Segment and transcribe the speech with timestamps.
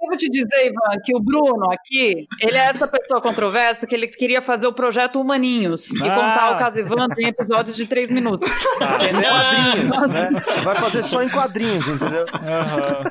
[0.00, 3.94] Eu vou te dizer, Ivan, que o Bruno aqui, ele é essa pessoa controversa que
[3.94, 6.14] ele queria fazer o projeto Humaninhos e Ah.
[6.14, 8.48] contar o caso Ivan em episódios de três minutos.
[8.94, 9.30] Entendeu?
[9.30, 10.30] Quadrinhos, né?
[10.62, 12.26] Vai fazer só em quadrinhos, entendeu?
[12.34, 13.02] Aham.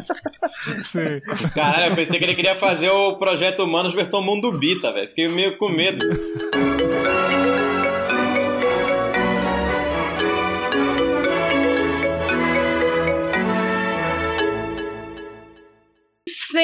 [0.84, 1.22] Sim.
[1.54, 5.10] Caralho, eu pensei que ele queria fazer o Projeto Humanos versão Mundo Bita, velho.
[5.10, 6.06] Fiquei meio com medo.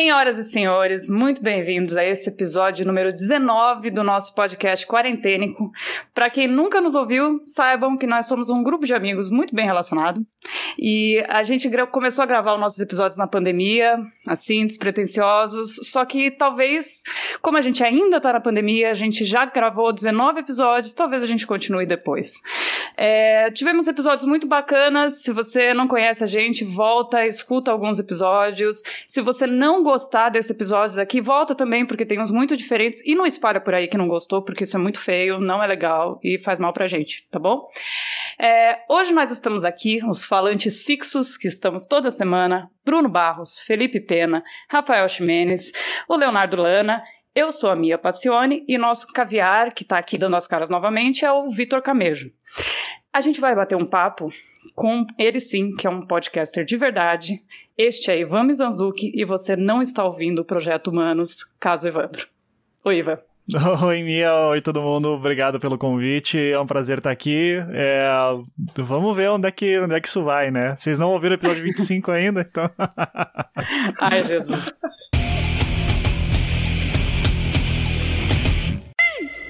[0.03, 5.71] Senhoras e senhores, muito bem-vindos a esse episódio número 19 do nosso podcast Quarentênico.
[6.13, 9.65] Para quem nunca nos ouviu, saibam que nós somos um grupo de amigos muito bem
[9.65, 10.21] relacionado
[10.77, 13.97] e a gente começou a gravar os nossos episódios na pandemia,
[14.27, 17.01] assim, despretensiosos, só que talvez,
[17.41, 21.27] como a gente ainda tá na pandemia, a gente já gravou 19 episódios, talvez a
[21.27, 22.41] gente continue depois.
[22.97, 28.81] É, tivemos episódios muito bacanas, se você não conhece a gente, volta, escuta alguns episódios.
[29.07, 32.99] Se você não gostar desse episódio daqui, volta também, porque tem uns muito diferentes.
[33.05, 35.67] E não espalha por aí que não gostou, porque isso é muito feio, não é
[35.67, 37.69] legal e faz mal pra gente, tá bom?
[38.39, 43.99] É, hoje nós estamos aqui, os falantes fixos, que estamos toda semana: Bruno Barros, Felipe
[43.99, 45.71] Pena, Rafael Ximenes,
[46.09, 47.03] o Leonardo Lana.
[47.35, 51.25] Eu sou a Mia Passione e nosso caviar, que está aqui dando as caras novamente,
[51.25, 52.31] é o Vitor Camejo.
[53.11, 54.31] A gente vai bater um papo
[54.75, 57.41] com ele sim, que é um podcaster de verdade.
[57.77, 62.27] Este é Ivan Mizanzuki e você não está ouvindo o Projeto Humanos, caso Evandro.
[62.85, 63.17] Oi, Ivan.
[63.85, 67.55] Oi, Mia, oi todo mundo, obrigado pelo convite, é um prazer estar aqui.
[67.71, 68.07] É,
[68.77, 70.75] vamos ver onde é, que, onde é que isso vai, né?
[70.77, 72.69] Vocês não ouviram o episódio 25 ainda, então.
[73.99, 74.73] Ai, Jesus.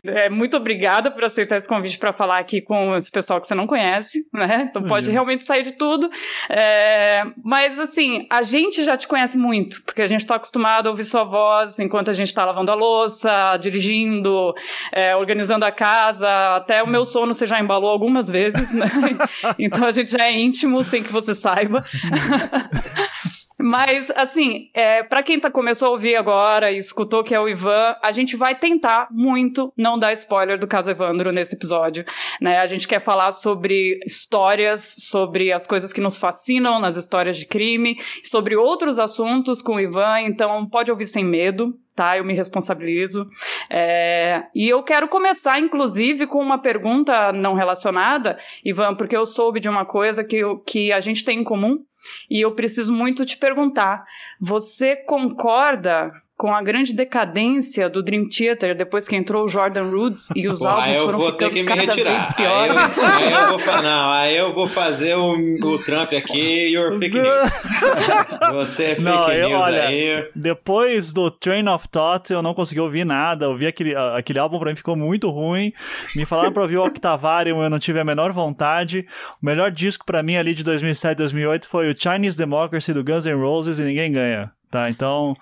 [0.06, 3.56] É, muito obrigada por aceitar esse convite para falar aqui com esse pessoal que você
[3.56, 4.68] não conhece, né?
[4.70, 5.14] Então pode Uhum.
[5.14, 6.10] realmente sair de tudo.
[6.50, 10.92] É, mas assim, a gente já te conhece muito, porque a gente está acostumado a
[10.92, 14.54] ouvir sua voz enquanto a gente está lavando a louça, dirigindo,
[14.92, 18.88] é, organizando a casa, até o meu sono você já embalou algumas vezes, né?
[19.58, 21.82] Então a gente já é íntimo sem que você saiba.
[23.64, 27.48] Mas, assim, é, para quem tá, começou a ouvir agora e escutou que é o
[27.48, 32.04] Ivan, a gente vai tentar muito não dar spoiler do caso Evandro nesse episódio.
[32.42, 32.58] Né?
[32.58, 37.46] A gente quer falar sobre histórias, sobre as coisas que nos fascinam nas histórias de
[37.46, 41.74] crime, sobre outros assuntos com o Ivan, então pode ouvir sem medo.
[41.96, 43.30] Tá, eu me responsabilizo.
[43.70, 49.60] É, e eu quero começar, inclusive, com uma pergunta não relacionada, Ivan, porque eu soube
[49.60, 51.86] de uma coisa que, que a gente tem em comum,
[52.30, 54.06] e eu preciso muito te perguntar:
[54.40, 56.12] você concorda
[56.44, 60.60] com a grande decadência do Dream Theater depois que entrou o Jordan Rhodes e os
[60.60, 62.12] Pô, álbuns aí eu foram vou ficando ter que me cada retirar.
[62.12, 62.98] vez Aí piores?
[62.98, 67.00] eu, aí eu vou, não, aí eu vou fazer o, o Trump aqui e o
[67.00, 67.50] fake news.
[68.56, 70.30] Você é fake Não, eu- news olha, aí.
[70.36, 73.46] Depois do Train of Thought, eu não consegui ouvir nada.
[73.46, 75.72] Eu vi aquele, aquele álbum pra mim ficou muito ruim.
[76.14, 79.06] Me falaram pra ouvir o Octavarium, eu não tive a menor vontade.
[79.42, 83.26] O melhor disco pra mim ali de 2007, 2008 foi o Chinese Democracy do Guns
[83.26, 84.52] N' Roses e ninguém ganha.
[84.74, 85.36] Tá, então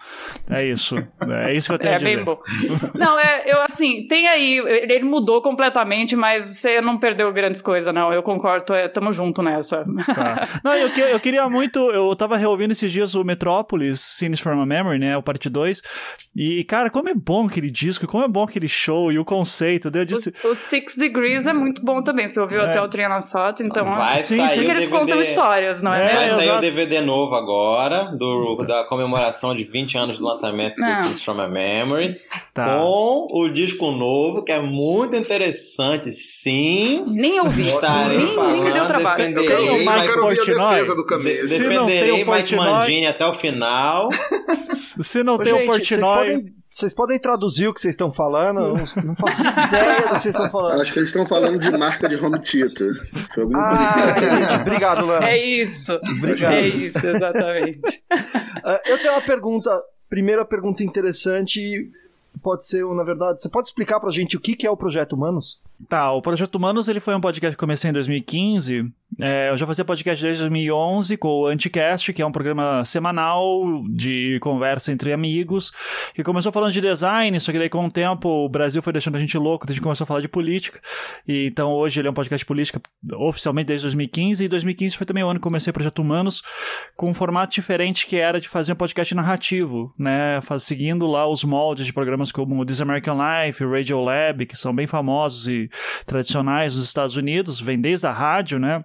[0.50, 0.94] é isso.
[1.46, 2.16] É isso que eu tenho É a dizer.
[2.18, 2.38] bem bom.
[2.94, 4.58] Não, é, eu assim, tem aí,
[4.90, 8.12] ele mudou completamente, mas você não perdeu grandes coisas, não.
[8.12, 9.86] Eu concordo, é, tamo junto nessa.
[10.14, 10.48] Tá.
[10.66, 11.80] Não, eu, que- eu queria muito.
[11.80, 15.16] Eu tava reouvindo esses dias o Metrópolis, Scenes from a Memory, né?
[15.16, 15.82] O parte 2.
[16.36, 19.90] E, cara, como é bom aquele disco, como é bom aquele show e o conceito.
[19.90, 20.34] daí Eu O, disse.
[20.44, 22.28] o Six Degrees é muito bom também.
[22.28, 22.70] Você ouviu É.
[22.70, 23.86] até o Train of Thought, então.
[23.86, 25.00] Vai sim, sair sim, Sei o que eles DVD.
[25.06, 26.40] contam histórias, não é, É, Vai mesmo?
[26.40, 29.21] sair o DVD novo agora, do, da comemoração
[29.56, 30.96] de 20 anos do lançamento do.
[30.96, 32.16] Scenes from a Memory,
[32.54, 32.78] Tá.
[32.80, 37.04] com o disco novo, que é muito interessante, sim.
[37.08, 37.68] Nem ouvi.
[37.70, 38.36] Estarei nem, nem me deu
[38.74, 39.18] falando, trabalho.
[39.18, 41.06] defender- Eu quero, ouvir- eu quero ouvir a defesa do
[41.48, 44.10] De- tem o defenderei Mike Portnoy- Mangini até o final.
[44.74, 46.00] Se não Ô, tem o Portnoy.
[46.00, 48.62] podem, vocês podem traduzir o que vocês estão falando?
[48.62, 50.82] Eu não, não faço ideia do que vocês estão falando.
[50.82, 52.94] Acho que eles estão falando de marca de home theater.
[53.36, 54.26] Coisa Ah, assim.
[54.26, 54.62] entendi.
[54.62, 55.30] Obrigado, Lana.
[55.30, 55.92] É isso.
[56.18, 56.54] Obrigado.
[56.54, 58.04] É isso, exatamente.
[58.64, 61.92] Ah, eu tenho uma pergunta, primeira pergunta interessante,
[62.42, 65.12] pode ser, na verdade, você pode explicar pra gente o que que é o Projeto
[65.14, 65.60] Humanos?
[65.90, 68.84] Tá, o Projeto Humanos ele foi um podcast que comecei em 2015.
[69.20, 73.84] É, eu já fazia podcast desde 2011 com o Anticast, que é um programa semanal
[73.90, 75.72] de conversa entre amigos,
[76.16, 79.18] que começou falando de design, só que daí com o tempo o Brasil foi deixando
[79.18, 80.80] a gente louco, a gente começou a falar de política.
[81.28, 82.82] E, então hoje ele é um podcast de política
[83.14, 86.42] oficialmente desde 2015, e 2015 foi também o ano que comecei o Projeto Humanos
[86.96, 91.44] com um formato diferente que era de fazer um podcast narrativo, né, seguindo lá os
[91.44, 95.70] moldes de programas como This American Life, Radio Lab, que são bem famosos e
[96.06, 98.84] tradicionais nos Estados Unidos, vem desde a rádio, né?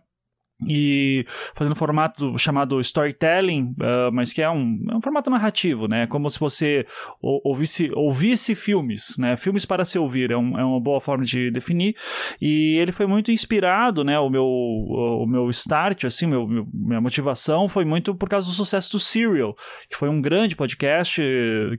[0.64, 5.86] E fazendo um formato chamado storytelling, uh, mas que é um, é um formato narrativo,
[5.86, 6.06] né?
[6.06, 6.86] Como se você
[7.20, 9.36] ouvisse, ouvisse filmes, né?
[9.36, 11.94] Filmes para se ouvir, é, um, é uma boa forma de definir.
[12.40, 14.18] E ele foi muito inspirado, né?
[14.18, 18.92] O meu, o meu start, assim, meu, minha motivação foi muito por causa do sucesso
[18.92, 19.54] do Serial,
[19.90, 21.20] que foi um grande podcast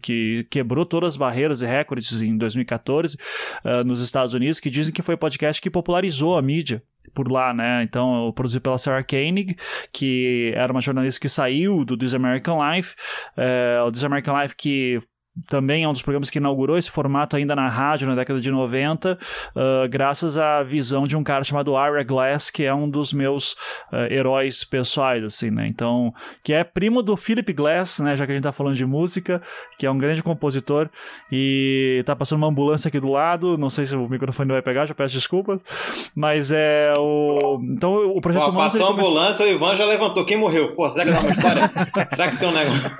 [0.04, 3.18] que quebrou todas as barreiras e recordes em 2014
[3.66, 6.84] uh, nos Estados Unidos, que dizem que foi o podcast que popularizou a mídia
[7.18, 7.82] por lá, né?
[7.82, 9.58] Então, produzido pela Sarah Koenig,
[9.92, 12.94] que era uma jornalista que saiu do This American Life.
[13.36, 15.02] É, o This American Life que
[15.48, 18.50] também é um dos programas que inaugurou esse formato ainda na rádio na década de
[18.50, 19.18] 90, uh,
[19.56, 23.54] ah, graças à visão de um cara chamado Ira Glass, que é um dos meus
[23.92, 25.68] uh, heróis pessoais, assim, né?
[25.68, 26.14] Então,
[26.44, 28.16] que é primo do Philip Glass, né?
[28.16, 29.42] Já que a gente tá falando de música,
[29.78, 30.90] que é um grande compositor
[31.32, 34.86] e tá passando uma ambulância aqui do lado, não sei se o microfone vai pegar,
[34.86, 35.64] já peço desculpas,
[36.16, 37.60] mas é o...
[37.64, 40.26] Então, o Projeto Pô, Passou a ambulância, o Ivan já levantou.
[40.26, 40.74] Quem morreu?
[40.74, 41.72] Pô, será que dá uma história?
[42.10, 42.92] será que tem um negócio?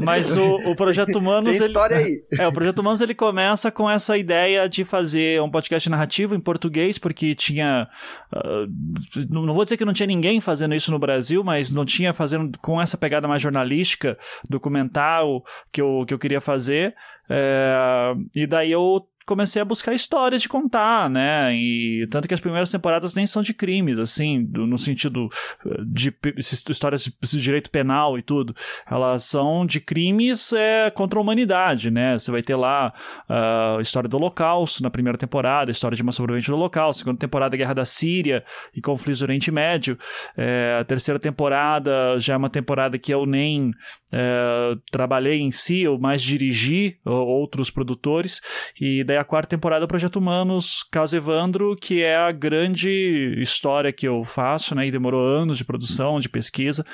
[0.00, 1.56] mas o, o Projeto Humanos...
[1.56, 2.22] Tem história aí.
[2.38, 6.40] É, o Projeto Humanos ele começa com essa ideia de fazer um podcast narrativo em
[6.40, 7.88] português, porque tinha.
[8.32, 12.12] Uh, não vou dizer que não tinha ninguém fazendo isso no Brasil, mas não tinha
[12.12, 16.94] fazendo com essa pegada mais jornalística, documental que eu, que eu queria fazer.
[17.30, 21.54] É, e daí eu comecei a buscar histórias de contar, né?
[21.54, 25.28] E tanto que as primeiras temporadas nem são de crimes, assim, do, no sentido
[25.66, 28.56] eh, de, histórias de direito penal e tudo.
[28.90, 32.18] Elas são de crimes é, contra a humanidade, né?
[32.18, 32.94] Você vai ter lá
[33.28, 37.18] a história do Holocausto na primeira temporada, a história de uma sobrevivente do Holocausto, segunda
[37.18, 38.42] temporada Guerra da Síria
[38.74, 39.98] e conflitos do Oriente Médio.
[40.36, 43.72] É, a terceira temporada já é uma temporada que eu nem
[44.10, 48.40] é, trabalhei em si, eu mais dirigi outros produtores,
[48.80, 53.92] e daí a quarta temporada do Projeto Humanos, Caso Evandro, que é a grande história
[53.92, 54.86] que eu faço, né?
[54.86, 56.84] E demorou anos de produção, de pesquisa.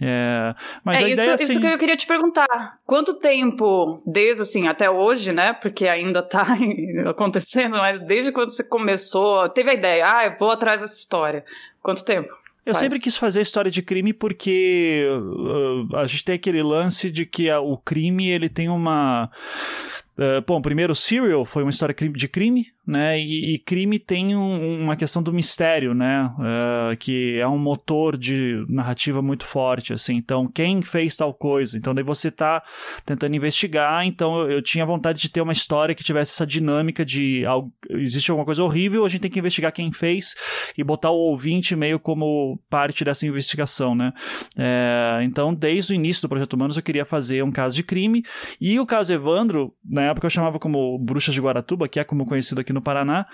[0.00, 1.44] É, mas é, a isso, ideia, assim...
[1.44, 2.78] isso que eu queria te perguntar.
[2.86, 5.52] Quanto tempo, desde assim, até hoje, né?
[5.52, 6.44] Porque ainda tá
[7.08, 11.44] acontecendo, mas desde quando você começou, teve a ideia, ah, eu vou atrás dessa história.
[11.82, 12.42] Quanto tempo?
[12.64, 12.78] Eu Faz.
[12.78, 17.50] sempre quis fazer história de crime porque uh, a gente tem aquele lance de que
[17.50, 19.28] a, o crime ele tem uma
[20.16, 23.18] Uh, bom, primeiro, Serial foi uma história de crime, né?
[23.20, 26.30] E, e crime tem um, uma questão do mistério, né?
[26.38, 30.16] Uh, que é um motor de narrativa muito forte, assim.
[30.16, 31.78] Então, quem fez tal coisa?
[31.78, 32.62] Então, daí você tá
[33.06, 34.04] tentando investigar.
[34.04, 37.72] Então, eu, eu tinha vontade de ter uma história que tivesse essa dinâmica de algo,
[37.90, 40.34] existe alguma coisa horrível, a gente tem que investigar quem fez
[40.76, 44.12] e botar o ouvinte meio como parte dessa investigação, né?
[44.58, 48.24] É, então, desde o início do Projeto Humanos, eu queria fazer um caso de crime.
[48.60, 52.26] E o caso Evandro, na época eu chamava como Bruxas de Guaratuba, que é como
[52.26, 53.26] conhecido aqui no Paraná.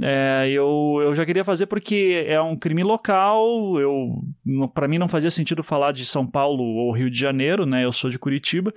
[0.00, 4.22] É, eu, eu já queria fazer porque é um crime local, eu
[4.72, 7.84] para mim não fazia sentido falar de São Paulo ou Rio de Janeiro, né?
[7.84, 8.72] Eu sou de Curitiba.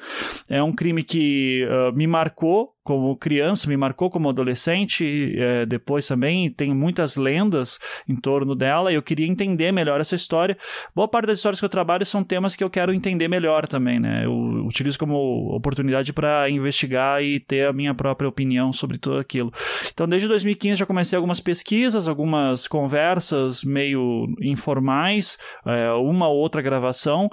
[0.49, 6.07] É um crime que uh, me marcou como criança, me marcou como adolescente, é, depois
[6.07, 7.79] também tem muitas lendas
[8.09, 10.57] em torno dela e eu queria entender melhor essa história.
[10.95, 13.99] Boa parte das histórias que eu trabalho são temas que eu quero entender melhor também,
[13.99, 14.25] né?
[14.25, 14.31] Eu
[14.65, 19.53] utilizo como oportunidade para investigar e ter a minha própria opinião sobre tudo aquilo.
[19.93, 26.62] Então, desde 2015 já comecei algumas pesquisas, algumas conversas meio informais, é, uma ou outra
[26.62, 27.30] gravação,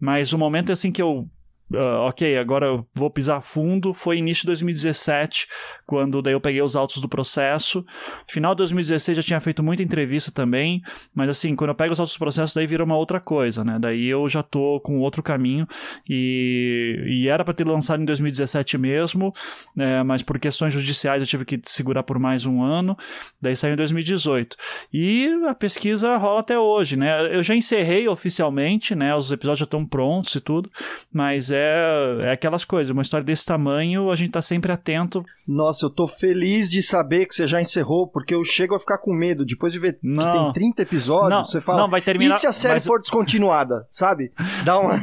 [0.00, 1.28] mas o momento assim que eu
[1.70, 3.92] Uh, ok, agora eu vou pisar fundo.
[3.92, 5.46] Foi início de 2017,
[5.88, 7.82] quando daí eu peguei os autos do processo.
[8.28, 10.82] Final de 2016 já tinha feito muita entrevista também,
[11.14, 13.78] mas assim, quando eu pego os autos do processo, daí vira uma outra coisa, né?
[13.80, 15.66] Daí eu já tô com outro caminho
[16.06, 19.32] e, e era para ter lançado em 2017 mesmo,
[19.74, 20.02] né?
[20.02, 22.94] mas por questões judiciais eu tive que segurar por mais um ano,
[23.40, 24.58] daí saiu em 2018.
[24.92, 27.34] E a pesquisa rola até hoje, né?
[27.34, 29.16] Eu já encerrei oficialmente, né?
[29.16, 30.70] Os episódios já estão prontos e tudo,
[31.10, 35.24] mas é, é aquelas coisas, uma história desse tamanho, a gente tá sempre atento.
[35.46, 38.80] Nossa, nossa, eu tô feliz de saber que você já encerrou, porque eu chego a
[38.80, 39.44] ficar com medo.
[39.44, 40.24] Depois de ver não.
[40.24, 41.82] que tem 30 episódios, não, você fala.
[41.82, 42.36] Não, vai terminar.
[42.36, 42.86] E se a série mas...
[42.86, 44.32] for descontinuada, sabe?
[44.64, 45.00] Dá uma.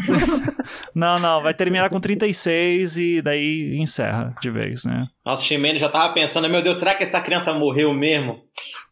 [0.94, 5.08] não, não, vai terminar com 36 e daí encerra de vez, né?
[5.25, 8.41] Nossa, o Ximene já tava pensando, meu Deus, será que essa criança morreu mesmo?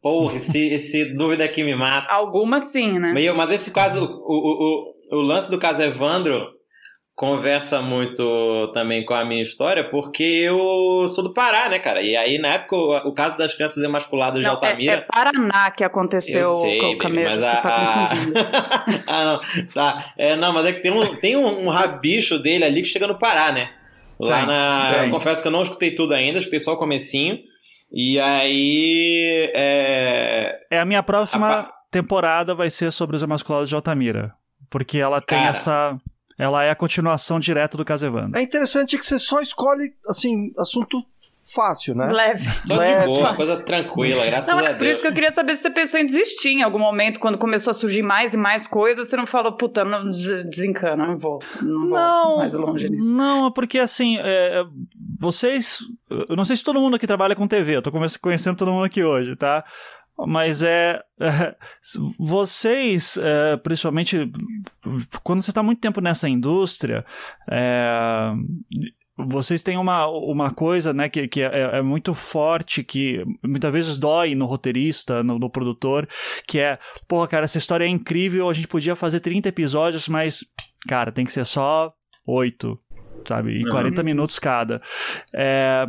[0.02, 2.08] Porra, esse, esse dúvida aqui me mata.
[2.10, 3.14] Alguma sim, né?
[3.14, 6.48] Meu, mas esse caso, o, o, o, o lance do caso Evandro
[7.16, 12.02] conversa muito também com a minha história, porque eu sou do Pará, né, cara?
[12.02, 14.94] E aí, na época, o, o caso das crianças emasculadas não, de Altamira...
[14.94, 18.12] É, é Paraná que aconteceu eu sei, com o Camelo, mas a, tá a...
[19.08, 20.14] ah, não, tá.
[20.18, 23.08] É, não, mas é que tem um, tem um, um rabicho dele ali que chega
[23.08, 23.70] no Pará, né?
[24.20, 24.92] Lá tem, na...
[24.94, 25.06] Tem.
[25.06, 27.38] Eu confesso que eu não escutei tudo ainda, escutei só o comecinho.
[27.92, 29.52] E aí...
[29.54, 31.60] É, é a minha próxima...
[31.60, 34.32] A temporada vai ser sobre os Imaculado de Altamira.
[34.68, 35.50] Porque ela tem Cara.
[35.52, 36.02] essa.
[36.38, 38.38] Ela é a continuação direta do caso Evandro.
[38.38, 41.04] É interessante que você só escolhe, assim, assunto
[41.54, 42.08] fácil, né?
[42.12, 42.48] Leve.
[42.68, 43.02] Tô Leve.
[43.02, 44.94] de boa, coisa tranquila, graças Não, a é por Deus.
[44.94, 47.70] isso que eu queria saber se você pensou em desistir em algum momento, quando começou
[47.70, 51.38] a surgir mais e mais coisas, você não falou, puta, não, des- desencana, não vou,
[51.62, 53.04] não vou Não, mais longe nisso.
[53.04, 54.66] não, é porque assim, é, é,
[55.20, 55.78] vocês.
[56.10, 58.86] Eu não sei se todo mundo aqui trabalha com TV, eu tô conhecendo todo mundo
[58.86, 59.64] aqui hoje, tá?
[60.18, 61.02] Mas é.
[61.20, 61.56] é,
[62.20, 64.32] vocês, é, principalmente,
[65.24, 67.06] quando você está muito tempo nessa indústria,
[67.50, 68.34] é,
[69.18, 73.98] vocês têm uma, uma coisa né, que, que é, é muito forte, que muitas vezes
[73.98, 76.08] dói no roteirista, no, no produtor,
[76.48, 80.40] que é, porra, cara, essa história é incrível, a gente podia fazer 30 episódios, mas,
[80.88, 81.94] cara, tem que ser só
[82.28, 82.80] 8,
[83.28, 83.60] sabe?
[83.60, 83.72] E Uhum.
[83.72, 84.82] 40 minutos cada.
[85.34, 85.86] É,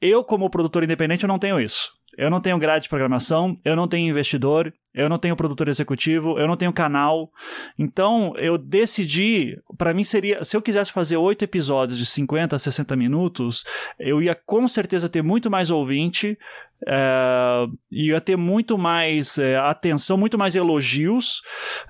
[0.00, 1.90] eu, como produtor independente, eu não tenho isso.
[2.16, 6.38] Eu não tenho grade de programação, eu não tenho investidor, eu não tenho produtor executivo,
[6.38, 7.30] eu não tenho canal.
[7.78, 12.58] Então, eu decidi, pra mim seria, se eu quisesse fazer oito episódios de 50 a
[12.58, 13.64] 60 minutos,
[13.98, 16.38] eu ia com certeza ter muito mais ouvinte,
[16.86, 21.40] é, ia ter muito mais é, atenção, muito mais elogios,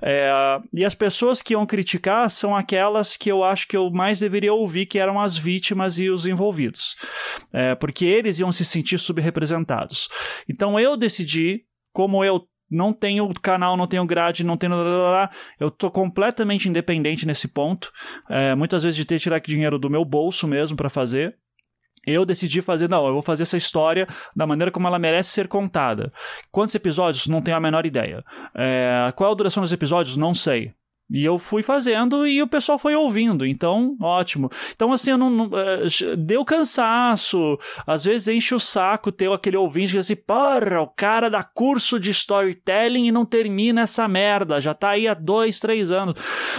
[0.01, 0.29] é,
[0.73, 4.53] e as pessoas que iam criticar são aquelas que eu acho que eu mais deveria
[4.53, 6.95] ouvir, que eram as vítimas e os envolvidos,
[7.51, 10.07] É, porque eles iam se sentir subrepresentados.
[10.49, 14.73] Então eu decidi, como eu não tenho canal, não tenho grade, não tenho.
[15.59, 17.91] Eu tô completamente independente nesse ponto.
[18.29, 21.37] É, muitas vezes de ter que tirar dinheiro do meu bolso mesmo para fazer.
[22.05, 25.47] Eu decidi fazer, não, eu vou fazer essa história da maneira como ela merece ser
[25.47, 26.11] contada.
[26.51, 27.27] Quantos episódios?
[27.27, 28.23] Não tenho a menor ideia.
[28.55, 30.17] É, qual a duração dos episódios?
[30.17, 30.73] Não sei.
[31.13, 34.49] E eu fui fazendo e o pessoal foi ouvindo, então ótimo.
[34.75, 39.55] Então, assim, eu não, não, eh, deu cansaço, às vezes enche o saco ter aquele
[39.55, 44.07] ouvinte que diz assim, porra, o cara dá curso de storytelling e não termina essa
[44.07, 46.15] merda, já tá aí há dois, três anos.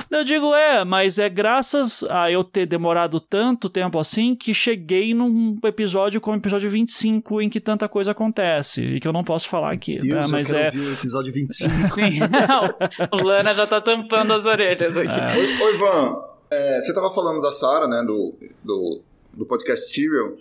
[0.09, 5.15] Eu digo, é, mas é graças a eu ter demorado tanto tempo assim que cheguei
[5.15, 9.25] num episódio como o episódio 25 em que tanta coisa acontece e que eu não
[9.25, 10.03] posso falar aqui, tá?
[10.03, 10.79] Deus, mas eu quero é...
[10.79, 11.73] ouvir o episódio 25.
[11.95, 12.19] Sim.
[12.21, 15.09] Não, o Lana já tá tampando as orelhas aqui.
[15.39, 16.23] Oi, oi, Ivan.
[16.51, 19.01] É, você tava falando da Sarah, né, do, do,
[19.33, 20.37] do podcast Serial,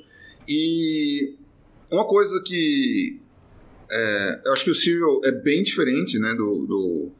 [0.48, 1.36] e
[1.92, 3.20] uma coisa que
[3.92, 7.12] é, eu acho que o Serial é bem diferente, né, do, do-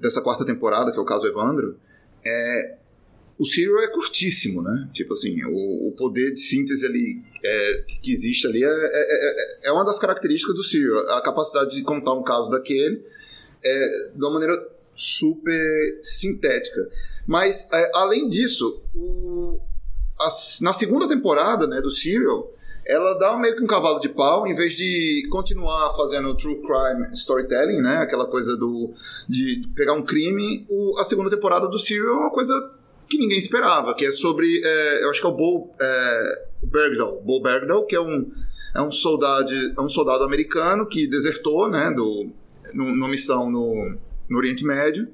[0.00, 1.76] dessa quarta temporada, que é o caso Evandro,
[2.24, 2.76] é
[3.38, 4.88] o Serial é curtíssimo, né?
[4.92, 9.68] Tipo assim, o, o poder de síntese ali é, que existe ali é, é, é-
[9.68, 13.02] é uma das características do Serial, a capacidade de contar um caso daquele
[13.64, 14.54] é, de uma maneira
[14.94, 16.88] super sintética.
[17.26, 19.58] Mas, é, além disso, o-
[20.20, 20.30] a-
[20.60, 22.50] na segunda temporada né, do Serial,
[22.84, 27.10] ela dá meio que um cavalo de pau, em vez de continuar fazendo true crime
[27.12, 28.92] storytelling, né, aquela coisa do
[29.28, 32.52] de pegar um crime, o- a segunda temporada do Serial é uma coisa
[33.08, 37.20] que ninguém esperava, que é sobre, é, eu acho que é o Bo é, Bergdahl,
[37.22, 38.30] Bo Bergdahl, que é um,
[38.74, 42.30] é um soldado, é um soldado americano que desertou, né, do,
[42.74, 43.96] nu- numa missão no,
[44.32, 45.06] no Oriente Médio,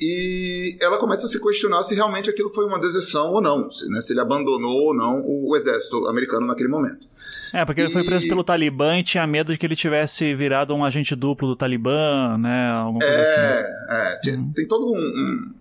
[0.00, 3.88] e ela começa a se questionar se realmente aquilo foi uma deserção ou não, se,
[3.88, 7.06] né, se ele abandonou ou não o, o exército americano naquele momento.
[7.52, 10.34] É, porque ele foi preso E- pelo Talibã e tinha medo de que ele tivesse
[10.34, 12.70] virado um agente duplo do Talibã, né?
[12.70, 13.40] Alguma coisa assim.
[13.40, 14.20] É, é,
[14.54, 15.54] tem, todo um, um-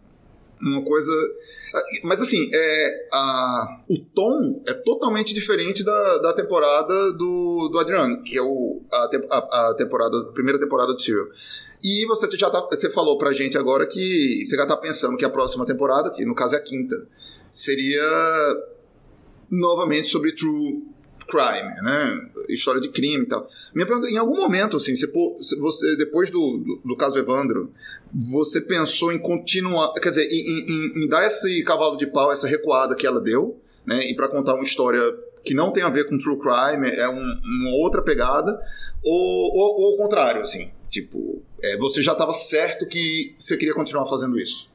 [0.62, 1.12] uma coisa.
[2.04, 8.22] Mas assim, é, a, o tom é totalmente diferente da, da temporada do, do Adriano,
[8.24, 11.26] que é o, a, a, a temporada, a primeira temporada do Serial.
[11.84, 15.26] E você já tá, você falou pra gente agora que você já tá pensando que
[15.26, 16.96] a próxima temporada, que no caso é a quinta,
[17.50, 18.04] seria
[19.50, 20.84] novamente sobre true
[21.28, 22.30] crime, né?
[22.50, 23.48] História de crime e tal.
[23.74, 25.08] Minha pergunta, em algum momento, assim, você,
[25.60, 27.72] você depois do, do, do caso Evandro,
[28.14, 32.48] você pensou em continuar, quer dizer, em, em- em dar esse cavalo de pau, essa
[32.48, 34.06] recuada que ela deu, né?
[34.10, 35.02] E para contar uma história
[35.44, 38.60] que não tem a ver com true crime, é um- uma outra pegada,
[39.04, 43.74] ou, ou, ou ao contrário, assim, tipo, é, você já estava certo que você queria
[43.74, 44.70] continuar fazendo isso?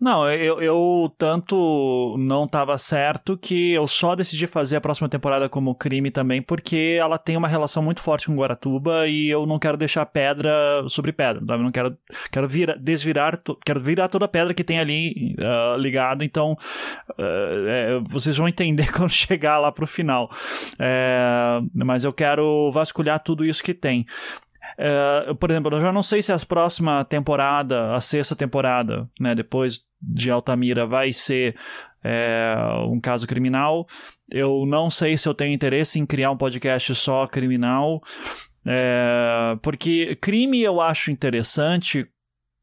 [0.00, 5.48] Não, eu, eu tanto não estava certo que eu só decidi fazer a próxima temporada
[5.48, 9.58] como crime também, porque ela tem uma relação muito forte com Guaratuba e eu não
[9.58, 10.52] quero deixar pedra
[10.88, 11.60] sobre pedra, sabe?
[11.60, 11.96] Eu não quero,
[12.30, 16.56] quero vira, desvirar, quero virar toda a pedra que tem ali ah, ligada, então
[17.18, 17.22] ah,
[17.66, 20.30] é, vocês vão entender quando chegar lá pro final.
[20.78, 24.06] É, mas eu quero vasculhar tudo isso que tem.
[24.76, 29.34] É, por exemplo, eu já não sei se a próxima temporada, a sexta temporada, né,
[29.34, 31.56] depois de Altamira, vai ser
[32.02, 32.54] é,
[32.88, 33.86] um caso criminal.
[34.30, 38.02] Eu não sei se eu tenho interesse em criar um podcast só criminal.
[38.66, 42.06] É, porque crime eu acho interessante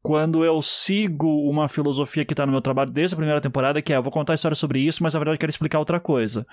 [0.02, 3.92] quando eu sigo uma filosofia que está no meu trabalho desde a primeira temporada, que
[3.92, 6.00] é, eu vou contar a história sobre isso, mas na verdade eu quero explicar outra
[6.00, 6.44] coisa,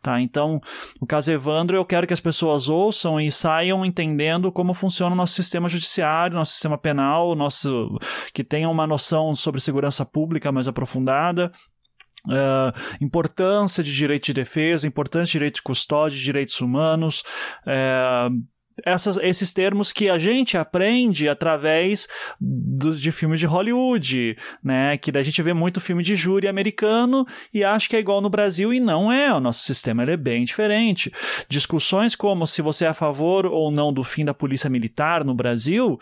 [0.00, 0.20] tá?
[0.20, 0.60] Então,
[0.98, 5.16] no caso Evandro, eu quero que as pessoas ouçam e saiam entendendo como funciona o
[5.16, 7.98] nosso sistema judiciário, nosso sistema penal, nosso
[8.32, 11.52] que tenham uma noção sobre segurança pública mais aprofundada,
[12.26, 17.22] Uh, importância de direito de defesa, importância de direito de custódia, de direitos humanos,
[17.66, 18.34] uh,
[18.84, 22.08] essas, esses termos que a gente aprende através
[22.40, 24.96] dos, de filmes de Hollywood, né?
[24.98, 28.20] Que daí a gente vê muito filme de júri americano e acha que é igual
[28.20, 29.32] no Brasil e não é.
[29.32, 31.12] O nosso sistema é bem diferente.
[31.48, 35.34] Discussões como se você é a favor ou não do fim da polícia militar no
[35.34, 35.98] Brasil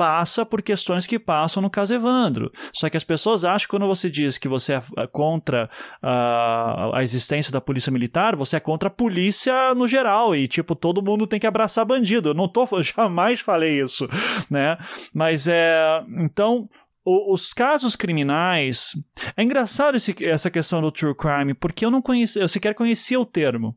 [0.00, 2.50] passa por questões que passam no caso Evandro.
[2.72, 5.68] Só que as pessoas acham que quando você diz que você é contra
[6.00, 10.74] a, a existência da polícia militar, você é contra a polícia no geral e tipo
[10.74, 12.30] todo mundo tem que abraçar bandido.
[12.30, 14.08] Eu não tô, eu jamais falei isso,
[14.48, 14.78] né?
[15.12, 16.66] Mas é, então
[17.04, 18.92] os casos criminais.
[19.36, 23.18] É engraçado esse, essa questão do true crime, porque eu não conhecia, eu sequer conhecia
[23.18, 23.76] o termo.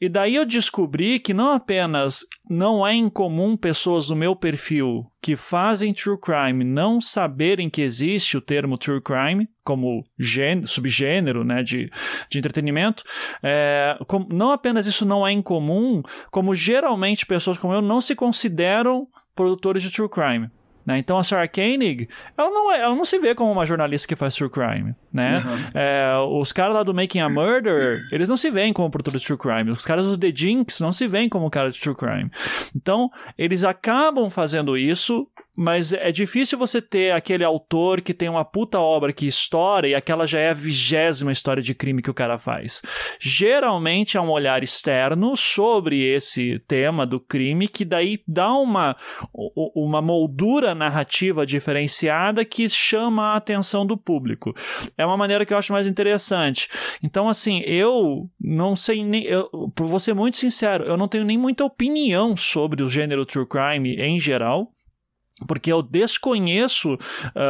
[0.00, 5.36] E daí eu descobri que não apenas não é incomum pessoas do meu perfil que
[5.36, 11.62] fazem true crime não saberem que existe o termo true crime como gênero, subgênero né,
[11.62, 11.88] de,
[12.28, 13.04] de entretenimento.
[13.42, 18.16] É, com, não apenas isso não é incomum, como geralmente pessoas como eu não se
[18.16, 20.50] consideram produtores de true crime.
[20.84, 20.98] Né?
[20.98, 24.16] Então a Sarah Koenig, ela não, é, ela não se vê como uma jornalista que
[24.16, 25.36] faz true crime, né?
[25.38, 25.70] Uhum.
[25.74, 29.26] É, os caras lá do Making a Murder, eles não se veem como produtores de
[29.26, 29.70] true crime.
[29.70, 32.30] Os caras do The Jinx não se veem como caras de true crime.
[32.74, 38.44] Então, eles acabam fazendo isso mas é difícil você ter aquele autor que tem uma
[38.44, 42.14] puta obra que estoura e aquela já é a vigésima história de crime que o
[42.14, 42.80] cara faz.
[43.20, 48.96] Geralmente é um olhar externo sobre esse tema do crime que daí dá uma,
[49.74, 54.54] uma moldura narrativa diferenciada que chama a atenção do público.
[54.96, 56.68] É uma maneira que eu acho mais interessante.
[57.02, 59.24] Então, assim, eu não sei nem.
[59.24, 63.26] Eu, por vou ser muito sincero, eu não tenho nem muita opinião sobre o gênero
[63.26, 64.72] true crime em geral
[65.46, 66.98] porque eu desconheço, uh,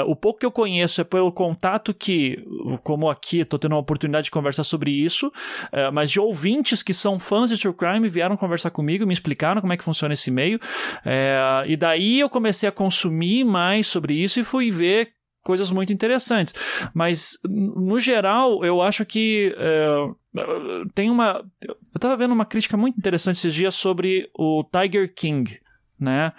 [0.07, 2.45] o pouco que eu conheço é pelo contato que,
[2.83, 6.95] como aqui, estou tendo uma oportunidade de conversar sobre isso, uh, mas de ouvintes que
[6.95, 10.31] são fãs de True Crime vieram conversar comigo, me explicaram como é que funciona esse
[10.31, 15.71] meio, uh, e daí eu comecei a consumir mais sobre isso e fui ver coisas
[15.71, 16.55] muito interessantes.
[16.95, 19.53] Mas, no geral, eu acho que
[20.95, 21.45] tem uma.
[21.61, 25.62] Eu estava vendo uma crítica muito interessante esses dias sobre o Tiger King
[26.03, 26.33] né?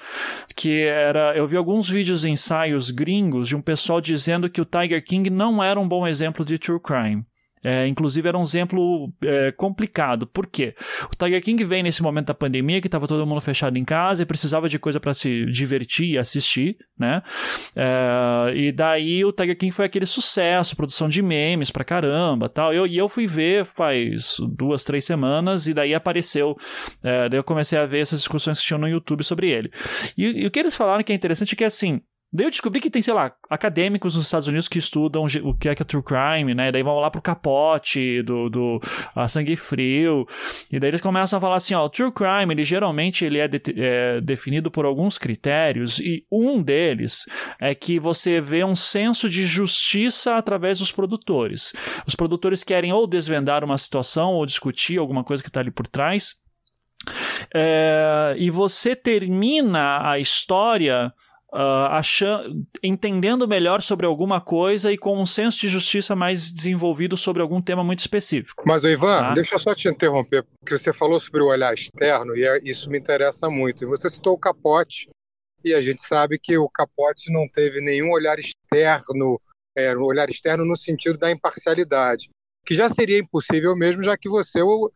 [0.55, 1.35] Que era.
[1.35, 5.63] Eu vi alguns vídeos ensaios gringos de um pessoal dizendo que o Tiger King não
[5.63, 7.25] era um bom exemplo de true crime.
[7.63, 10.27] É, inclusive era um exemplo é, complicado.
[10.27, 10.75] Por quê?
[11.11, 14.23] O Tiger King vem nesse momento da pandemia que estava todo mundo fechado em casa
[14.23, 17.21] e precisava de coisa para se divertir e assistir, né?
[17.75, 22.73] É, e daí o Tiger King foi aquele sucesso, produção de memes pra caramba tal.
[22.73, 26.55] Eu, e eu fui ver faz duas, três semanas e daí apareceu.
[27.01, 29.71] É, daí eu comecei a ver essas discussões que tinham no YouTube sobre ele.
[30.17, 32.01] E, e o que eles falaram que é interessante é que assim
[32.33, 35.69] Daí eu descobri que tem, sei lá, acadêmicos nos Estados Unidos que estudam o que
[35.69, 36.69] é que é true crime, né?
[36.69, 38.81] E daí vão lá pro capote do, do
[39.15, 40.25] a sangue frio.
[40.71, 43.47] E daí eles começam a falar assim, ó, o true crime, ele geralmente ele é,
[43.47, 47.25] de, é, definido por alguns critérios e um deles
[47.61, 51.71] é que você vê um senso de justiça através dos produtores.
[52.07, 55.85] Os produtores querem ou desvendar uma situação ou discutir alguma coisa que está ali por
[55.85, 56.41] trás.
[57.53, 61.13] É, e você termina a história
[61.53, 67.15] uh, achando, entendendo melhor sobre alguma coisa e com um senso de justiça mais desenvolvido
[67.15, 68.63] sobre algum tema muito específico.
[68.65, 69.33] Mas, Ivan, tá?
[69.33, 72.89] deixa eu só te interromper, porque você falou sobre o olhar externo e é, isso
[72.89, 73.83] me interessa muito.
[73.83, 75.09] E você citou o capote,
[75.63, 79.39] e a gente sabe que o capote não teve nenhum olhar externo,
[79.77, 82.29] é, um olhar externo no sentido da imparcialidade,
[82.65, 84.91] que já seria impossível mesmo, já que você é o,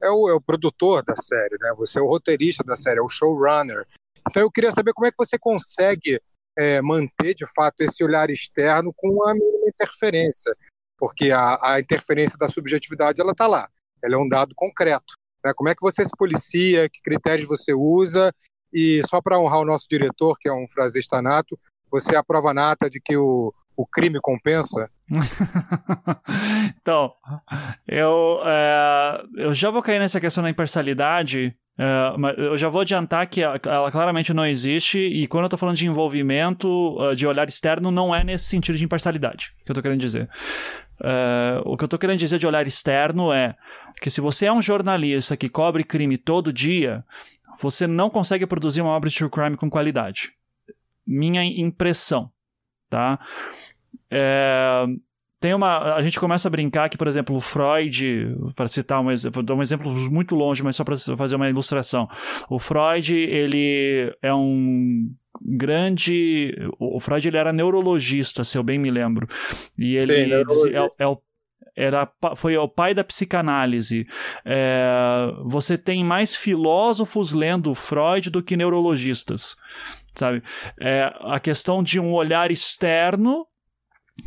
[0.00, 1.72] é o, é o produtor da série, né?
[1.76, 3.84] Você é o roteirista da série, é o showrunner.
[4.28, 6.20] Então eu queria saber como é que você consegue
[6.56, 10.54] é, manter de fato esse olhar externo com a mínima interferência,
[10.98, 13.68] porque a, a interferência da subjetividade ela está lá,
[14.02, 15.14] ela é um dado concreto.
[15.44, 15.52] Né?
[15.54, 18.32] Como é que você se policia, que critérios você usa
[18.72, 21.58] e só para honrar o nosso diretor, que é um frasista nato,
[21.90, 24.90] você é a prova nata de que o, o crime compensa?
[26.80, 27.12] então,
[27.86, 33.26] eu, é, eu já vou cair nessa questão da imparcialidade Uh, eu já vou adiantar
[33.26, 36.68] que ela, claramente não existe, e quando eu estou falando de envolvimento,
[37.00, 40.28] uh, de olhar externo, não é nesse sentido de imparcialidade que eu estou querendo dizer.
[41.00, 43.56] Uh, o que eu estou querendo dizer de olhar externo é
[44.00, 47.04] que se você é um jornalista que cobre crime todo dia,
[47.60, 50.32] você não consegue produzir uma obra de true crime com qualidade.
[51.04, 52.30] Minha impressão,
[52.88, 53.18] tá?
[54.08, 54.84] É,
[55.44, 55.94] tem uma.
[55.94, 59.54] A gente começa a brincar que, por exemplo, o Freud, para citar um exemplo, dar
[59.54, 62.08] um exemplo muito longe, mas só para fazer uma ilustração.
[62.48, 66.56] O Freud, ele é um grande.
[66.78, 69.28] O Freud ele era neurologista, se eu bem me lembro.
[69.76, 71.20] E ele Sim, dizia, é, é o
[71.76, 74.06] era, foi o pai da psicanálise.
[74.46, 79.58] É, você tem mais filósofos lendo Freud do que neurologistas,
[80.14, 80.42] sabe?
[80.80, 83.46] É, a questão de um olhar externo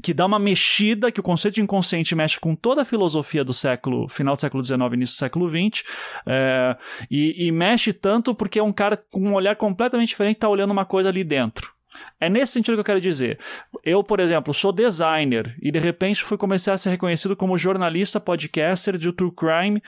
[0.04, 3.54] que dá uma mexida, que o conceito de inconsciente mexe com toda a filosofia do
[3.54, 5.84] século, final do século XIX, início do século XX,
[6.26, 6.78] é,
[7.10, 10.72] e, e, mexe tanto porque é um cara com um olhar completamente diferente está olhando
[10.72, 11.74] uma coisa ali dentro.
[12.20, 13.38] É nesse sentido que eu quero dizer.
[13.84, 18.20] Eu, por exemplo, sou designer e de repente fui começar a ser reconhecido como jornalista,
[18.20, 19.82] podcaster de true crime,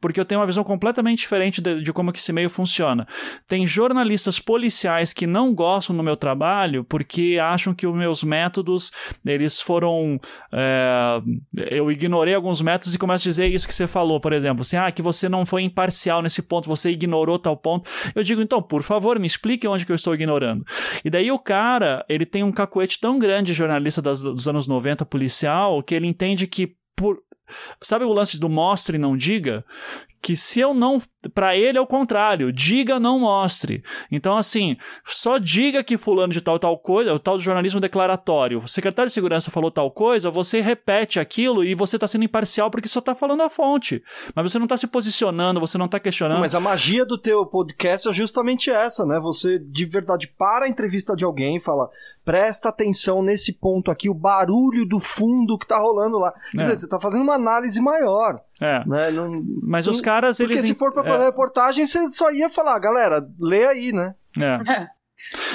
[0.00, 3.08] porque eu tenho uma visão completamente diferente de, de como que esse meio funciona.
[3.48, 8.92] Tem jornalistas policiais que não gostam do meu trabalho porque acham que os meus métodos,
[9.24, 10.20] eles foram...
[10.52, 11.20] É,
[11.70, 14.76] eu ignorei alguns métodos e começo a dizer isso que você falou, por exemplo, assim,
[14.76, 17.88] ah, que você não foi imparcial nesse ponto, você ignorou tal ponto.
[18.14, 20.64] Eu digo, então, por favor, me explique onde que eu estou ignorando.
[21.02, 21.38] E daí o
[21.70, 26.08] cara, ele tem um cacuete tão grande, jornalista das, dos anos 90, policial, que ele
[26.08, 27.22] entende que por,
[27.80, 29.64] Sabe o lance do mostre e não diga?
[30.22, 31.00] Que se eu não.
[31.34, 32.52] Para ele é o contrário.
[32.52, 33.82] Diga, não mostre.
[34.10, 38.58] Então, assim, só diga que fulano de tal tal coisa, o tal do jornalismo declaratório.
[38.58, 42.70] O secretário de segurança falou tal coisa, você repete aquilo e você está sendo imparcial
[42.70, 44.02] porque só está falando a fonte.
[44.34, 46.40] Mas você não está se posicionando, você não está questionando.
[46.40, 49.18] Mas a magia do teu podcast é justamente essa, né?
[49.20, 51.90] Você de verdade para a entrevista de alguém e fala:
[52.24, 56.32] presta atenção nesse ponto aqui, o barulho do fundo que tá rolando lá.
[56.52, 56.62] Quer é.
[56.62, 58.40] dizer, você tá fazendo uma análise maior.
[58.60, 58.86] É.
[58.86, 59.10] Né?
[59.10, 60.62] Não, Mas sim, os caras, porque eles.
[60.62, 61.26] Porque se for pra fazer é.
[61.26, 64.14] reportagem, você só ia falar, galera, lê aí, né?
[64.38, 64.72] É.
[64.72, 64.88] é.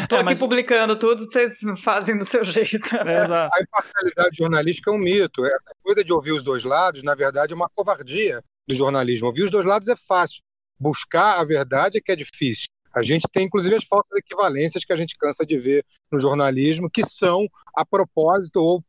[0.08, 0.40] Tô é, aqui mas...
[0.40, 2.96] publicando tudo, vocês fazem do seu jeito.
[2.96, 5.46] É, a imparcialidade jornalística é um mito.
[5.46, 9.28] Essa coisa de ouvir os dois lados, na verdade, é uma covardia do jornalismo.
[9.28, 10.42] Ouvir os dois lados é fácil.
[10.80, 12.68] Buscar a verdade é que é difícil.
[12.94, 16.90] A gente tem, inclusive, as faltas equivalências que a gente cansa de ver no jornalismo,
[16.90, 18.84] que são a propósito ou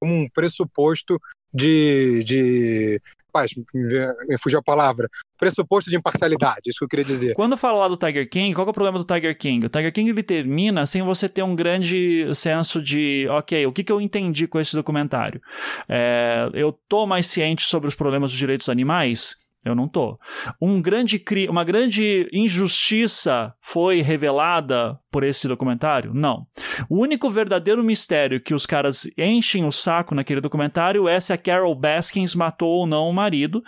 [0.00, 1.20] como um pressuposto
[1.52, 5.08] de, de Paz, me fugiu a palavra.
[5.38, 7.34] Pressuposto de imparcialidade, isso que eu queria dizer.
[7.34, 9.66] Quando fala lá do Tiger King, qual é o problema do Tiger King?
[9.66, 13.84] O Tiger King ele termina sem você ter um grande senso de, ok, o que,
[13.84, 15.40] que eu entendi com esse documentário?
[15.88, 19.36] É, eu tô mais ciente sobre os problemas dos direitos animais?
[19.68, 20.18] Eu não tô.
[20.60, 21.48] Um grande cri...
[21.48, 26.12] Uma grande injustiça foi revelada por esse documentário?
[26.14, 26.46] Não.
[26.88, 31.38] O único verdadeiro mistério que os caras enchem o saco naquele documentário é se a
[31.38, 33.62] Carol Baskins matou ou não o marido.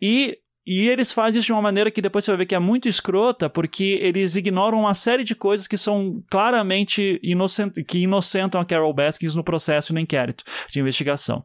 [0.00, 2.58] E e eles fazem isso de uma maneira que depois você vai ver que é
[2.58, 7.72] muito escrota, porque eles ignoram uma série de coisas que são claramente inocent...
[7.86, 11.44] que inocentam a Carol Baskins no processo no inquérito de investigação.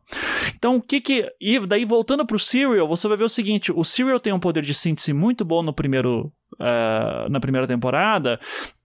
[0.55, 1.31] Então, o que que.
[1.39, 4.63] E daí, voltando pro Serial, você vai ver o seguinte: o Serial tem um poder
[4.63, 6.31] de síntese muito bom no primeiro.
[6.53, 8.39] Uh, na primeira temporada,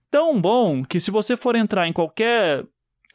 [0.09, 2.63] tão bom que se você for entrar em qualquer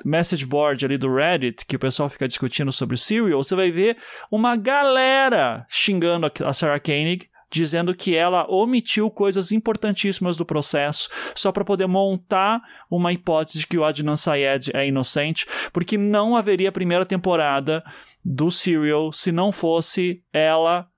[0.04, 3.70] message board ali do Reddit, que o pessoal fica discutindo sobre o Serial, você vai
[3.70, 3.96] ver
[4.30, 11.52] uma galera xingando a Sarah Koenig, dizendo que ela omitiu coisas importantíssimas do processo só
[11.52, 16.72] para poder montar uma hipótese de que o Adnan Syed é inocente, porque não haveria
[16.72, 17.84] primeira temporada
[18.24, 20.88] do Serial se não fosse ela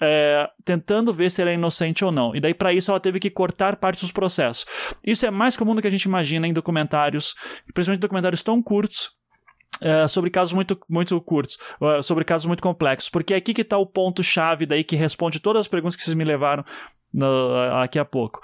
[0.00, 2.34] é, tentando ver se ela é inocente ou não.
[2.34, 4.66] E daí, para isso, ela teve que cortar partes dos processos.
[5.04, 7.34] Isso é mais comum do que a gente imagina em documentários,
[7.72, 9.12] principalmente documentários tão curtos.
[9.80, 13.62] É, sobre casos muito, muito curtos, uh, sobre casos muito complexos, porque é aqui que
[13.62, 16.64] está o ponto-chave daí que responde todas as perguntas que vocês me levaram
[17.12, 18.40] no, daqui a pouco.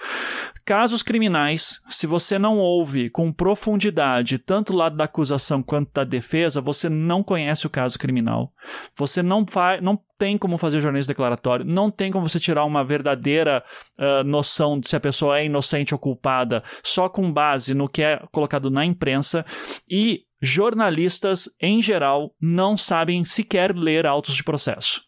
[0.64, 6.04] Casos criminais, se você não ouve com profundidade tanto o lado da acusação quanto da
[6.04, 8.52] defesa, você não conhece o caso criminal.
[8.94, 12.84] Você não, faz, não tem como fazer jornalismo declaratório, não tem como você tirar uma
[12.84, 13.64] verdadeira
[13.98, 18.02] uh, noção de se a pessoa é inocente ou culpada só com base no que
[18.02, 19.46] é colocado na imprensa
[19.88, 25.02] e jornalistas, em geral, não sabem sequer ler autos de processo.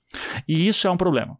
[0.49, 1.37] E isso é um problema.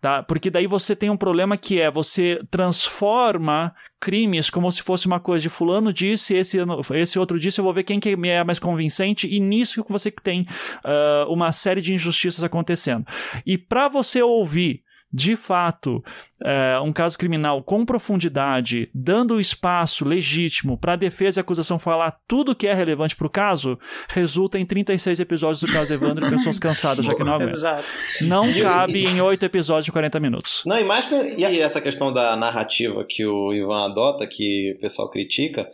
[0.00, 0.22] Tá?
[0.22, 5.18] Porque daí você tem um problema que é você transforma crimes como se fosse uma
[5.18, 6.58] coisa de fulano disse, esse,
[6.94, 10.10] esse outro disse, eu vou ver quem que é mais convincente, e nisso que você
[10.10, 10.42] tem
[10.84, 13.06] uh, uma série de injustiças acontecendo.
[13.46, 14.83] E para você ouvir
[15.14, 16.02] de fato,
[16.44, 21.42] é, um caso criminal com profundidade, dando o espaço legítimo para a defesa e a
[21.42, 25.94] acusação falar tudo que é relevante para o caso, resulta em 36 episódios do caso
[25.94, 27.54] Evandro e pessoas cansadas, já que não aguentam.
[27.54, 27.84] Exato.
[28.22, 30.64] Não cabe em 8 episódios de 40 minutos.
[30.66, 34.80] Não, e mais e aí essa questão da narrativa que o Ivan adota, que o
[34.80, 35.70] pessoal critica,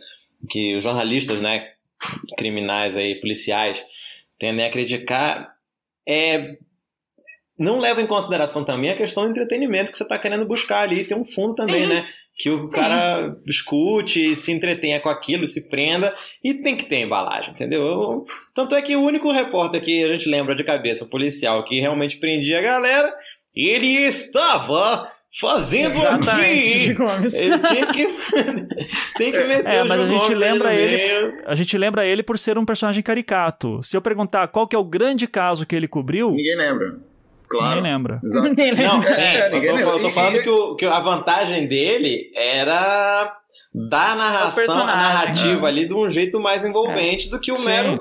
[0.47, 1.67] que os jornalistas, né,
[2.37, 3.83] criminais aí, policiais,
[4.37, 5.55] tendem a criticar,
[6.07, 6.57] é
[7.57, 11.03] não leva em consideração também a questão do entretenimento que você está querendo buscar ali.
[11.03, 11.89] Tem um fundo também, Sim.
[11.89, 12.07] né?
[12.37, 12.73] Que o Sim.
[12.73, 18.25] cara escute, se entretenha com aquilo, se prenda e tem que ter embalagem, entendeu?
[18.55, 22.17] Tanto é que o único repórter que a gente lembra de cabeça, policial, que realmente
[22.17, 23.13] prendia a galera,
[23.55, 26.95] ele estava fazendo aqui.
[27.33, 28.05] Ele tinha que
[29.17, 32.57] tem que meter é, mas a gente lembra ele, a gente lembra ele por ser
[32.57, 33.81] um personagem caricato.
[33.81, 37.10] Se eu perguntar qual que é o grande caso que ele cobriu, ninguém lembra.
[37.51, 37.75] Claro.
[37.75, 38.19] Ninguém lembra.
[38.23, 38.47] Exato.
[38.49, 38.87] Ninguém lembra.
[38.87, 42.31] Não, sim, é, ninguém eu, tô, eu tô falando que, o, que a vantagem dele
[42.33, 43.37] era
[43.73, 45.69] dar a narração, a narrativa é.
[45.69, 47.31] ali de um jeito mais envolvente é.
[47.31, 47.99] do que o mero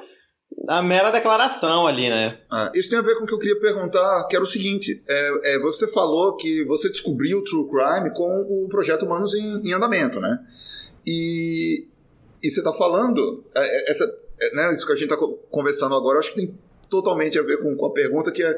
[0.69, 2.39] a mera declaração ali, né?
[2.51, 5.03] Ah, isso tem a ver com o que eu queria perguntar, que era o seguinte:
[5.09, 9.69] é, é, você falou que você descobriu o True Crime com o projeto Humanos em,
[9.69, 10.39] em Andamento, né?
[11.07, 11.87] E,
[12.43, 14.05] e você está falando, é, é, essa,
[14.41, 15.17] é, né, isso que a gente está
[15.51, 16.55] conversando agora, acho que tem
[16.91, 18.55] totalmente a ver com, com a pergunta que é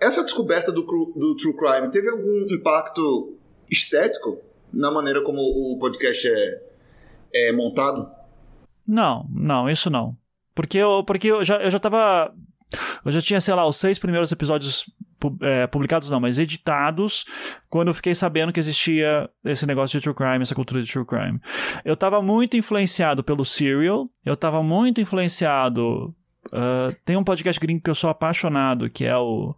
[0.00, 3.36] essa descoberta do, do True Crime teve algum impacto
[3.70, 4.38] estético
[4.72, 6.62] na maneira como o podcast é,
[7.32, 8.10] é montado?
[8.86, 10.16] Não, não, isso não.
[10.54, 12.32] Porque eu, porque eu já, eu já tava.
[13.04, 14.84] Eu já tinha, sei lá, os seis primeiros episódios
[15.42, 17.24] é, publicados, não, mas editados,
[17.70, 21.06] quando eu fiquei sabendo que existia esse negócio de true crime, essa cultura de true
[21.06, 21.40] crime.
[21.84, 26.14] Eu tava muito influenciado pelo Serial, eu tava muito influenciado
[26.46, 29.54] Uh, tem um podcast gringo que eu sou apaixonado, que é o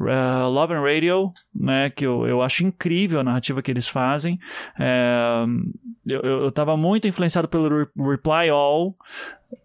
[0.00, 4.38] uh, Love and Radio, né, que eu, eu acho incrível a narrativa que eles fazem.
[4.78, 5.44] É,
[6.06, 8.96] eu, eu tava muito influenciado pelo Re Reply All,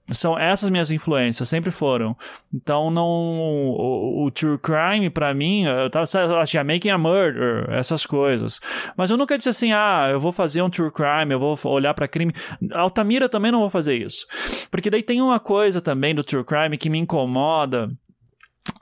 [0.10, 2.15] são essas minhas influências, sempre foram.
[2.54, 3.06] Então, não.
[3.06, 8.60] O, o true crime, para mim, eu tava, eu tinha Making a Murder, essas coisas.
[8.95, 11.93] Mas eu nunca disse assim, ah, eu vou fazer um true crime, eu vou olhar
[11.93, 12.34] para crime.
[12.71, 14.27] Altamira também não vou fazer isso.
[14.69, 17.89] Porque daí tem uma coisa também do true crime que me incomoda.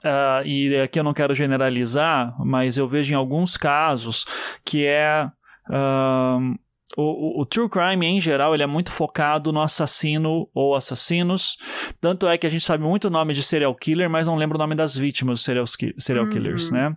[0.04, 4.26] Uh, e aqui eu não quero generalizar, mas eu vejo em alguns casos
[4.64, 5.30] que é.
[5.68, 6.58] Uh,
[6.96, 11.56] o, o, o, true crime, em geral, ele é muito focado no assassino ou assassinos.
[12.00, 14.56] Tanto é que a gente sabe muito o nome de serial killer, mas não lembra
[14.56, 15.64] o nome das vítimas dos serial,
[15.98, 16.30] serial uhum.
[16.30, 16.96] killers, né?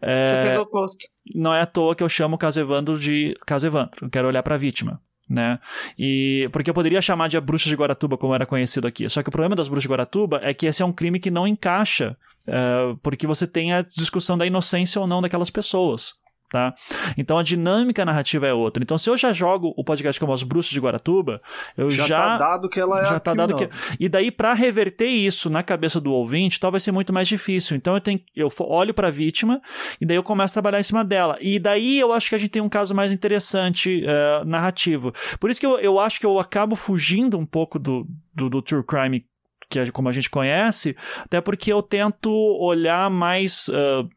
[0.00, 1.06] É, Você fez o oposto.
[1.34, 4.06] Não é à toa que eu chamo o caso Evandro de caso Evandro.
[4.06, 5.00] Eu quero olhar para a vítima.
[5.28, 5.58] Né?
[5.98, 9.08] E porque eu poderia chamar de a bruxa de Guaratuba como era conhecido aqui.
[9.08, 11.30] Só que o problema das bruxas de Guaratuba é que esse é um crime que
[11.30, 12.14] não encaixa,
[12.46, 16.22] uh, porque você tem a discussão da inocência ou não daquelas pessoas.
[16.54, 16.72] Tá?
[17.18, 18.80] Então a dinâmica narrativa é outra.
[18.80, 21.42] Então se eu já jogo o podcast como Os Bruxos de Guaratuba,
[21.76, 24.54] eu já, já tá dado que ela é já tá dado que e daí para
[24.54, 27.76] reverter isso na cabeça do ouvinte, talvez ser muito mais difícil.
[27.76, 29.60] Então eu tenho eu olho para a vítima
[30.00, 31.36] e daí eu começo a trabalhar em cima dela.
[31.40, 35.12] E daí eu acho que a gente tem um caso mais interessante uh, narrativo.
[35.40, 38.62] Por isso que eu, eu acho que eu acabo fugindo um pouco do, do, do
[38.62, 39.26] true crime
[39.68, 44.08] que é como a gente conhece, até porque eu tento olhar mais uh,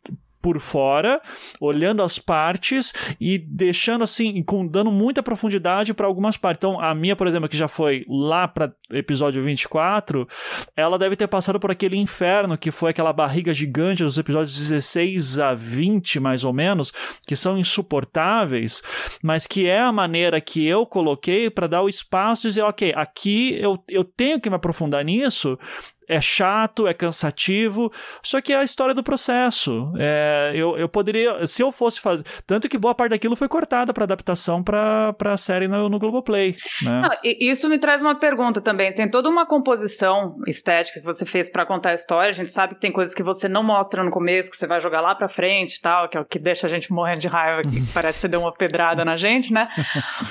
[0.48, 1.22] por fora,
[1.60, 6.60] olhando as partes e deixando assim, com, dando muita profundidade para algumas partes.
[6.60, 10.26] Então, a minha, por exemplo, que já foi lá para episódio 24,
[10.74, 15.38] ela deve ter passado por aquele inferno que foi aquela barriga gigante dos episódios 16
[15.38, 16.94] a 20, mais ou menos,
[17.28, 18.82] que são insuportáveis,
[19.22, 22.94] mas que é a maneira que eu coloquei para dar o espaço e dizer, ok,
[22.96, 25.60] aqui eu, eu tenho que me aprofundar nisso,
[26.08, 27.92] é chato, é cansativo,
[28.24, 29.92] só que é a história do processo.
[30.00, 32.24] É, eu, eu poderia, se eu fosse fazer.
[32.46, 36.56] Tanto que boa parte daquilo foi cortada para adaptação para a série no, no Globoplay.
[36.82, 37.02] Né?
[37.02, 38.94] Não, isso me traz uma pergunta também.
[38.94, 42.30] Tem toda uma composição estética que você fez para contar a história.
[42.30, 44.80] A gente sabe que tem coisas que você não mostra no começo, que você vai
[44.80, 47.28] jogar lá para frente e tal, que é o que deixa a gente morrendo de
[47.28, 49.68] raiva, que parece que você deu uma pedrada na gente, né?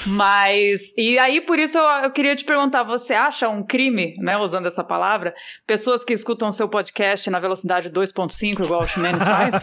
[0.06, 0.92] Mas.
[0.96, 4.66] E aí, por isso, eu, eu queria te perguntar: você acha um crime, né, usando
[4.66, 5.34] essa palavra,
[5.66, 9.54] pessoas que escutam seu podcast na velocidade 2.5, igual o Ximenes faz?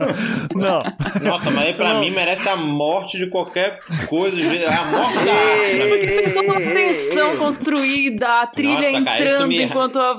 [0.54, 0.82] Não.
[1.22, 2.00] Nossa, mas aí pra não.
[2.00, 4.36] mim merece a morte de qualquer coisa.
[4.36, 9.62] A morte da Uma tensão construída, a trilha Nossa, entrando me...
[9.62, 10.16] enquanto a,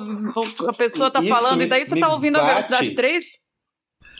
[0.69, 2.45] a, pessoa tá isso falando, me, e daí você tá ouvindo bate.
[2.45, 3.42] a velocidade 3?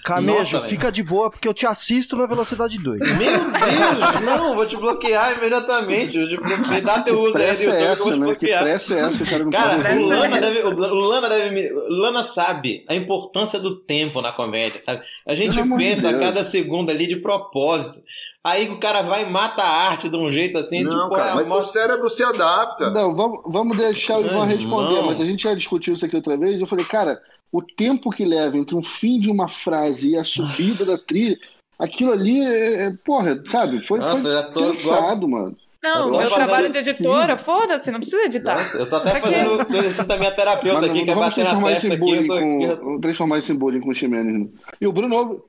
[0.03, 0.69] Camejo, Nossa, velho.
[0.69, 2.99] fica de boa porque eu te assisto na velocidade 2.
[2.99, 6.17] Meu Deus, não, vou te bloquear imediatamente.
[6.19, 8.15] Eu te bloqueei, dá teu uso aí é que eu vou essa, te né?
[8.15, 8.63] Que bloquear.
[8.63, 10.07] pressa é essa, o cara não Cara, pode o.
[10.07, 14.81] Lana, deve, o Lana deve me- o Lana sabe a importância do tempo na comédia,
[14.81, 15.01] sabe?
[15.25, 18.01] A gente Pelo pensa a cada segundo ali de propósito.
[18.43, 21.31] Aí o cara vai e mata a arte de um jeito assim, Não, tipo, cara,
[21.31, 22.89] é, mas uma- o cérebro se adapta.
[22.89, 26.35] Não, vamos, vamos deixar o Ivan responder, mas a gente já discutiu isso aqui outra
[26.37, 26.59] vez.
[26.59, 27.21] Eu falei, cara,
[27.53, 31.37] o tempo que leva entre um fim de uma frase e a subida da trilha,
[31.77, 33.79] aquilo ali, é, é- porra, sabe?
[33.85, 35.55] Foi, Nossa, foi já tô pensado, mano.
[35.83, 38.55] Não, meu trabalho de editora, foda-se, não precisa editar.
[38.55, 41.11] Nossa, eu tô até Pra fazendo o exercício da minha terapeuta Mas aqui, não, que
[41.11, 42.27] é bater na testa aqui.
[42.27, 44.33] Tô, eu- com, transformar isso em bullying com o Ximenes.
[44.33, 44.47] né?
[44.81, 45.43] E o Bruno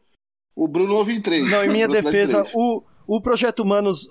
[0.57, 1.51] o Bruno ouve em três.
[1.51, 4.09] Não, em minha defesa, o, o Projeto Humanos,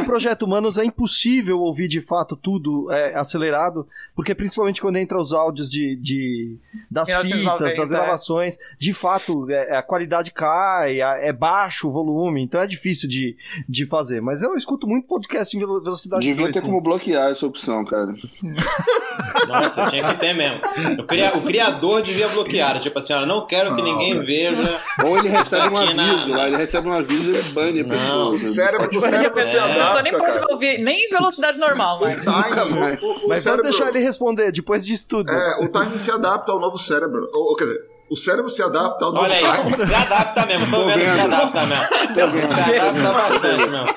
[0.00, 5.20] o Projeto Humanos é impossível ouvir de fato tudo é, acelerado, porque principalmente quando entra
[5.20, 6.56] os áudios de, de
[6.90, 7.96] das 1990, fitas, das é.
[7.96, 13.36] gravações, de fato é, a qualidade cai, é baixo o volume, então é difícil de,
[13.68, 14.20] de fazer.
[14.20, 17.84] Mas eu escuto muito podcast em velo- velocidade Devia 2, ter como bloquear essa opção,
[17.84, 18.14] cara.
[19.48, 20.60] Nossa, tinha que ter mesmo.
[21.00, 22.78] O, cria- o criador devia bloquear.
[22.80, 24.26] Tipo assim, ó, não quero que Não, ninguém velho.
[24.56, 24.80] veja.
[25.04, 27.80] Ou ele recebe um aqui na- aviso lá, ele recebe um aviso e ele bane
[27.80, 27.90] a Não.
[27.90, 28.35] pessoa.
[28.36, 29.56] O cérebro, o cérebro se.
[29.56, 30.46] Eu tô nem adapta, pode cara.
[30.52, 32.14] ouvir, nem em velocidade normal, O mas.
[32.16, 35.32] timing, o, o Mas cérebro, deixar ele responder depois disso tudo.
[35.32, 37.28] é, o timing se adapta ao novo cérebro.
[37.32, 40.66] Ou, quer dizer, o cérebro se adapta ao novo Olha aí, se adapta mesmo.
[40.70, 41.34] Tô Tô vendo que se vendo.
[41.34, 41.84] adapta mesmo.
[42.14, 42.54] Tá vendo?
[42.54, 43.96] Se adapta bastante mesmo.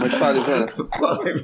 [0.00, 0.74] Mas fale, cara.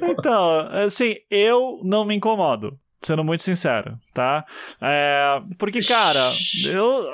[0.01, 2.77] Então, assim, eu não me incomodo.
[3.03, 4.45] Sendo muito sincero, tá?
[4.81, 6.31] É, porque, cara,
[6.65, 7.05] eu,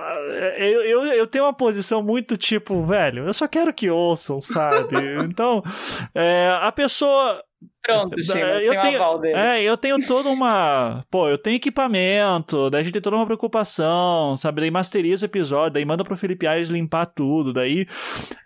[0.57, 4.95] eu, eu, eu tenho uma posição muito tipo, velho, eu só quero que ouçam, sabe?
[5.29, 5.63] Então,
[6.13, 7.43] é, a pessoa
[7.81, 11.03] Pronto, Chico, É, tem eu o tenho, é, eu tenho toda uma.
[11.09, 14.61] Pô, eu tenho equipamento, daí a gente tem toda uma preocupação, sabe?
[14.61, 17.87] Daí masteriza o episódio, daí manda pro Felipe Aires limpar tudo, daí.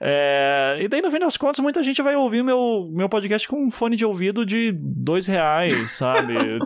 [0.02, 3.65] é, E daí, no fim das contas, muita gente vai ouvir meu, meu podcast com
[3.65, 6.34] um fone de ouvido de dois reais, sabe?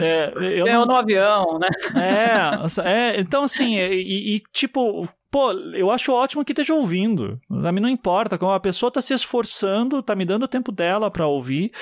[0.00, 1.68] É, eu Ganhou não- no avião, né?
[1.96, 7.40] é, é, então assim, e, e, tipo, pô, eu acho ótimo que esteja ouvindo.
[7.64, 10.72] A mim não importa, como a pessoa tá se esforçando, tá me dando o tempo
[10.72, 11.72] dela pra ouvir,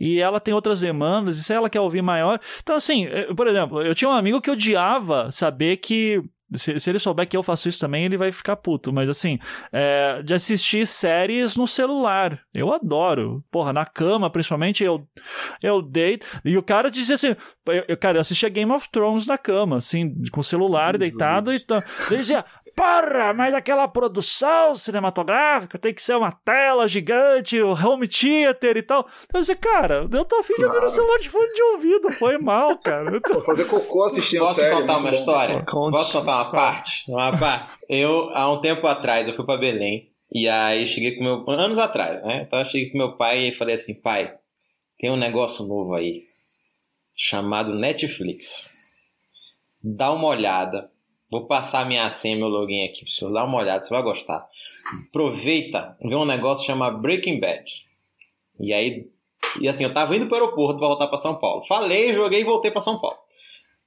[0.00, 2.40] e ela tem outras demandas, e se ela quer ouvir maior.
[2.62, 6.22] Então, assim, eh, por exemplo, eu tinha um amigo que odiava saber que.
[6.52, 8.92] Se, se ele souber que eu faço isso também, ele vai ficar puto.
[8.92, 9.40] Mas assim,
[9.72, 12.38] é, de assistir séries no celular.
[12.52, 13.42] Eu adoro.
[13.50, 15.04] Porra, na cama, principalmente, eu,
[15.60, 16.24] eu deito.
[16.44, 17.34] E o cara dizia assim:
[17.66, 21.10] eu, eu- cara, eu assistia Game of Thrones na cama, assim, com o celular Jesus.
[21.12, 21.82] deitado e tal.
[22.10, 22.44] Ele dizia.
[22.76, 28.82] Porra, mas aquela produção cinematográfica tem que ser uma tela gigante, o home theater e
[28.82, 29.08] tal.
[29.32, 30.88] Eu dizia, cara, eu tô afim de ouvir no Claro.
[30.90, 33.10] celular de fone de ouvido, foi mal, cara.
[33.14, 34.74] Eu tô- fazer cocô assistindo Posso série.
[34.74, 35.16] é contar uma bom.
[35.16, 35.64] história?
[35.66, 35.92] Conte.
[35.92, 37.04] Posso contar uma parte?
[37.10, 37.72] Uma parte.
[37.88, 40.10] Eu, há um tempo atrás, eu fui pra Belém.
[40.32, 41.44] E aí cheguei com meu.
[41.50, 42.42] Anos atrás, né?
[42.46, 44.34] Então eu cheguei com meu pai e falei assim: pai,
[44.98, 46.24] tem um negócio novo aí.
[47.14, 48.68] Chamado Netflix.
[49.80, 50.90] Dá uma olhada.
[51.30, 53.32] Vou passar minha senha, meu login aqui pro senhor.
[53.32, 54.46] Dá uma olhada, você vai gostar.
[55.08, 57.64] Aproveita, vê um negócio chamado Breaking Bad.
[58.60, 59.08] E aí.
[59.60, 61.64] E assim, eu tava indo pro aeroporto pra voltar pra São Paulo.
[61.64, 63.18] Falei, joguei e voltei pra São Paulo.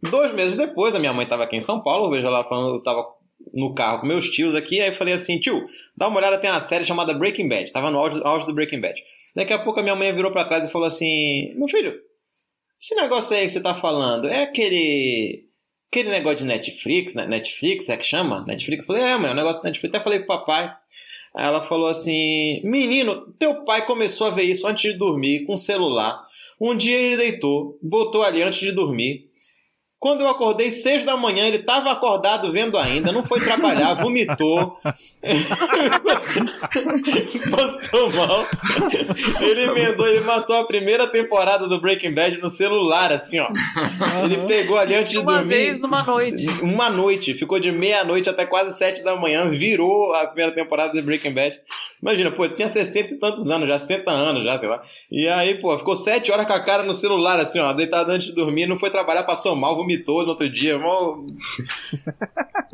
[0.02, 2.76] Dois meses depois, a minha mãe estava aqui em São Paulo, eu vejo ela falando,
[2.76, 3.06] eu tava
[3.54, 6.52] no carro com meus tios aqui, aí eu falei assim, tio, dá uma olhada, tem
[6.52, 9.02] uma série chamada Breaking Bad, tava no auge, auge do Breaking Bad.
[9.36, 12.00] Daqui a pouco a minha mãe virou pra trás e falou assim, meu filho,
[12.80, 15.47] esse negócio aí que você tá falando, é aquele,
[15.90, 17.26] aquele negócio de Netflix, né?
[17.26, 18.44] Netflix é que chama?
[18.46, 18.82] Netflix?
[18.82, 20.74] Eu falei, é, mãe, é um negócio de Netflix, até falei pro papai.
[21.36, 25.56] Aí ela falou assim, menino, teu pai começou a ver isso antes de dormir, com
[25.56, 26.26] celular.
[26.60, 29.27] Um dia ele deitou, botou ali antes de dormir.
[30.00, 34.78] Quando eu acordei, seis da manhã, ele estava acordado vendo ainda, não foi trabalhar, vomitou.
[37.50, 38.46] Passou mal.
[39.42, 43.50] Ele emendou, ele matou a primeira temporada do Breaking Bad no celular, assim, ó.
[44.24, 45.50] Ele pegou ali antes de Uma dormir.
[45.50, 46.48] vez numa noite.
[46.62, 51.02] Uma noite, ficou de meia-noite até quase sete da manhã, virou a primeira temporada de
[51.02, 51.60] Breaking Bad.
[52.02, 54.80] Imagina, pô, eu tinha 60 e tantos anos, já 60 anos, já, sei lá.
[55.12, 58.28] E aí, pô, ficou sete horas com a cara no celular, assim, ó, deitado antes
[58.28, 59.87] de dormir, não foi trabalhar, passou mal, vomitou
[60.24, 60.78] no outro dia.
[60.78, 61.18] Mó...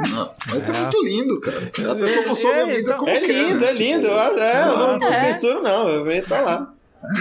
[0.09, 1.71] Não, mas é muito lindo, cara.
[1.91, 3.69] A pessoa consome a vida como É quer, lindo, né?
[3.69, 4.01] é lindo.
[4.03, 5.15] Tipo, eu- É, não, não É.
[5.15, 5.87] censuro, não.
[5.89, 6.73] Eu tá lá.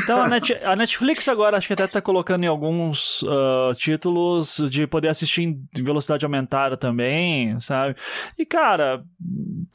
[0.04, 4.58] Então a, Net- a Netflix agora acho que até tá colocando em alguns ah, títulos
[4.70, 7.96] de poder assistir em velocidade aumentada também, sabe?
[8.38, 9.02] E cara,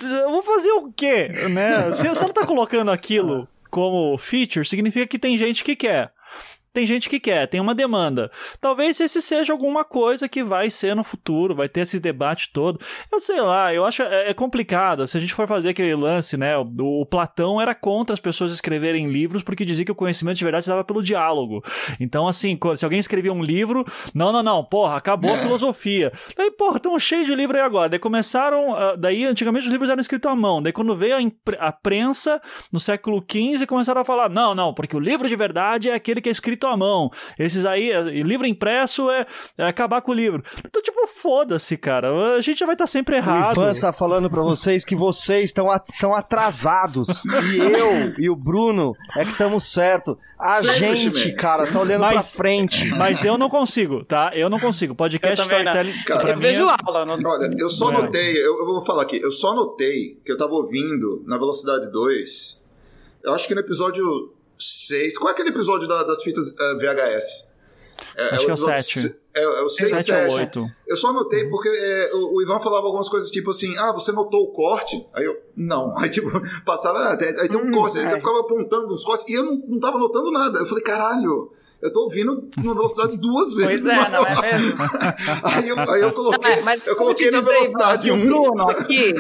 [0.02, 1.92] eu vou fazer o quê, né?
[1.92, 6.10] Se, se ela tá colocando aquilo como feature, significa que tem gente que quer.
[6.78, 8.30] Tem gente que quer, tem uma demanda.
[8.62, 12.80] Talvez esse seja alguma coisa que vai ser no futuro, vai ter esse debate todo.
[13.12, 15.08] Eu sei lá, eu acho é, é complicado.
[15.08, 16.56] Se a gente for fazer aquele lance, né?
[16.56, 20.44] O, o Platão era contra as pessoas escreverem livros porque dizia que o conhecimento de
[20.44, 21.64] verdade se dava pelo diálogo.
[22.00, 23.84] Então, assim, se alguém escrevia um livro,
[24.14, 26.14] não, não, não, porra, acabou a filosofia.
[26.38, 27.90] Daí, porra, estão cheio de livro aí agora.
[27.90, 30.62] Daí começaram, uh, daí antigamente os livros eram escritos à mão.
[30.62, 32.40] Daí quando veio a, a prensa
[32.72, 36.22] no século XV começaram a falar, não, não, porque o livro de verdade é aquele
[36.22, 37.12] que é escrito à mão.
[37.38, 39.26] Esses aí, é, livro impresso é,
[39.58, 40.44] é acabar com o livro.
[40.66, 42.36] Então, tipo, foda-se, cara.
[42.36, 43.58] A gente já vai estar tá sempre errado.
[43.58, 47.26] O Ivan tá falando pra vocês que vocês estão são atrasados.
[47.26, 50.18] e eu e o Bruno é que estamos certo.
[50.38, 52.86] A Sempre, gente, cara, tá olhando mas, pra frente.
[52.96, 54.32] Mas eu não consigo, tá?
[54.34, 54.96] Eu não consigo.
[54.96, 56.04] Podcast storytelling.
[56.06, 56.76] Cara, eu vejo é...
[56.86, 57.06] aula.
[57.06, 57.18] Não...
[57.30, 57.94] Olha, eu só é.
[57.94, 61.92] notei, eu, eu vou falar aqui, eu só notei que eu tava ouvindo na velocidade
[61.92, 62.62] 2.
[63.24, 65.18] Eu acho que no episódio 6.
[65.18, 67.48] Qual é aquele episódio da, das fitas uh, eh, VHS?
[68.16, 69.20] É, Acho é que é o 7.
[69.36, 70.66] É, é o 6 7 ou 8.
[70.88, 71.50] Eu só anotei uhum.
[71.50, 75.06] porque é, o, o, Ivan falava algumas coisas tipo assim: ah, você notou o corte?
[75.14, 75.96] Aí eu, não.
[75.98, 76.30] Aí tipo,
[76.66, 77.98] passava, ah, aí, aí tem um hum, corte.
[77.98, 78.08] Aí é.
[78.08, 80.60] você ficava apontando uns cortes e eu não, não tava notando nada.
[80.60, 81.52] Eu falei, caralho.
[81.80, 83.84] Eu tô ouvindo numa velocidade duas vezes.
[83.84, 84.78] Pois é, não é mesmo?
[85.44, 88.16] aí, eu, aí eu coloquei, não, eu coloquei na velocidade 1.
[88.16, 88.26] Um.
[88.26, 89.14] Bruno aqui,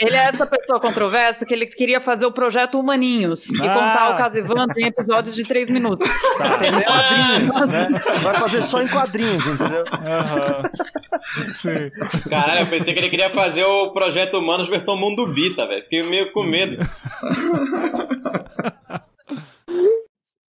[0.00, 3.74] Ele é essa pessoa controversa que ele queria fazer o projeto Humaninhos e ah.
[3.74, 6.08] contar o caso Evandro em episódios de três minutos.
[6.38, 6.56] Tá.
[6.56, 6.84] Entendeu?
[6.84, 7.88] Quadrinhos, né?
[8.22, 9.84] Vai fazer só em quadrinhos, entendeu?
[9.84, 11.50] Uhum.
[11.50, 11.90] Sim.
[12.28, 15.82] Caralho, eu pensei que ele queria fazer o projeto Humanos versão Mundo Bita, velho.
[15.82, 16.76] Fiquei meio com medo.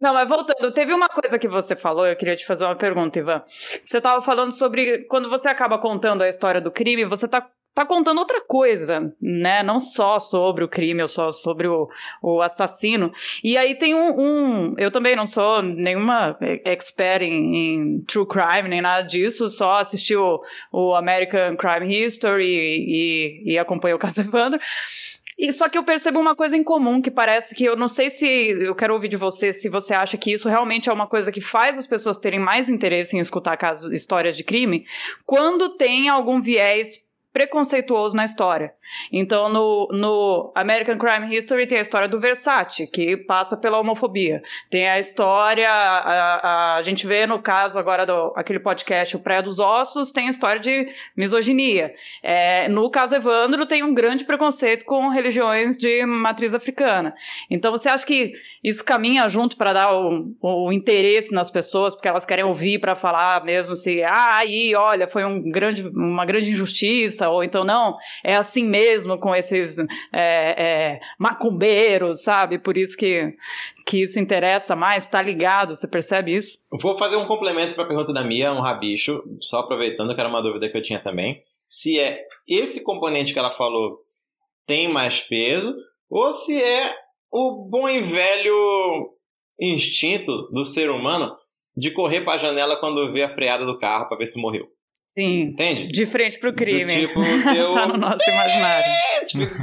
[0.02, 3.20] Não, mas voltando, teve uma coisa que você falou, eu queria te fazer uma pergunta,
[3.20, 3.44] Ivan.
[3.84, 7.86] Você estava falando sobre quando você acaba contando a história do crime, você está tá
[7.86, 9.64] contando outra coisa, né?
[9.64, 11.90] Não só sobre o crime ou só sobre o,
[12.22, 13.12] o assassino.
[13.44, 18.70] E aí tem um, um, Eu também não sou nenhuma expert em, em, true crime,
[18.70, 20.42] nem nada disso, só assisti o,
[20.72, 24.60] o American Crime History e, e, e acompanhei o caso Evandro.
[25.38, 28.10] E só que eu percebo uma coisa em comum que parece que eu não sei
[28.10, 31.32] se eu quero ouvir de você se você acha que isso realmente é uma coisa
[31.32, 34.86] que faz as pessoas terem mais interesse em escutar casos, histórias de crime,
[35.26, 38.74] quando tem algum viés preconceituoso na história.
[39.12, 44.42] Então, no, no, American Crime History tem a história do Versace, que passa pela homofobia.
[44.70, 49.20] Tem a história, a, a, a gente vê no caso agora do aquele podcast, O
[49.20, 51.94] Pré dos Ossos, tem a história de misoginia.
[52.22, 57.14] É, no caso Evandro, tem um grande preconceito com religiões de matriz africana.
[57.50, 58.34] Então, você acha que
[58.64, 62.96] isso caminha junto para dar o, o, interesse nas pessoas, porque elas querem ouvir para
[62.96, 67.98] falar mesmo se, ah, aí, olha, foi um grande, uma grande injustiça, ou então, não,
[68.24, 72.58] é assim mesmo mesmo com esses é, é, macumbeiros, sabe?
[72.58, 73.36] Por isso que,
[73.86, 75.76] que isso interessa mais, tá ligado?
[75.76, 76.58] Você percebe isso?
[76.82, 80.30] Vou fazer um complemento para a pergunta da Mia, um rabicho, só aproveitando que era
[80.30, 81.42] uma dúvida que eu tinha também.
[81.68, 84.00] Se é esse componente que ela falou
[84.66, 85.76] tem mais peso,
[86.10, 86.94] ou se é
[87.32, 89.14] o bom e velho
[89.60, 91.36] instinto do ser humano
[91.76, 94.68] de correr para a janela quando vê a freada do carro para ver se morreu.
[95.20, 95.42] Sim.
[95.42, 95.88] Entende?
[95.88, 96.86] De frente pro crime.
[96.86, 97.20] Do tipo,
[97.54, 97.76] eu...
[97.76, 98.92] tá no nosso imaginário.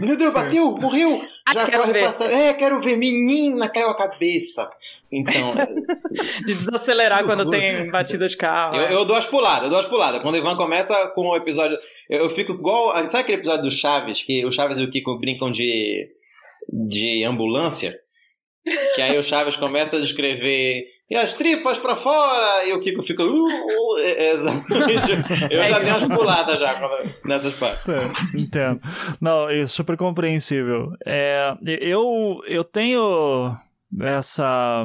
[0.03, 1.23] Meu Deus, bateu, morreu.
[1.49, 2.05] Ah, Já corre ver.
[2.05, 2.31] passar.
[2.31, 2.97] É, quero ver.
[2.97, 4.71] Menina, caiu a cabeça.
[5.11, 5.55] Então.
[6.45, 8.77] de desacelerar quando tem batida de carro.
[8.77, 8.93] Eu, é.
[8.93, 10.23] eu, dou as puladas, eu dou as puladas.
[10.23, 11.79] Quando o Ivan começa com o episódio.
[12.11, 12.93] Eu, eu, fico igual.
[13.09, 14.23] Sabe aquele episódio do Chaves?
[14.23, 16.07] Que o Chaves e o Kiko brincam de.
[16.71, 17.99] de ambulância?
[18.95, 23.01] Que aí o Chaves começa a descrever e as tripas pra fora, e o Kiko
[23.01, 23.23] fica.
[23.23, 25.13] Uh, uh, é, é exatamente.
[25.51, 26.75] Eu já dei umas puladas já
[27.25, 27.87] nessas partes.
[27.89, 28.81] É, entendo.
[29.21, 30.93] Não, é super compreensível.
[31.05, 33.57] É, eu, eu tenho
[34.01, 34.85] essa.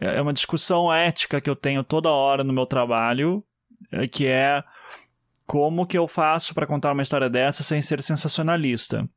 [0.00, 3.42] É uma discussão ética que eu tenho toda hora no meu trabalho,
[3.90, 4.62] é, que é
[5.44, 9.08] como que eu faço para contar uma história dessa sem ser sensacionalista.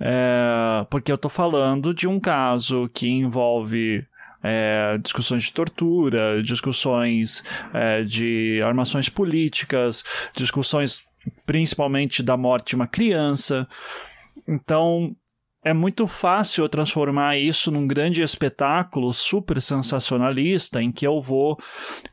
[0.00, 4.04] É, porque eu estou falando de um caso que envolve
[4.42, 11.02] é, discussões de tortura, discussões é, de armações políticas, discussões
[11.44, 13.68] principalmente da morte de uma criança.
[14.46, 15.14] Então,
[15.64, 21.58] é muito fácil eu transformar isso num grande espetáculo super sensacionalista em que eu vou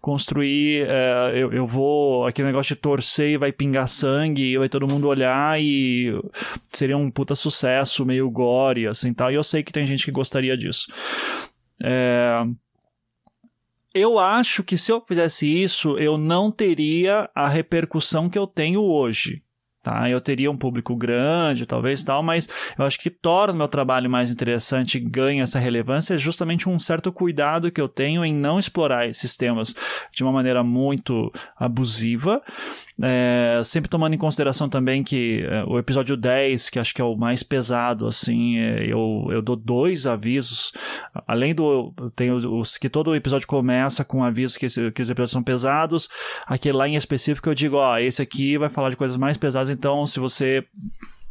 [0.02, 4.68] construir, é, eu, eu vou, aquele negócio de torcer e vai pingar sangue e vai
[4.68, 6.12] todo mundo olhar e
[6.74, 9.32] seria um puta sucesso, meio gore, assim, tal.
[9.32, 10.92] E eu sei que tem gente que gostaria disso.
[11.82, 12.44] É...
[13.94, 18.82] Eu acho que se eu fizesse isso, eu não teria a repercussão que eu tenho
[18.82, 19.42] hoje.
[19.82, 20.10] tá?
[20.10, 24.10] Eu teria um público grande, talvez tal, mas eu acho que torna o meu trabalho
[24.10, 28.34] mais interessante e ganha essa relevância é justamente um certo cuidado que eu tenho em
[28.34, 29.74] não explorar esses temas
[30.12, 32.42] de uma maneira muito abusiva,
[33.02, 37.04] é, sempre tomando em consideração também que é, o episódio 10, que acho que é
[37.04, 40.72] o mais pesado, assim, é, eu, eu dou dois avisos,
[41.28, 41.93] além do.
[42.16, 45.43] Tem os, os, que todo episódio começa com um aviso que, que os episódios são
[45.43, 46.08] pesados,
[46.48, 49.70] aquele lá em específico eu digo, ó, esse aqui vai falar de coisas mais pesadas
[49.70, 50.66] então se você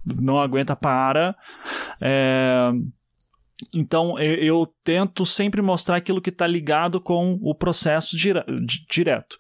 [0.05, 1.35] não aguenta, para.
[2.01, 2.71] É...
[3.75, 8.45] Então eu, eu, tento sempre mostrar aquilo que está ligado com o processo dire
[8.91, 9.39] direto.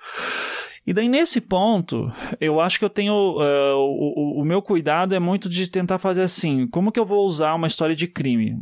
[0.86, 3.14] E daí, nesse ponto, eu acho que eu tenho.
[3.14, 7.26] Uh, o, o meu cuidado é muito de tentar fazer assim: como que eu vou
[7.26, 8.60] usar uma história de crime?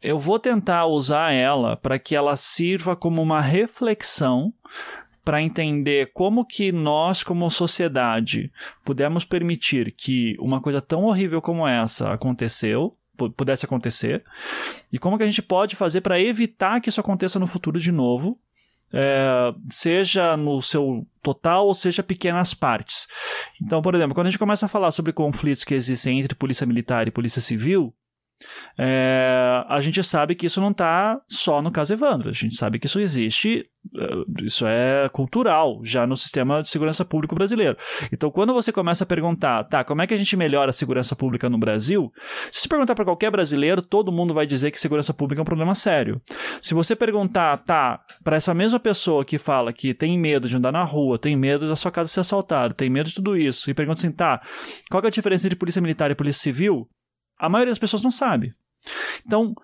[0.00, 4.52] Eu vou tentar usar ela para que ela sirva como uma reflexão
[5.24, 8.52] para entender como que nós, como sociedade,
[8.84, 12.94] pudemos permitir que uma coisa tão horrível como essa aconteceu,
[13.34, 14.22] pudesse acontecer,
[14.92, 17.90] e como que a gente pode fazer para evitar que isso aconteça no futuro de
[17.90, 18.38] novo,
[18.94, 23.08] é, seja no seu total ou seja pequenas partes.
[23.60, 26.66] Então, por exemplo, quando a gente começa a falar sobre conflitos que existem entre polícia
[26.66, 27.92] militar e polícia civil,
[28.78, 32.78] é, a gente sabe que isso não está só no caso Evandro, a gente sabe
[32.78, 33.64] que isso existe,
[33.96, 37.76] é, isso é cultural já no sistema de segurança pública brasileiro.
[38.12, 41.14] Então, quando você começa a perguntar, tá, como é que a gente melhora a segurança
[41.14, 42.12] pública no Brasil?
[42.50, 45.46] Se você perguntar para qualquer brasileiro, todo mundo vai dizer que segurança pública é um
[45.46, 46.20] problema sério.
[46.60, 50.72] Se você perguntar, tá, para essa mesma pessoa que fala que tem medo de andar
[50.72, 53.74] na rua, tem medo da sua casa ser assaltada, tem medo de tudo isso, e
[53.74, 54.40] pergunta assim, tá,
[54.90, 56.88] qual é a diferença entre polícia militar e polícia civil?
[57.38, 58.54] A maioria das pessoas não sabe.
[59.26, 59.54] Então,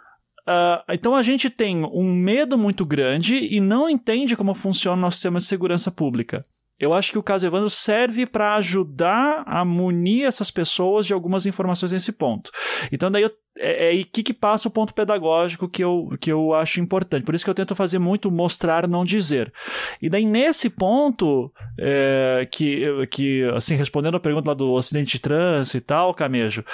[0.49, 5.01] uh, então a gente tem um medo muito grande e não entende como funciona o
[5.01, 6.43] nosso sistema de segurança pública.
[6.81, 11.45] Eu acho que o caso Evandro serve para ajudar a munir essas pessoas de algumas
[11.45, 12.51] informações nesse ponto.
[12.91, 16.81] Então, daí é, é que, que passa o ponto pedagógico que eu, que eu acho
[16.81, 17.25] importante.
[17.25, 19.53] Por isso que eu tento fazer muito mostrar, não dizer.
[20.01, 25.21] E daí, nesse ponto, é, que, que, assim, respondendo a pergunta lá do acidente de
[25.21, 26.65] trânsito e tal, Camejo,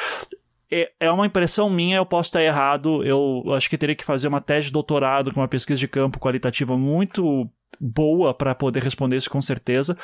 [0.71, 3.05] é, é uma impressão minha, eu posso estar errado.
[3.05, 6.19] Eu acho que teria que fazer uma tese de doutorado com uma pesquisa de campo
[6.19, 7.49] qualitativa muito
[7.81, 9.97] boa para poder responder isso com certeza.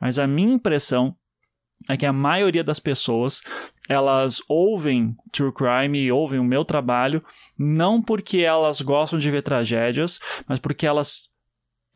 [0.00, 1.14] Mas a minha impressão
[1.88, 3.42] é que a maioria das pessoas
[3.88, 7.22] elas ouvem True Crime ouvem o meu trabalho
[7.56, 11.27] não porque elas gostam de ver tragédias, mas porque elas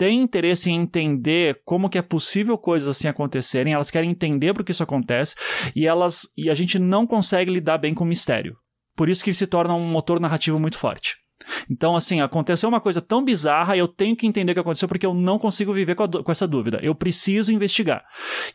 [0.02, 4.64] têm interesse em entender como que é possível coisas assim acontecerem, elas querem entender por
[4.64, 5.36] que isso acontece
[5.76, 8.56] e elas e a gente não consegue lidar bem com o mistério.
[8.96, 11.21] Por isso que ele se torna um motor narrativo muito forte.
[11.70, 15.06] Então, assim, aconteceu uma coisa tão bizarra, eu tenho que entender o que aconteceu porque
[15.06, 16.78] eu não consigo viver com, com, essa dúvida.
[16.82, 18.04] Eu preciso investigar.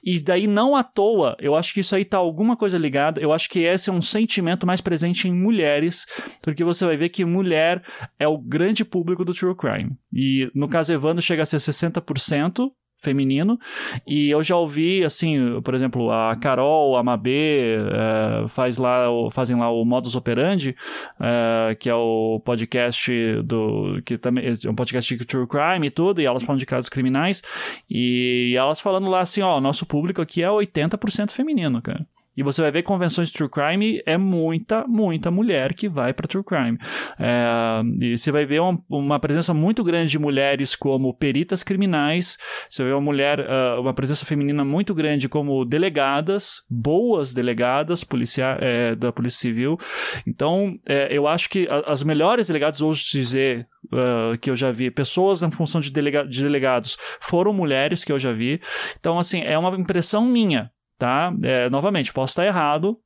[0.03, 3.21] E daí, não à toa, eu acho que isso aí tá alguma coisa ligada.
[3.21, 6.05] Eu acho que esse é um sentimento mais presente em mulheres,
[6.41, 7.83] porque você vai ver que mulher
[8.19, 9.91] é o grande público do true crime.
[10.13, 13.59] E no caso Evandro chega a ser 60%, feminino.
[14.05, 19.57] E eu já ouvi, assim, por exemplo, a Carol, a Mabê, é, faz lá, fazem
[19.57, 20.75] lá o Modus Operandi,
[21.19, 23.11] é, que é o podcast
[23.43, 24.01] do.
[24.05, 26.89] que também é um podcast de True Crime e tudo, e elas falam de casos
[26.89, 27.43] criminais.
[27.89, 32.05] E elas falando lá assim, ó, nosso público aqui é 80% feminino, cara.
[32.38, 36.27] E você vai ver convenções de true crime, é muita, muita mulher que vai para
[36.27, 36.77] true crime.
[37.19, 42.38] É, e você vai ver uma, uma, presença muito grande de mulheres como peritas criminais,
[42.69, 48.03] você vai ver uma mulher, uh, uma presença feminina muito grande como delegadas, boas delegadas
[48.03, 49.77] policia é, da Polícia Civil.
[50.25, 54.91] Então, é, eu acho que as melhores delegadas, hoje dizer uh, que eu já vi,
[54.91, 58.61] pessoas na função de, delega de delegados, foram mulheres que eu já vi.
[58.99, 61.33] Então, assim, é uma impressão minha tá?
[61.43, 62.97] É, novamente, posso estar errado,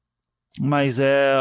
[0.59, 1.33] mas é,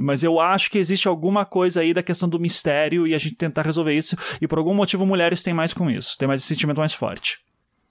[0.00, 3.36] mas eu acho que existe alguma coisa aí da questão do mistério e a gente
[3.36, 4.16] tentar resolver isso.
[4.40, 7.38] E por algum motivo mulheres têm mais com isso, têm mais esse sentimento mais forte.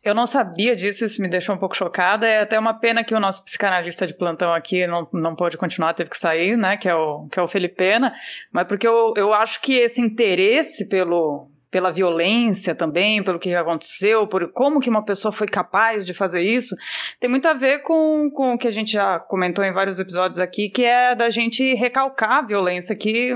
[0.03, 2.28] Eu não sabia disso, isso me deixou um pouco chocada.
[2.28, 5.95] É até uma pena que o nosso psicanalista de plantão aqui não, não pôde continuar,
[5.95, 6.78] teve que sair, né?
[6.78, 8.14] Que é o, que é o Felipena.
[8.51, 14.26] Mas porque eu, eu acho que esse interesse pelo, pela violência também, pelo que aconteceu,
[14.28, 16.74] por como que uma pessoa foi capaz de fazer isso,
[17.20, 20.40] tem muito a ver com, com o que a gente já comentou em vários episódios
[20.40, 23.36] aqui, que é da gente recalcar a violência que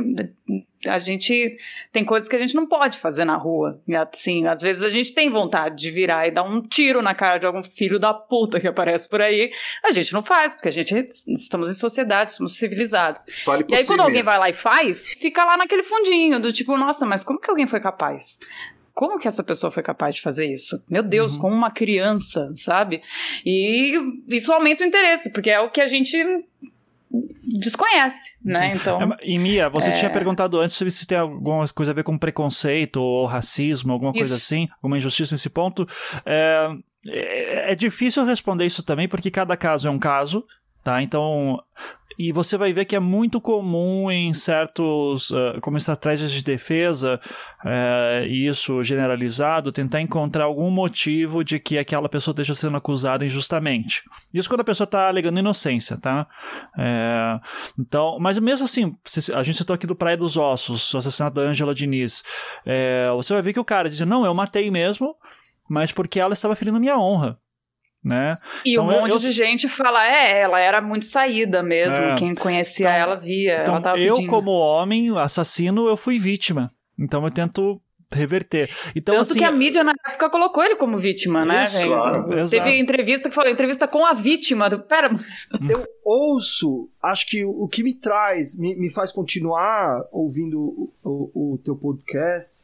[0.86, 1.58] a gente
[1.92, 3.80] tem coisas que a gente não pode fazer na rua.
[3.88, 7.14] E assim, às vezes a gente tem vontade de virar e dar um tiro na
[7.14, 9.52] cara de algum filho da puta que aparece por aí.
[9.84, 13.26] A gente não faz, porque a gente estamos em sociedade, somos civilizados.
[13.44, 16.78] Fale e aí quando alguém vai lá e faz, fica lá naquele fundinho do tipo,
[16.78, 18.40] nossa, mas como que alguém foi capaz?
[19.00, 20.84] como que essa pessoa foi capaz de fazer isso?
[20.90, 21.40] Meu Deus, uhum.
[21.40, 23.02] como uma criança, sabe?
[23.46, 26.18] E isso aumenta o interesse, porque é o que a gente
[27.44, 28.74] desconhece, né?
[28.76, 29.14] Então.
[29.14, 29.94] É, e Mia, você é...
[29.94, 34.36] tinha perguntado antes se tem alguma coisa a ver com preconceito ou racismo, alguma coisa
[34.36, 34.44] isso.
[34.46, 35.88] assim, alguma injustiça nesse ponto.
[36.26, 36.70] É,
[37.08, 40.46] é, é difícil responder isso também, porque cada caso é um caso.
[40.84, 41.02] Tá?
[41.02, 41.62] Então,
[42.20, 47.18] e você vai ver que é muito comum em certos, uh, como estratégias de defesa,
[47.64, 54.04] uh, isso generalizado, tentar encontrar algum motivo de que aquela pessoa esteja sendo acusada injustamente.
[54.34, 56.28] Isso quando a pessoa está alegando inocência, tá?
[56.78, 57.40] É,
[57.80, 58.94] então, mas mesmo assim,
[59.34, 62.22] a gente citou aqui do Praia dos Ossos, o assassinato da Angela Diniz,
[62.66, 65.16] é, você vai ver que o cara diz, não, eu matei mesmo,
[65.70, 67.40] mas porque ela estava ferindo minha honra
[68.04, 68.26] né?
[68.66, 72.16] E então, um monte eu, de gente fala, é, ela era muito saída mesmo, é,
[72.16, 76.72] quem conhecia então, ela via, então, ela eu como homem, assassino, eu fui vítima.
[76.98, 77.82] Então eu tento
[78.12, 78.70] reverter.
[78.96, 81.66] Então, Tanto assim, que a mídia na época colocou ele como vítima, né?
[81.66, 82.24] Isso, claro.
[82.30, 82.70] Teve Exato.
[82.70, 84.70] entrevista que falou, entrevista com a vítima.
[84.70, 84.80] Do...
[84.80, 85.10] Pera.
[85.70, 91.54] Eu ouço, acho que o que me traz, me, me faz continuar ouvindo o, o,
[91.54, 92.64] o teu podcast,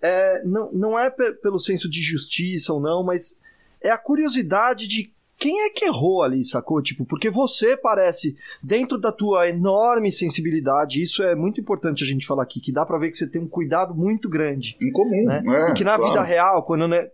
[0.00, 3.38] é, não, não é pelo senso de justiça ou não, mas
[3.82, 5.12] é a curiosidade de
[5.42, 6.80] quem é que errou ali, sacou?
[6.80, 12.26] Tipo, porque você parece, dentro da tua enorme sensibilidade, isso é muito importante a gente
[12.26, 14.76] falar aqui, que dá para ver que você tem um cuidado muito grande.
[14.80, 15.42] Em comum, né?
[15.44, 16.12] É, que na claro.
[16.12, 17.08] vida real, quando né,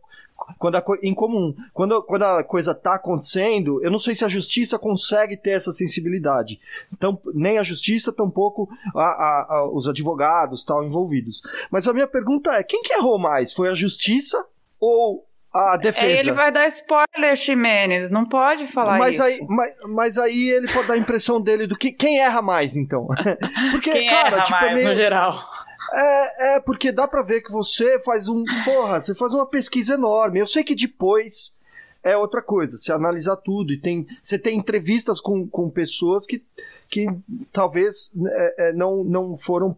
[0.59, 4.29] quando a, em comum, quando, quando a coisa tá acontecendo, eu não sei se a
[4.29, 6.61] justiça consegue ter essa sensibilidade.
[6.93, 11.41] Então, nem a justiça, tampouco a, a, a, os advogados tal envolvidos.
[11.71, 13.53] Mas a minha pergunta é: quem que errou mais?
[13.53, 14.45] Foi a justiça
[14.81, 16.07] ou a defesa.
[16.07, 19.23] É, ele vai dar spoiler, Ximenes, não pode falar mas isso.
[19.23, 22.77] Aí, mas, mas aí ele pode dar a impressão dele do que quem erra mais,
[22.77, 23.07] então.
[23.73, 24.89] Porque, quem cara, erra tipo, é mais, é meio...
[24.89, 25.51] no geral.
[25.91, 28.45] É, é, porque dá pra ver que você faz um.
[28.63, 30.39] Porra, você faz uma pesquisa enorme.
[30.39, 31.57] Eu sei que depois
[32.03, 34.07] é outra coisa, você analisa tudo e tem.
[34.23, 36.45] Você tem entrevistas com, com pessoas que,
[36.91, 37.07] que
[37.51, 39.75] talvez é, é não, não foram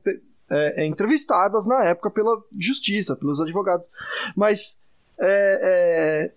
[0.50, 3.86] é, entrevistadas na época pela justiça, pelos advogados.
[4.34, 4.79] Mas
[5.20, 6.30] é,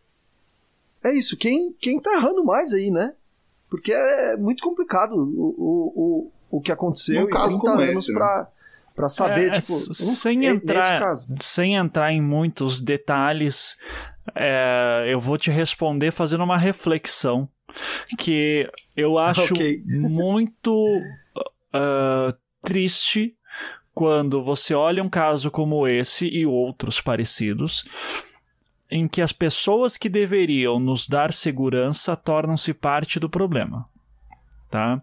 [1.03, 1.37] é, é isso.
[1.37, 3.13] Quem, quem tá errando mais aí, né?
[3.69, 8.19] Porque é muito complicado o, o, o, o que aconteceu no caso como esse, né?
[8.19, 8.47] pra,
[8.95, 13.75] para saber, é, tipo, sem entrar, sem entrar em muitos detalhes,
[14.35, 17.49] é, eu vou te responder fazendo uma reflexão
[18.19, 19.81] que eu acho okay.
[19.87, 20.71] muito
[21.73, 23.35] uh, triste
[23.93, 27.85] quando você olha um caso como esse e outros parecidos
[28.93, 33.89] em que as pessoas que deveriam nos dar segurança tornam-se parte do problema.
[34.69, 35.01] Tá?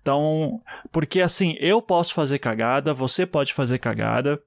[0.00, 0.60] Então,
[0.92, 4.40] porque assim, eu posso fazer cagada, você pode fazer cagada,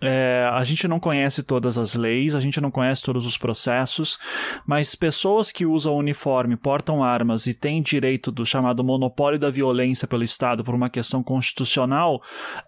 [0.00, 4.18] é, a gente não conhece todas as leis, a gente não conhece todos os processos,
[4.66, 10.08] mas pessoas que usam uniforme, portam armas e têm direito do chamado monopólio da violência
[10.08, 12.22] pelo Estado por uma questão constitucional,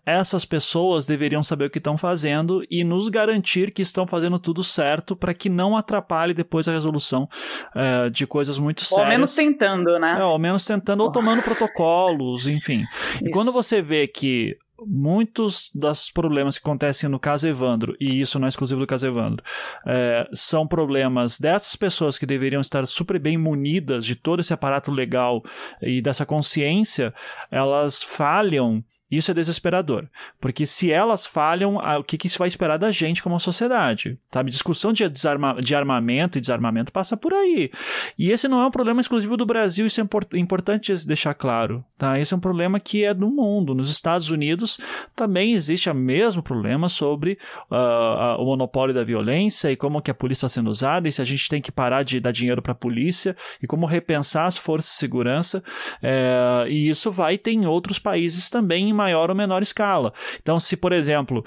[0.05, 4.63] essas pessoas deveriam saber o que estão fazendo e nos garantir que estão fazendo tudo
[4.63, 7.29] certo para que não atrapalhe depois a resolução
[7.75, 9.05] é, de coisas muito sérias.
[9.05, 10.19] Ou menos tentando, né?
[10.21, 12.85] É, ou menos tentando, ou tomando protocolos, enfim.
[13.15, 13.27] Isso.
[13.27, 18.39] E quando você vê que muitos dos problemas que acontecem no caso Evandro, e isso
[18.39, 19.45] não é exclusivo do caso Evandro,
[19.87, 24.91] é, são problemas dessas pessoas que deveriam estar super bem munidas de todo esse aparato
[24.91, 25.43] legal
[25.81, 27.15] e dessa consciência,
[27.51, 30.09] elas falham isso é desesperador,
[30.41, 34.19] porque se elas falham, o que, que se vai esperar da gente como sociedade?
[34.33, 34.51] Sabe?
[34.51, 37.71] Discussão de, desarma, de armamento e desarmamento passa por aí.
[38.19, 41.85] E esse não é um problema exclusivo do Brasil, isso é import, importante deixar claro.
[41.97, 42.19] Tá?
[42.19, 43.75] Esse é um problema que é do mundo.
[43.75, 44.79] Nos Estados Unidos
[45.15, 47.39] também existe o mesmo problema sobre
[47.71, 51.23] uh, o monopólio da violência e como que a polícia está sendo usada e se
[51.23, 54.57] a gente tem que parar de dar dinheiro para a polícia e como repensar as
[54.57, 55.63] forças de segurança.
[56.03, 60.13] É, e isso vai ter em outros países também maior ou menor escala.
[60.43, 61.45] Então, se, por exemplo,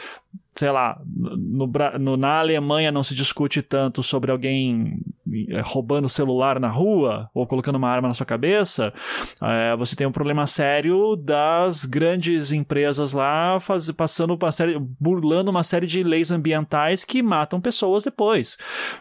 [0.60, 5.00] sei lá, no, no, na Alemanha não se discute tanto sobre alguém
[5.48, 8.94] eh, roubando celular na rua ou colocando uma arma na sua cabeça,
[9.42, 15.50] é, você tem um problema sério das grandes empresas lá faz, passando uma série, burlando
[15.50, 18.58] uma série de leis ambientais que matam pessoas depois,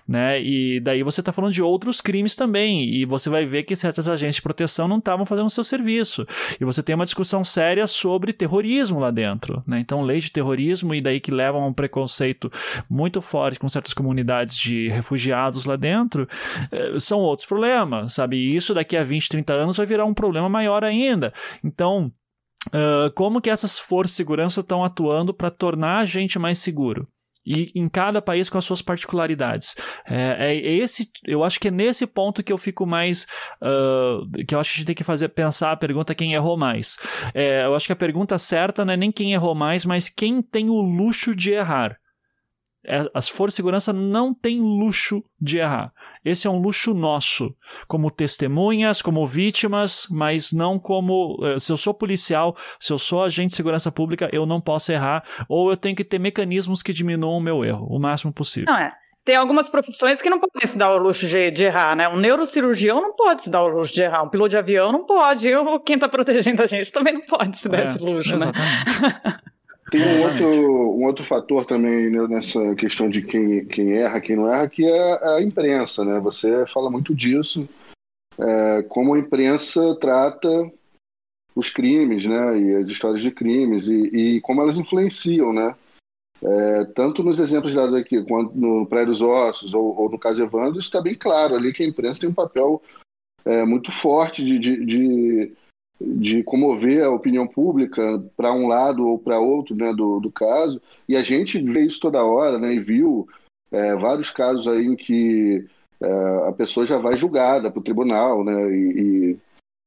[0.06, 0.40] né?
[0.40, 4.06] E daí você está falando de outros crimes também, e você vai ver que certas
[4.06, 6.24] agências de proteção não estavam fazendo o seu serviço.
[6.60, 9.80] E você tem uma discussão séria sobre terrorismo lá dentro, né?
[9.80, 12.50] Então, leis de terrorismo e daí que leva levam a um preconceito
[12.88, 16.28] muito forte com certas comunidades de refugiados lá dentro,
[16.70, 18.36] eh, são outros problemas, sabe?
[18.36, 21.32] E isso daqui a 20, 30 anos vai virar um problema maior ainda.
[21.64, 22.12] Então,
[22.68, 27.08] uh, como que essas forças de segurança estão atuando para tornar a gente mais seguro?
[27.48, 29.74] E em cada país com as suas particularidades.
[30.06, 33.26] É, é esse, eu acho que é nesse ponto que eu fico mais.
[33.62, 36.56] Uh, que eu acho que a gente tem que fazer, pensar a pergunta quem errou
[36.56, 36.98] mais.
[37.34, 40.42] É, eu acho que a pergunta certa não é nem quem errou mais, mas quem
[40.42, 41.96] tem o luxo de errar.
[42.84, 45.92] É, as forças de segurança não têm luxo de errar.
[46.24, 47.54] Esse é um luxo nosso,
[47.86, 51.38] como testemunhas, como vítimas, mas não como.
[51.42, 54.92] Eh, se eu sou policial, se eu sou agente de segurança pública, eu não posso
[54.92, 58.72] errar, ou eu tenho que ter mecanismos que diminuam o meu erro, o máximo possível.
[58.72, 58.92] Não é.
[59.24, 62.08] Tem algumas profissões que não podem se dar o luxo de, de, errar, né?
[62.08, 65.04] Um neurocirurgião não pode se dar o luxo de errar, um piloto de avião não
[65.04, 68.30] pode, eu, quem está protegendo a gente também não pode se dar é, esse luxo,
[68.30, 68.46] né?
[68.46, 69.02] exatamente.
[69.02, 69.40] né?
[69.90, 70.46] Tem um outro,
[70.96, 74.84] um outro fator também né, nessa questão de quem, quem erra, quem não erra, que
[74.84, 76.20] é a imprensa, né?
[76.20, 77.66] Você fala muito disso,
[78.38, 80.48] é, como a imprensa trata
[81.54, 82.58] os crimes, né?
[82.58, 85.74] E as histórias de crimes e, e como elas influenciam, né?
[86.40, 90.42] É, tanto nos exemplos dados aqui, quanto no Praia dos Ossos ou, ou no caso
[90.42, 92.80] Evandro, isso está bem claro ali que a imprensa tem um papel
[93.44, 95.52] é, muito forte de, de, de
[96.00, 100.80] de comover a opinião pública para um lado ou para outro né, do, do caso.
[101.08, 103.28] E a gente vê isso toda hora, né, e viu
[103.70, 105.66] é, vários casos aí em que
[106.00, 109.00] é, a pessoa já vai julgada para o tribunal, né, e,
[109.32, 109.38] e,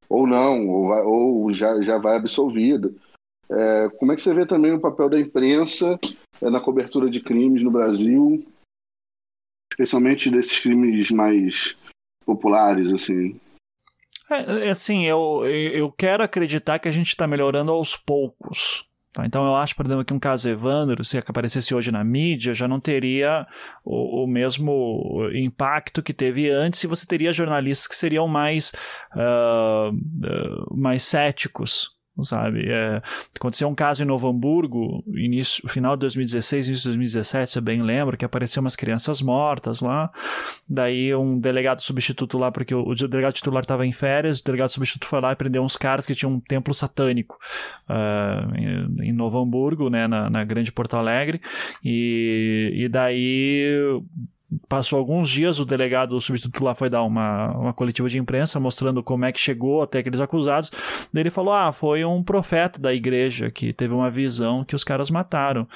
[0.10, 2.94] ou não, ou, vai, ou já, já vai absolvida.
[3.50, 6.00] É, como é que você vê também o papel da imprensa
[6.42, 8.46] é, na cobertura de crimes no Brasil,
[9.72, 11.78] especialmente desses crimes mais
[12.26, 13.40] populares, assim?
[14.32, 18.88] É, é, assim, eu, eu quero acreditar que a gente está melhorando aos poucos.
[19.14, 19.26] Tá?
[19.26, 22.68] Então eu acho, por exemplo, que um caso Evandro, se aparecesse hoje na mídia, já
[22.68, 23.46] não teria
[23.84, 28.72] o, o mesmo impacto que teve antes e você teria jornalistas que seriam mais,
[29.14, 32.66] uh, uh, mais céticos sabe?
[32.68, 33.02] É,
[33.36, 37.82] aconteceu um caso em Novo Hamburgo, início, final de 2016, início de 2017, você bem
[37.82, 40.12] lembra, que apareceu umas crianças mortas lá,
[40.68, 44.70] daí um delegado substituto lá, porque o, o delegado titular estava em férias, o delegado
[44.70, 47.38] substituto foi lá e prendeu uns caras que tinham um templo satânico
[47.90, 51.42] uh, em, em, Novo Hamburgo, né, na, na Grande Porto Alegre,
[51.84, 54.02] e, e daí
[54.68, 58.60] Passou alguns dias, o delegado, o substituto lá foi dar uma, uma coletiva de imprensa
[58.60, 60.72] mostrando como é que chegou até aqueles acusados.
[61.14, 64.84] Daí ele falou: Ah, foi um profeta da igreja que teve uma visão que os
[64.84, 65.68] caras mataram.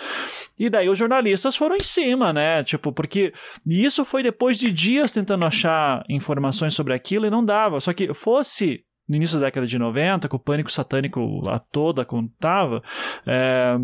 [0.59, 2.63] E daí os jornalistas foram em cima, né?
[2.63, 3.31] Tipo, porque
[3.65, 7.79] isso foi depois de dias tentando achar informações sobre aquilo e não dava.
[7.79, 12.03] Só que fosse no início da década de 90, com o pânico satânico lá toda
[12.03, 12.81] contava,
[13.25, 13.77] é,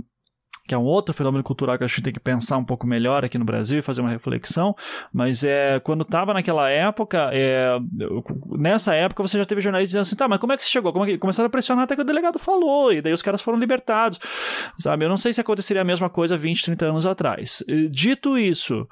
[0.67, 3.25] que é um outro fenômeno cultural que a gente tem que pensar um pouco melhor
[3.25, 4.75] aqui no Brasil e fazer uma reflexão,
[5.11, 7.77] mas é quando estava naquela época, é,
[8.57, 10.93] nessa época você já teve jornalistas dizendo assim, tá, mas como é que você chegou?
[10.93, 11.17] Como é que...
[11.17, 14.19] Começaram a pressionar até que o delegado falou, e daí os caras foram libertados,
[14.79, 15.05] sabe?
[15.05, 17.63] Eu não sei se aconteceria a mesma coisa 20, 30 anos atrás.
[17.89, 18.87] Dito isso,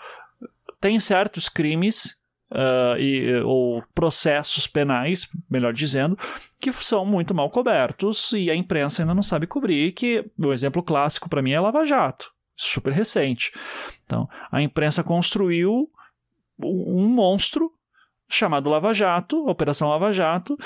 [0.79, 2.18] tem certos crimes
[2.51, 6.17] uh, e, ou processos penais, melhor dizendo,
[6.59, 10.83] que são muito mal cobertos e a imprensa ainda não sabe cobrir, que o exemplo
[10.83, 13.51] clássico para mim é Lava Jato, super recente.
[14.05, 15.89] Então, a imprensa construiu
[16.61, 17.71] um monstro
[18.29, 20.57] chamado Lava Jato, Operação Lava Jato,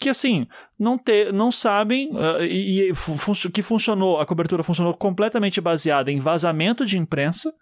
[0.00, 0.48] que assim
[0.78, 6.10] não ter, não sabem uh, e, e fun que funcionou a cobertura funcionou completamente baseada
[6.10, 7.54] em vazamento de imprensa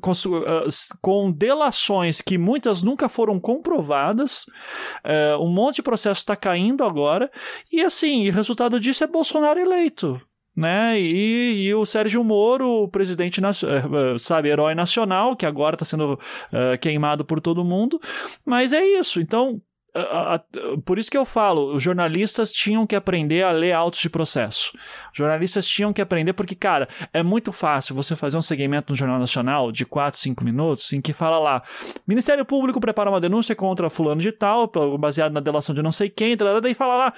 [0.00, 0.66] com, uh,
[1.00, 4.44] com delações que muitas nunca foram comprovadas
[5.04, 7.30] uh, um monte de processo está caindo agora
[7.72, 10.20] e assim o resultado disso é Bolsonaro eleito
[10.54, 11.00] né?
[11.00, 13.40] E, e, o Sérgio Moro, o presidente,
[14.18, 17.98] sabe, herói nacional, que agora está sendo uh, queimado por todo mundo.
[18.44, 19.18] Mas é isso.
[19.18, 19.62] Então,
[20.84, 24.72] por isso que eu falo, os jornalistas tinham que aprender a ler autos de processo.
[25.12, 28.96] Os jornalistas tinham que aprender, porque, cara, é muito fácil você fazer um segmento no
[28.96, 31.62] Jornal Nacional de 4, 5 minutos, em que fala lá:
[32.06, 36.08] Ministério Público prepara uma denúncia contra fulano de tal, baseado na delação de não sei
[36.08, 37.14] quem, daí fala lá,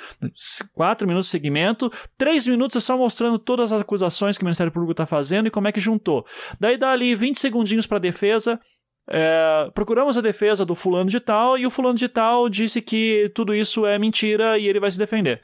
[0.74, 4.72] 4 minutos de segmento, 3 minutos é só mostrando todas as acusações que o Ministério
[4.72, 6.26] Público está fazendo e como é que juntou.
[6.58, 8.60] Daí dá ali 20 segundinhos para defesa,
[9.08, 13.30] é, procuramos a defesa do fulano de tal e o fulano de tal disse que
[13.34, 15.40] tudo isso é mentira e ele vai se defender.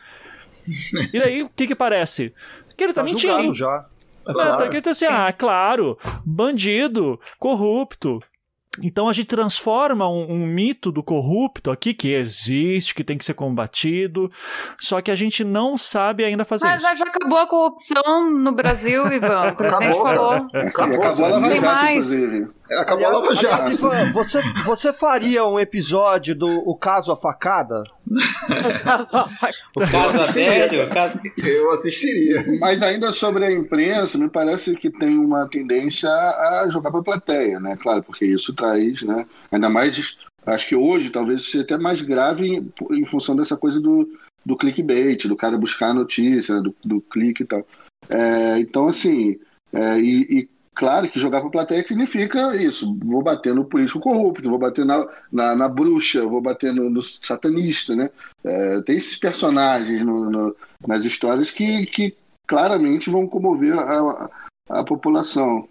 [1.12, 2.34] e daí, o que que parece?
[2.76, 3.54] Que ele tá, tá mentindo.
[3.54, 3.86] já.
[4.26, 4.76] É, claro.
[4.76, 8.20] Então, assim, ah, claro, bandido, corrupto.
[8.80, 13.24] Então a gente transforma um, um, mito do corrupto aqui, que existe, que tem que
[13.24, 14.30] ser combatido,
[14.78, 16.88] só que a gente não sabe ainda fazer Mas isso.
[16.88, 19.48] Mas já acabou a corrupção no Brasil, Ivan.
[19.58, 20.32] Acabou, falou.
[20.54, 22.48] Acabou, acabou a Lava Jato, inclusive.
[22.78, 23.54] Acabou Aliás, a Lava Jato.
[23.62, 27.82] aliás, Ivan, você, você faria um episódio do O Caso A Facada?
[29.76, 32.44] O Casa Velho, o Casa- Eu assistiria.
[32.60, 37.04] Mas ainda sobre a imprensa, me parece que tem uma tendência a jogar para a
[37.04, 37.76] plateia, né?
[37.80, 39.26] Claro, porque isso traz, né?
[39.50, 40.16] Ainda mais,
[40.46, 44.08] acho que hoje talvez seja até mais grave em, em função dessa coisa do,
[44.44, 46.62] do clickbait, do cara buscar a notícia, né?
[46.62, 47.66] do, do clique e tal.
[48.08, 49.38] É, então, assim,
[49.72, 54.48] é, e, e claro que jogar para plateia significa isso: vou bater no político corrupto,
[54.48, 58.10] vou bater na, na, na bruxa, vou bater no, no satanista, né?
[58.44, 60.56] É, tem esses personagens no- no-
[60.86, 62.14] nas histórias que, que
[62.46, 64.28] claramente vão comover a,
[64.70, 65.68] a, a população.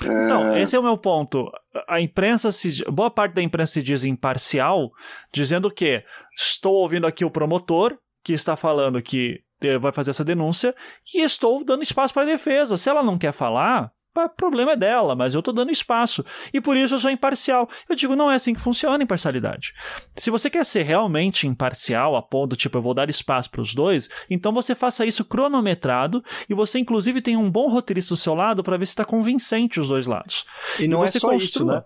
[0.00, 1.50] Então, esse é o meu ponto.
[1.86, 4.90] A imprensa se, boa parte da imprensa se diz imparcial,
[5.32, 6.02] dizendo que
[6.36, 9.40] estou ouvindo aqui o promotor que está falando que
[9.80, 10.74] vai fazer essa denúncia
[11.14, 12.76] e estou dando espaço para a defesa.
[12.76, 13.92] Se ela não quer falar,
[14.36, 16.24] problema é dela, mas eu estou dando espaço.
[16.52, 17.68] E por isso eu sou imparcial.
[17.88, 19.72] Eu digo, não é assim que funciona imparcialidade.
[20.16, 23.74] Se você quer ser realmente imparcial, a ponto, tipo, eu vou dar espaço para os
[23.74, 28.34] dois, então você faça isso cronometrado e você, inclusive, tem um bom roteirista do seu
[28.34, 30.44] lado para ver se está convincente os dois lados.
[30.78, 31.74] E não é você só isso, construa.
[31.76, 31.84] né?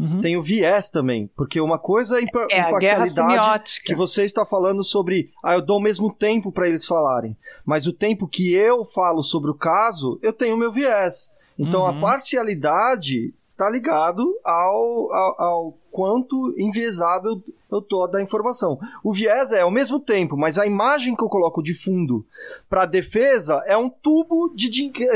[0.00, 0.20] Uhum.
[0.20, 4.82] Tem o viés também, porque uma coisa é impar- É imparcialidade que você está falando
[4.82, 8.84] sobre, ah, eu dou o mesmo tempo para eles falarem, mas o tempo que eu
[8.84, 11.30] falo sobre o caso, eu tenho o meu viés.
[11.62, 12.00] Então a Uhum.
[12.00, 17.42] parcialidade tá ligado ao, ao, ao quanto enviesado
[17.72, 18.78] eu, tô da informação.
[19.02, 22.24] O viés é ao mesmo tempo, mas a imagem que eu coloco de fundo
[22.68, 25.12] para defesa é um tubo de dinheiro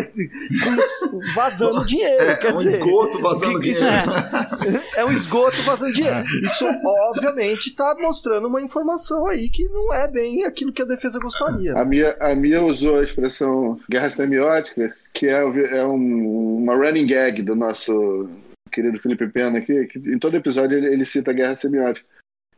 [1.35, 2.39] vazando dinheiro.
[2.39, 4.83] Quer É um dizer, esgoto vazando que dinheiro.
[4.97, 6.25] é um esgoto vazando dinheiro.
[6.43, 11.19] Isso, obviamente, está mostrando uma informação aí que não é bem aquilo que a defesa
[11.21, 11.75] gostaria.
[11.77, 15.41] A Mia, a Mia usou a expressão guerra semiótica, que é,
[15.79, 18.29] é um- uma running gag do nosso
[18.73, 22.07] querido Felipe Pena aqui, que em todo episódio ele, ele cita a guerra semiótica.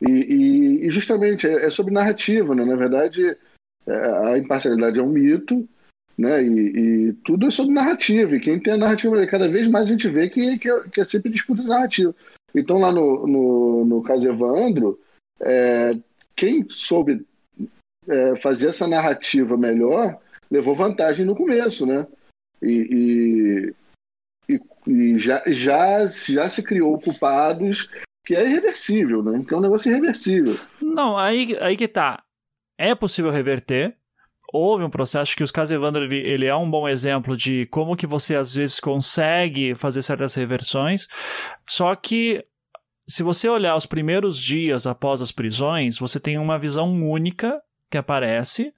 [0.01, 2.65] E, e- e justamente é, é sobre narrativa, né?
[2.65, 3.37] Na verdade,
[3.87, 3.93] é,
[4.33, 5.69] a imparcialidade é um mito,
[6.17, 6.43] né?
[6.43, 8.37] E, e tudo é sobre narrativa.
[8.37, 11.01] E quem tem a narrativa, cada vez mais a gente vê que, que, é, que
[11.01, 12.15] é sempre disputa de narrativa.
[12.55, 14.99] Então, lá no, no, no caso Evandro,
[15.41, 15.97] é,
[16.35, 17.27] quem soube
[18.09, 20.19] é, fazer essa narrativa melhor
[20.51, 22.07] levou vantagem no começo, né?
[22.63, 23.75] E,
[24.49, 24.55] e,
[24.87, 27.89] e- já, já, já se criou culpados
[28.29, 29.43] que é irreversível, né?
[29.43, 30.55] Que é um negócio irreversível.
[30.83, 32.23] Não, aí, aí que tá.
[32.77, 33.97] É possível reverter.
[34.53, 37.97] Houve um processo que os casos Evandro ele, ele é um bom exemplo de como
[37.97, 41.09] que você às vezes consegue fazer certas reversões.
[41.67, 42.45] Só que
[43.09, 47.59] se você olhar os primeiros dias após as prisões, você tem uma visão única
[47.91, 48.73] que aparece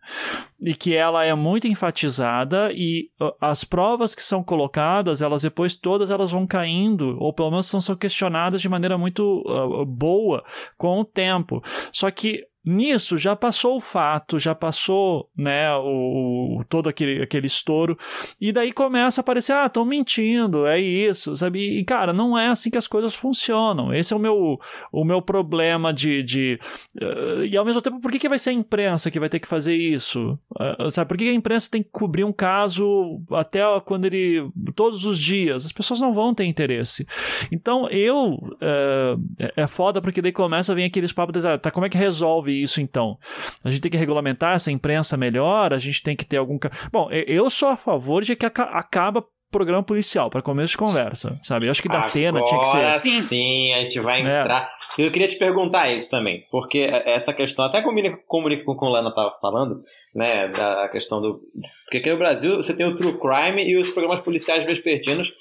[0.64, 6.10] e que ela é muito enfatizada e as provas que são colocadas, elas depois todas
[6.10, 10.44] elas vão caindo ou pelo menos são, são questionadas de maneira muito uh, boa
[10.76, 11.62] com o tempo.
[11.92, 17.46] Só que nisso já passou o fato, já passou, né, o, o- todo aquele, aquele
[17.46, 17.96] estouro
[18.40, 21.78] e daí começa a aparecer, ah, estão mentindo, é isso, sabe?
[21.78, 23.92] E cara, não é assim que as coisas funcionam.
[23.94, 24.58] Esse é o meu,
[24.92, 26.58] o meu problema de, de
[27.00, 29.38] eh, e ao mesmo tempo, por que, que vai ser a imprensa que vai ter
[29.40, 30.38] que fazer isso?
[30.58, 34.48] Eh, sabe, por que que a imprensa tem que cobrir um caso até quando ele.
[34.74, 35.64] todos os dias?
[35.66, 37.06] As pessoas não vão ter interesse.
[37.50, 38.38] Então eu.
[38.60, 39.16] eh,
[39.56, 41.96] é foda porque daí começa a vir aqueles papos de, ah, tá, como é que
[41.98, 43.16] resolve isso então?
[43.64, 46.58] A gente tem que regulamentar essa imprensa melhor, a gente tem que ter algum.
[46.92, 51.36] Bom, eu sou a favor de que aca- acaba programa policial, para começo de conversa,
[51.42, 51.66] sabe?
[51.66, 52.76] Eu acho que da Atena tinha que ser.
[52.76, 53.20] Agora Sim.
[53.20, 54.40] sim, a gente vai É.
[54.42, 54.70] entrar.
[54.96, 58.84] Eu queria te perguntar isso também, porque essa questão, até comunica, comunica com o que
[58.84, 59.80] o Lana estava falando,
[60.14, 61.40] né, da questão do...
[61.84, 65.32] Porque aqui no Brasil você tem o True Crime e os programas policiais vespertinos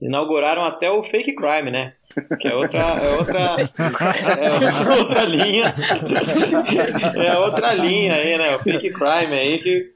[0.00, 1.94] inauguraram até o Fake Crime, né?
[2.40, 3.56] Que é outra, é outra,
[4.38, 5.74] é outra linha.
[7.16, 8.56] É outra linha aí, né?
[8.56, 9.92] O Fake Crime aí que...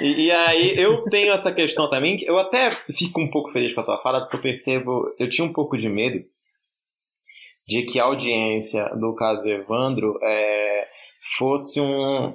[0.00, 3.74] E, e aí eu tenho essa questão também, que eu até fico um pouco feliz
[3.74, 6.24] com a tua fala, porque eu percebo, eu tinha um pouco de medo
[7.66, 10.88] de que a audiência do caso Evandro é,
[11.38, 12.34] fosse um,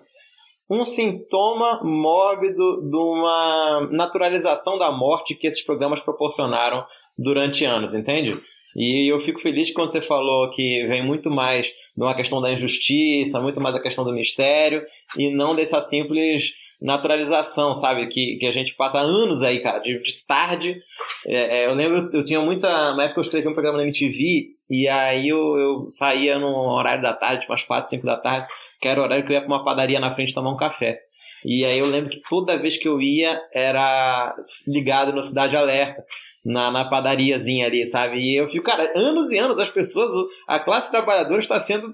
[0.70, 6.86] um sintoma mórbido de uma naturalização da morte que esses programas proporcionaram
[7.18, 8.40] durante anos, entende?
[8.76, 12.52] E eu fico feliz quando você falou que vem muito mais de uma questão da
[12.52, 14.84] injustiça, muito mais a questão do mistério,
[15.18, 18.08] e não dessa simples naturalização, sabe?
[18.08, 20.80] Que, que a gente passa anos aí, cara, de, de tarde.
[21.26, 22.70] É, é, eu lembro, eu tinha muita.
[22.94, 27.02] Na época eu escrevi um programa na MTV, e aí eu, eu saía no horário
[27.02, 28.48] da tarde, tipo umas 4, 5 da tarde,
[28.80, 31.00] que era o horário que eu ia pra uma padaria na frente tomar um café.
[31.44, 34.36] E aí eu lembro que toda vez que eu ia era
[34.68, 36.04] ligado no Cidade Alerta.
[36.48, 38.18] Na, na padariazinha ali, sabe?
[38.18, 40.10] E eu fico, cara, anos e anos as pessoas,
[40.48, 41.94] a classe trabalhadora está sendo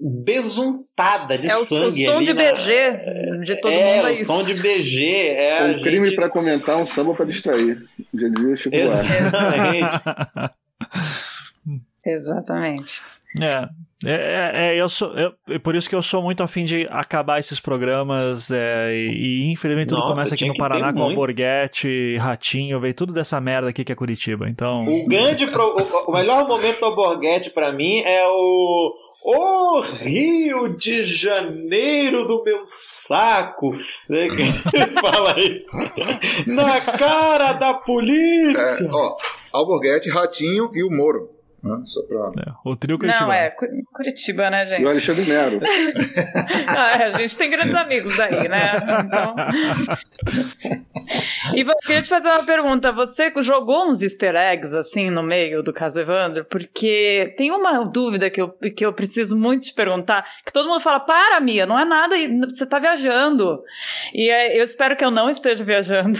[0.00, 2.04] besuntada de é sangue.
[2.04, 2.42] É o som de na...
[2.42, 4.24] BG de todo é, mundo é o isso.
[4.24, 5.28] som de BG.
[5.28, 5.82] É um gente...
[5.82, 7.78] crime para comentar, um samba para distrair.
[8.12, 10.02] Já dizia Chico Exatamente.
[12.06, 13.02] Exatamente.
[13.42, 13.68] É,
[14.04, 17.58] é, é, eu sou, eu, por isso que eu sou muito afim de acabar esses
[17.58, 22.94] programas é, e, e, infelizmente tudo Nossa, começa aqui no Paraná com Alborguete, Ratinho, veio
[22.94, 24.84] tudo dessa merda aqui que é Curitiba, então...
[24.84, 28.94] O grande, pro, o, o, melhor momento do Alborguete pra mim é o...
[29.28, 33.72] O Rio de Janeiro do meu saco.
[34.08, 34.52] Ele
[35.00, 35.72] fala isso.
[36.46, 38.84] Na cara da polícia.
[38.84, 39.16] É, ó,
[39.52, 41.35] Alborguete, Ratinho e o Moro.
[41.66, 41.80] Né?
[41.84, 42.30] Só pra...
[42.42, 43.24] É, o trio Curitiba.
[43.24, 43.50] Não, é
[43.92, 44.82] Curitiba, né, gente?
[44.82, 45.60] E o Alexandre Nero.
[46.68, 48.76] ah, a gente tem grandes amigos aí, né?
[49.04, 49.34] Então...
[51.54, 52.92] e eu queria te fazer uma pergunta.
[52.92, 56.44] Você jogou uns easter eggs, assim, no meio do caso Evandro?
[56.44, 60.80] Porque tem uma dúvida que eu, que eu preciso muito te perguntar, que todo mundo
[60.80, 62.16] fala, para, Mia, não é nada,
[62.48, 63.62] você tá viajando.
[64.14, 66.18] E eu espero que eu não esteja viajando.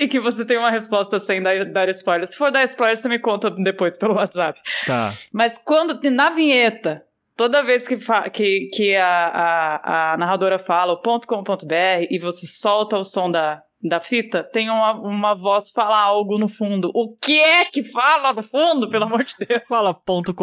[0.00, 2.26] E que você tenha uma resposta sem dar, dar spoiler.
[2.26, 4.58] Se for dar spoiler, você me conta depois pelo WhatsApp.
[4.86, 5.12] Tá.
[5.30, 7.04] Mas quando, na vinheta,
[7.36, 7.98] toda vez que,
[8.32, 13.30] que, que a, a, a narradora fala o ponto .com.br e você solta o som
[13.30, 16.90] da, da fita, tem uma, uma voz falar algo no fundo.
[16.94, 19.62] O que é que fala no fundo, pelo amor de Deus?
[19.68, 20.34] Fala.com.br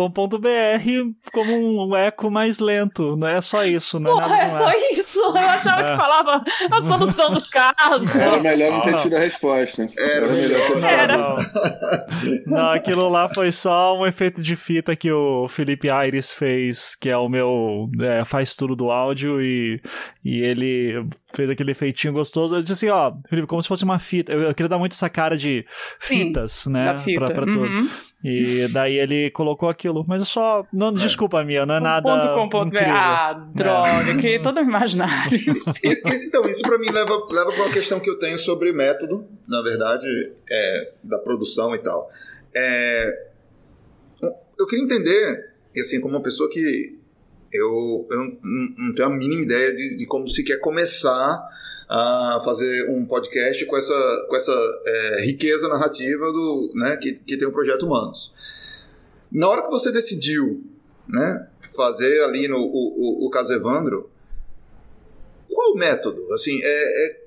[1.31, 3.15] como um eco mais lento.
[3.15, 5.19] Não é só isso, não é Porra, nada é só isso.
[5.19, 5.91] Eu achava É.
[5.91, 8.19] que falava a solução do caso.
[8.19, 9.87] Era melhor não ter sido a resposta.
[9.97, 10.71] Era melhor.
[10.73, 11.17] ter Era.
[11.17, 11.35] Não,
[12.47, 17.09] não, aquilo lá foi só um efeito de fita que o Felipe Aires fez, que
[17.09, 19.81] é o meu é, faz tudo do áudio e,
[20.23, 21.05] e ele
[21.37, 22.55] fez aquele efeitinho gostoso.
[22.55, 24.33] Eu disse assim, ó, Felipe, como se fosse uma fita.
[24.33, 25.65] Eu, eu queria dar muito essa cara de
[26.01, 27.19] Sim, fitas, né, da fita.
[27.19, 27.59] pra, pra tudo.
[27.61, 27.89] Uhum.
[28.23, 30.03] E daí ele colocou aquilo.
[30.07, 30.65] Mas eu só.
[30.73, 32.01] Não, desculpa, minha, não é nada.
[32.03, 32.93] Ponto com ponto incrível.
[32.95, 35.33] Ah, droga, que todo imaginário.
[35.35, 35.51] Isso-
[35.83, 39.25] isso- então, isso pra mim leva, leva pra uma questão que eu tenho sobre método,
[39.47, 40.07] na verdade,
[40.51, 42.09] é, da produção e tal.
[42.55, 43.27] É,
[44.59, 46.96] eu queria entender, e assim, como uma pessoa que
[47.51, 48.37] eu, eu não,
[48.77, 51.41] não- tenho a mínima ideia de, de como se quer começar
[51.89, 57.37] a fazer um podcast com essa, com essa é, riqueza narrativa do, né, que, que
[57.37, 58.33] tem o Projeto Humanos.
[59.31, 60.63] Na hora que você decidiu
[61.07, 64.09] né, fazer ali no, o, o, o caso Evandro,
[65.49, 66.33] qual o método?
[66.33, 67.21] Assim, é, é-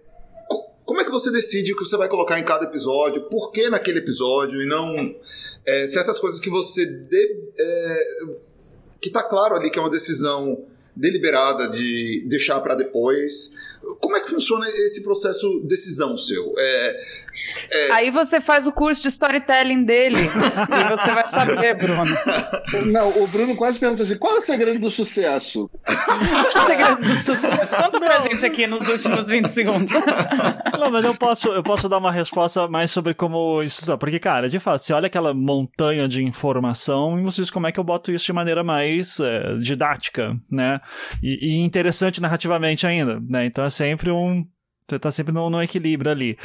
[0.49, 3.23] co- como é que você decide o que você vai colocar em cada episódio?
[3.31, 4.95] Por que naquele episódio e não
[5.64, 8.23] é, certas coisas que você de- é,
[9.01, 13.53] que tá claro ali que é uma decisão deliberada de deixar para depois.
[14.01, 16.55] Como é que funciona esse processo decisão seu?
[16.59, 17.20] É,
[17.92, 20.18] Aí você faz o curso de storytelling dele.
[20.26, 22.05] e você vai saber, Bruno.
[22.86, 25.70] Não, o Bruno quase perguntou assim: qual é o segredo do sucesso?
[25.86, 27.76] O segredo do sucesso.
[27.76, 29.92] Conta pra gente aqui nos últimos 20 segundos.
[30.78, 33.96] Não, mas eu posso, eu posso dar uma resposta mais sobre como isso.
[33.98, 37.72] Porque, cara, de fato, você olha aquela montanha de informação e você diz como é
[37.72, 40.80] que eu boto isso de maneira mais é, didática, né?
[41.22, 43.46] E, e interessante narrativamente ainda, né?
[43.46, 44.44] Então é sempre um.
[44.91, 46.36] Você tá sempre no, no equilíbrio ali.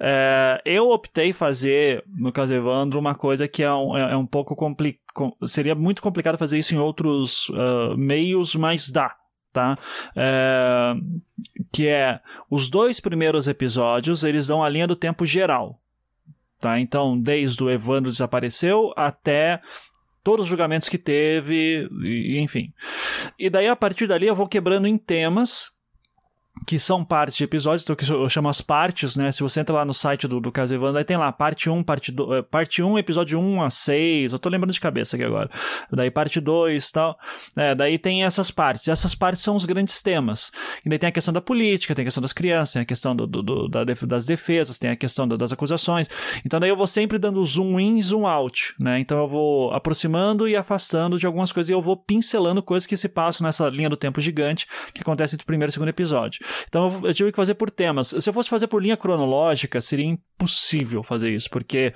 [0.00, 4.26] É, eu optei fazer, no caso Evandro, uma coisa que é um, é, é um
[4.26, 5.04] pouco complicado.
[5.46, 9.14] Seria muito complicado fazer isso em outros ah, meios, mas dá.
[9.52, 9.78] Tá?
[10.16, 10.94] É,
[11.72, 12.18] que é
[12.50, 15.80] os dois primeiros episódios, eles dão a linha do tempo geral.
[16.60, 16.80] Tá?
[16.80, 19.60] Então, desde o Evandro desapareceu até
[20.24, 21.88] todos os julgamentos que teve,
[22.42, 22.72] enfim.
[23.38, 25.73] E daí, a partir dali, eu vou quebrando em temas
[26.66, 29.30] que são partes de episódios, então que eu chamo as partes, né?
[29.32, 31.82] Se você entra lá no site do, do Caso Evandro, aí tem lá parte 1,
[31.82, 35.50] parte 2, parte 1, episódio 1 a 6, eu tô lembrando de cabeça aqui agora.
[35.92, 37.12] Daí parte 2 e tal.
[37.56, 38.86] É, daí tem essas partes.
[38.86, 40.52] E essas partes são os grandes temas.
[40.84, 43.14] E daí tem a questão da política, tem a questão das crianças, tem a questão
[43.16, 46.08] do, do- do- da das defesas, tem a questão do- das acusações.
[46.46, 48.98] Então daí eu vou sempre dando zoom in, zoom out, né?
[49.00, 52.96] Então eu vou aproximando e afastando de algumas coisas e eu vou pincelando coisas que
[52.96, 55.88] se passam nessa linha do tempo gigante que acontece entre o primeiro e o segundo
[55.88, 56.43] episódio.
[56.68, 58.08] Então eu tive que fazer por temas.
[58.08, 61.92] Se eu fosse fazer por linha cronológica, seria impossível fazer isso, porque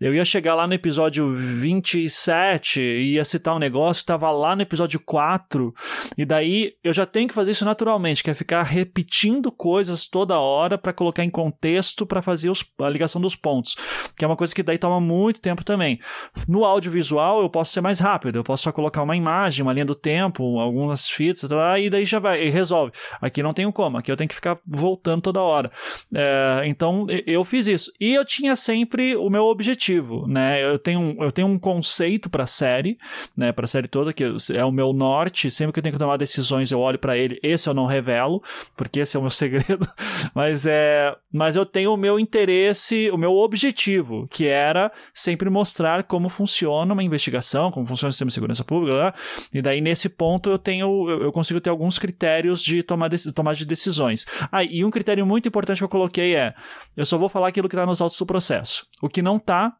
[0.00, 4.62] eu ia chegar lá no episódio 27 e ia citar um negócio estava lá no
[4.62, 5.72] episódio 4,
[6.16, 10.38] e daí eu já tenho que fazer isso naturalmente, que é ficar repetindo coisas toda
[10.38, 13.76] hora para colocar em contexto para fazer os- a ligação dos pontos,
[14.16, 16.00] que é uma coisa que daí toma muito tempo também.
[16.48, 19.84] No audiovisual eu posso ser mais rápido, eu posso só colocar uma imagem, uma linha
[19.84, 21.48] do tempo, algumas fitas,
[21.78, 22.92] e daí já vai, resolve.
[23.20, 23.91] Aqui não tem como.
[24.00, 25.70] Que eu tenho que ficar voltando toda hora.
[26.14, 27.92] É, então eu fiz isso.
[28.00, 30.62] E eu tinha sempre o meu objetivo, né?
[30.62, 32.96] Eu tenho, eu tenho um conceito para a série,
[33.36, 33.52] né?
[33.52, 34.24] Para a série toda, que
[34.54, 35.50] é o meu norte.
[35.50, 37.38] Sempre que eu tenho que tomar decisões, eu olho para ele.
[37.42, 38.42] Esse eu não revelo,
[38.76, 39.88] porque esse é o meu segredo.
[40.34, 46.04] Mas, é, mas eu tenho o meu interesse, o meu objetivo, que era sempre mostrar
[46.04, 49.04] como funciona uma investigação, como funciona o sistema de segurança pública.
[49.04, 49.12] Né?
[49.54, 53.54] E daí, nesse ponto, eu tenho, eu consigo ter alguns critérios de tomar de, tomar
[53.54, 54.26] de decisões.
[54.50, 56.54] Ah, e um critério muito importante que eu coloquei é:
[56.96, 58.86] eu só vou falar aquilo que está nos autos do processo.
[59.00, 59.76] O que não está,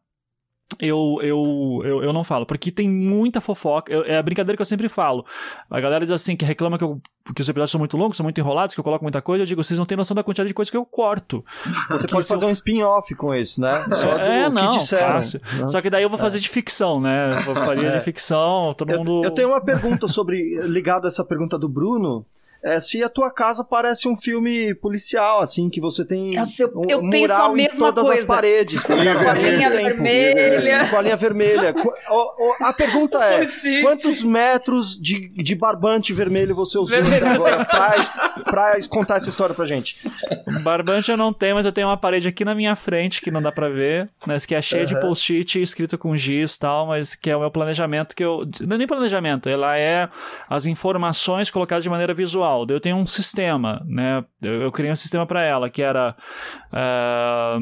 [0.79, 3.91] eu, eu, eu, eu não falo, porque tem muita fofoca.
[3.91, 5.25] Eu, é a brincadeira que eu sempre falo.
[5.69, 6.99] A galera diz assim, que reclama que, eu,
[7.35, 9.43] que os episódios são muito longos, são muito enrolados, que eu coloco muita coisa.
[9.43, 11.43] Eu digo, vocês não têm noção da quantidade de coisa que eu corto.
[11.89, 13.73] Você pode fazer um spin-off com isso, né?
[13.73, 15.13] Só é, não, que disseram.
[15.13, 15.41] Fácil.
[15.67, 16.41] Só que daí eu vou fazer é.
[16.41, 17.31] de ficção, né?
[17.45, 17.97] Eu faria é.
[17.97, 19.23] de ficção, todo eu, mundo...
[19.23, 22.25] Eu tenho uma pergunta sobre, ligado a essa pergunta do Bruno,
[22.63, 26.71] é, se a tua casa parece um filme policial, assim, que você tem Nossa, eu,
[26.73, 28.21] um eu mural em todas coisa.
[28.21, 28.83] as paredes.
[28.83, 30.87] Tá com a linha vermelha.
[30.89, 31.75] Com a linha vermelha.
[32.61, 33.45] A pergunta é,
[33.81, 39.53] quantos metros de, de barbante vermelho você usou até agora pra, pra contar essa história
[39.53, 39.97] pra gente?
[40.63, 43.41] Barbante eu não tenho, mas eu tenho uma parede aqui na minha frente que não
[43.41, 44.87] dá pra ver, né, que é cheia uhum.
[44.87, 48.47] de post-it escrito com giz e tal, mas que é o meu planejamento que eu...
[48.61, 50.07] Não é nem planejamento, ela é
[50.49, 54.23] as informações colocadas de maneira visual eu tenho um sistema, né?
[54.41, 56.15] Eu, eu criei um sistema para ela que era
[56.71, 57.59] uh,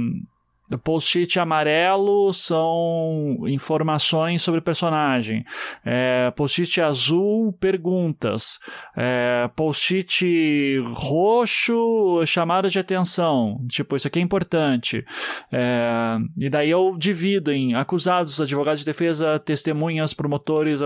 [0.78, 5.43] Post-it amarelo são informações sobre personagem.
[5.86, 8.59] É, Post-it azul, perguntas.
[8.95, 13.59] É, Post-it roxo, chamada de atenção.
[13.69, 15.05] Tipo, isso aqui é importante.
[15.51, 20.80] É, e daí eu divido em acusados, advogados de defesa, testemunhas, promotores,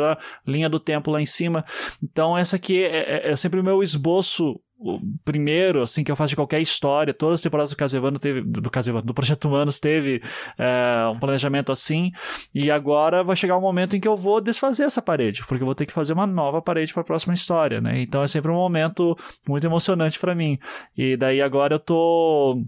[0.47, 1.65] linha do tempo lá em cima.
[2.03, 6.15] Então, essa aqui é, é, é sempre o meu esboço o primeiro, assim, que eu
[6.15, 9.79] faço de qualquer história, todas as temporadas do Casevano teve, do Casevano, do Projeto Humanos
[9.79, 10.21] teve
[10.59, 12.11] é, um planejamento assim,
[12.53, 15.65] e agora vai chegar um momento em que eu vou desfazer essa parede, porque eu
[15.65, 17.99] vou ter que fazer uma nova parede para a próxima história, né?
[17.99, 19.17] Então é sempre um momento
[19.47, 20.59] muito emocionante para mim.
[20.95, 22.63] E daí agora eu tô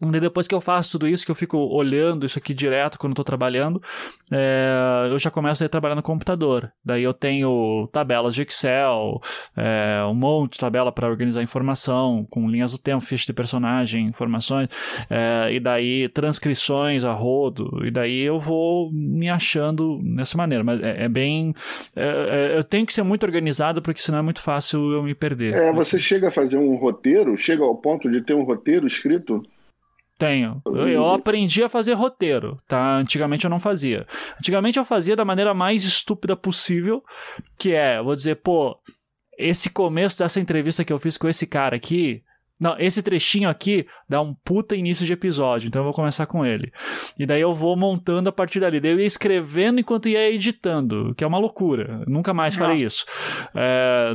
[0.00, 3.24] depois que eu faço tudo isso, que eu fico olhando isso aqui direto quando estou
[3.24, 3.82] trabalhando,
[4.32, 6.72] é, eu já começo a trabalhar no computador.
[6.84, 9.20] Daí eu tenho tabelas de Excel,
[9.56, 14.06] é, um monte de tabela para organizar informação, com linhas do tempo, ficha de personagem,
[14.06, 14.68] informações,
[15.10, 20.64] é, e daí transcrições a rodo, e daí eu vou me achando nessa maneira.
[20.64, 21.54] Mas é, é bem.
[21.94, 25.14] É, é, eu tenho que ser muito organizado, porque senão é muito fácil eu me
[25.14, 25.54] perder.
[25.54, 29.42] É, você chega a fazer um roteiro, chega ao ponto de ter um roteiro escrito?
[30.20, 30.60] Tenho.
[30.66, 32.98] Eu, eu, aprendi a fazer roteiro, tá?
[32.98, 34.06] Antigamente eu não fazia.
[34.38, 37.02] Antigamente eu fazia da maneira mais estúpida possível,
[37.58, 38.78] que é, vou dizer, pô,
[39.38, 42.22] esse começo dessa entrevista que eu fiz com esse cara aqui,
[42.60, 46.44] não, esse trechinho aqui dá um puta início de episódio, então eu vou começar com
[46.44, 46.70] ele.
[47.18, 48.78] E daí eu vou montando a partir dali.
[48.78, 52.02] Daí eu ia escrevendo enquanto ia editando, que é uma loucura.
[52.06, 53.06] Eu nunca mais farei isso.
[53.54, 54.14] É,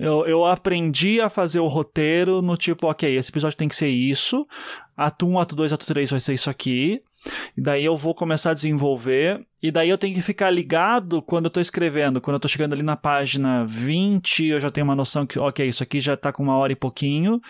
[0.00, 3.88] eu, eu aprendi a fazer o roteiro no tipo, ok, esse episódio tem que ser
[3.88, 4.46] isso,
[5.00, 7.00] ato 1, ato 2, ato 3 vai ser isso aqui.
[7.56, 9.44] E daí eu vou começar a desenvolver.
[9.62, 12.20] E daí eu tenho que ficar ligado quando eu tô escrevendo.
[12.20, 15.66] Quando eu tô chegando ali na página 20, eu já tenho uma noção que, ok,
[15.66, 17.40] isso aqui já tá com uma hora e pouquinho.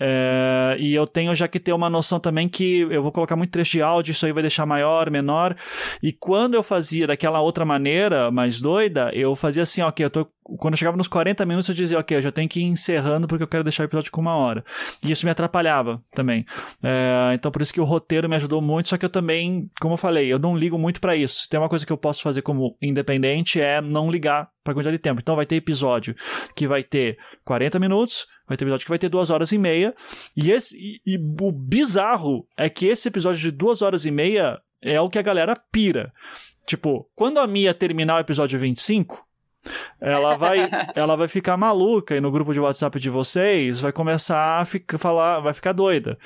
[0.00, 3.50] É, e eu tenho já que ter uma noção também que eu vou colocar muito
[3.50, 5.56] trecho de áudio, isso aí vai deixar maior, menor.
[6.02, 10.26] E quando eu fazia daquela outra maneira, mais doida, eu fazia assim, ok, eu tô.
[10.58, 13.26] Quando eu chegava nos 40 minutos, eu dizia, ok, eu já tenho que ir encerrando
[13.26, 14.64] porque eu quero deixar o episódio com uma hora.
[15.04, 16.46] E isso me atrapalhava também.
[16.82, 19.92] É, então por isso que o roteiro me ajudou muito, só que eu também, como
[19.92, 21.27] eu falei, eu não ligo muito para isso.
[21.48, 25.02] Tem uma coisa que eu posso fazer como independente é não ligar para quantidade de
[25.02, 25.20] tempo.
[25.20, 26.14] Então vai ter episódio
[26.54, 29.94] que vai ter 40 minutos, vai ter episódio que vai ter duas horas e meia.
[30.36, 34.60] E, esse, e, e o bizarro é que esse episódio de duas horas e meia
[34.80, 36.12] é o que a galera pira.
[36.66, 39.26] Tipo, quando a Mia terminar o episódio 25,
[40.00, 44.60] ela vai, ela vai ficar maluca e no grupo de WhatsApp de vocês vai começar
[44.60, 46.18] a ficar, falar, vai ficar doida.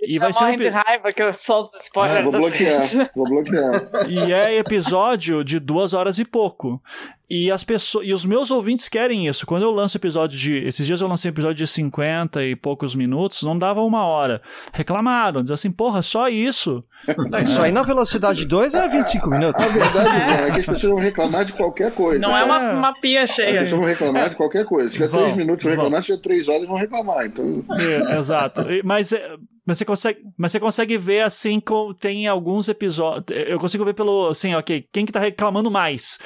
[0.00, 0.56] Eles e vai ser um...
[0.56, 2.20] de raiva que eu solto os spoilers.
[2.20, 4.08] É, vou bloquear, vou bloquear.
[4.08, 6.80] E é episódio de duas horas e pouco.
[7.28, 9.44] E as pessoas, e os meus ouvintes querem isso.
[9.46, 13.42] Quando eu lanço episódio de, esses dias eu lancei episódio de 50 e poucos minutos,
[13.42, 14.40] não dava uma hora.
[14.72, 16.80] Reclamaram, diz assim, porra, só isso.
[17.42, 19.60] isso aí na velocidade 2 é 25 minutos.
[19.60, 20.48] A verdade é.
[20.48, 22.20] é que as pessoas vão reclamar de qualquer coisa.
[22.20, 23.62] Não é, é uma, uma pia cheia.
[23.62, 24.88] As pessoas vão reclamar de qualquer coisa.
[24.88, 27.26] Se tiver 3 minutos vão reclamar, se tiver 3 horas vão reclamar.
[27.26, 27.64] Então...
[27.76, 28.62] É, exato.
[28.84, 29.36] Mas é,
[29.66, 33.24] mas você consegue, mas você consegue ver assim como tem alguns episódios.
[33.48, 36.20] Eu consigo ver pelo assim, ok, quem que tá reclamando mais?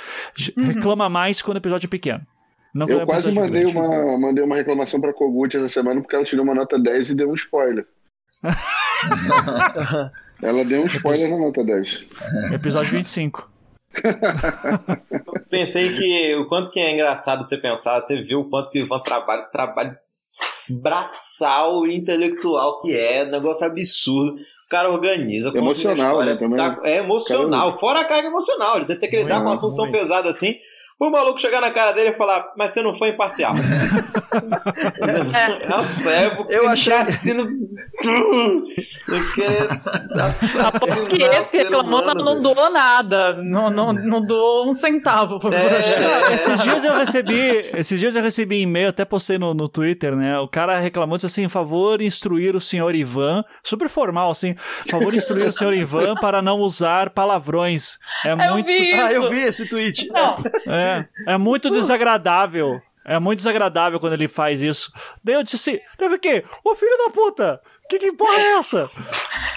[0.57, 0.65] Uhum.
[0.65, 2.21] Reclama mais quando o episódio é pequeno.
[2.75, 3.79] Não Eu é quase episódio mandei grande.
[3.79, 7.15] uma, mandei uma reclamação pra Kogut essa semana porque ela tirou uma nota 10 e
[7.17, 7.87] deu um spoiler.
[10.43, 12.07] Ela deu um spoiler na nota 10.
[12.55, 13.51] Episódio 25.
[15.51, 18.85] Pensei que o quanto que é engraçado você pensar, você viu o quanto que o
[18.87, 19.99] Ivan trabalha, trabalho
[20.73, 24.35] braçal e intelectual que é, negócio absurdo.
[24.67, 25.51] O cara organiza.
[25.55, 26.57] Emocional, né, também.
[26.57, 28.79] tá- é emocional, fora a carga emocional.
[28.79, 30.55] Você tem que lidar com um assunto tão pesado assim.
[31.01, 33.55] O maluco chegar na cara dele e falar, mas você não foi imparcial.
[35.69, 36.93] Nossa, é porque Eu achei-
[40.21, 43.35] assassinar Porque o esse ser reclamou, humano, não doou nada.
[43.43, 45.61] Não, não, não doou um centavo pro É.
[45.69, 46.33] projeto.
[46.35, 50.39] Esses dias eu recebi, esses dias eu recebi e-mail, até postei no, no Twitter, né?
[50.39, 54.55] O cara reclamou disse assim, favor instruir o senhor Ivan, super formal assim,
[54.91, 57.99] favor instruir o senhor Ivan para não usar palavrões.
[58.25, 59.01] É Eu muito, vi isso.
[59.03, 60.09] Ah, eu vi esse tweet.
[60.09, 60.90] Não, é,
[61.27, 62.81] é muito desagradável.
[63.05, 64.93] É muito desagradável quando ele faz isso.
[65.25, 67.61] Daí eu disse, deve que, ô filho da puta,
[67.91, 68.91] que que porra é essa?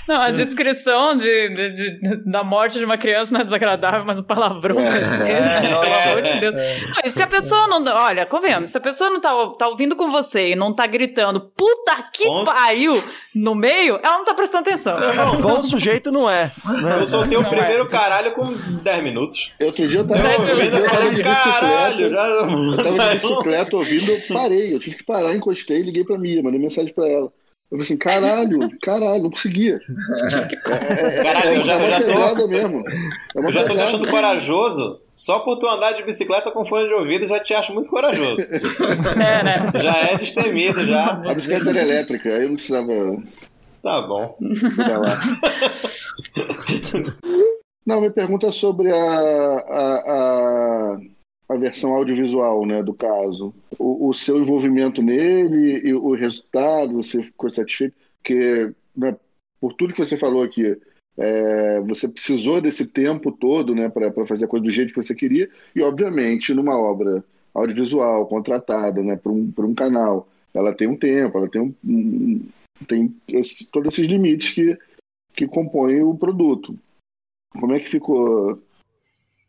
[0.07, 4.19] não, a descrição de, de- de- da morte de uma criança não é desagradável, mas
[4.19, 6.09] o palavrão é, É, pelo nossa.
[6.09, 6.55] amor de Deus.
[6.55, 6.61] Não,
[7.05, 7.83] e se a pessoa não.
[7.85, 11.39] Olha, convenhamos, se a pessoa não tá, tá ouvindo com você e não tá gritando
[11.55, 12.93] puta que Com- pariu
[13.35, 14.97] no meio, ela não tá prestando atenção.
[15.41, 16.51] Bom sujeito não é.
[16.99, 17.89] Eu soltei o Não primeiro é.
[17.89, 18.53] caralho com
[18.83, 19.51] 10 minutos.
[19.61, 22.09] Outro dia eu tava, Não, outro eu dia eu tava de caralho, bicicleta.
[22.09, 22.27] já.
[22.27, 24.73] Eu tava de bicicleta ouvindo, eu parei.
[24.73, 27.31] Eu tive que parar, encostei e liguei pra Mia, mandei mensagem pra ela.
[27.73, 29.79] Eu falei assim, caralho, caralho, não conseguia.
[30.69, 32.83] É, é, Caralho, é, eu já- é já tô- mesmo.
[33.35, 33.83] É Eu já tô te pegada.
[33.89, 34.99] achando corajoso.
[35.11, 38.39] Só por tu andar de bicicleta com fone de ouvido, já te acho muito corajoso.
[38.43, 39.55] É, né?
[39.81, 41.13] Já é destemido, já.
[41.25, 42.87] A bicicleta era elétrica, aí eu não precisava
[43.81, 44.37] Tá bom.
[47.85, 50.97] Não, minha pergunta é sobre a, a, a,
[51.47, 53.53] a versão audiovisual né, do caso.
[53.77, 57.95] O, o seu envolvimento nele e o resultado, você ficou satisfeito?
[58.17, 59.15] Porque, né,
[59.59, 60.77] por tudo que você falou aqui,
[61.17, 65.13] é, você precisou desse tempo todo né, para fazer a coisa do jeito que você
[65.13, 70.97] queria, e, obviamente, numa obra audiovisual contratada né, para um, um canal, ela tem um
[70.97, 72.47] tempo, ela tem, um-
[72.87, 74.77] tem esse- todos esses limites que,
[75.35, 76.77] que compõem o produto.
[77.59, 78.59] Como é que ficou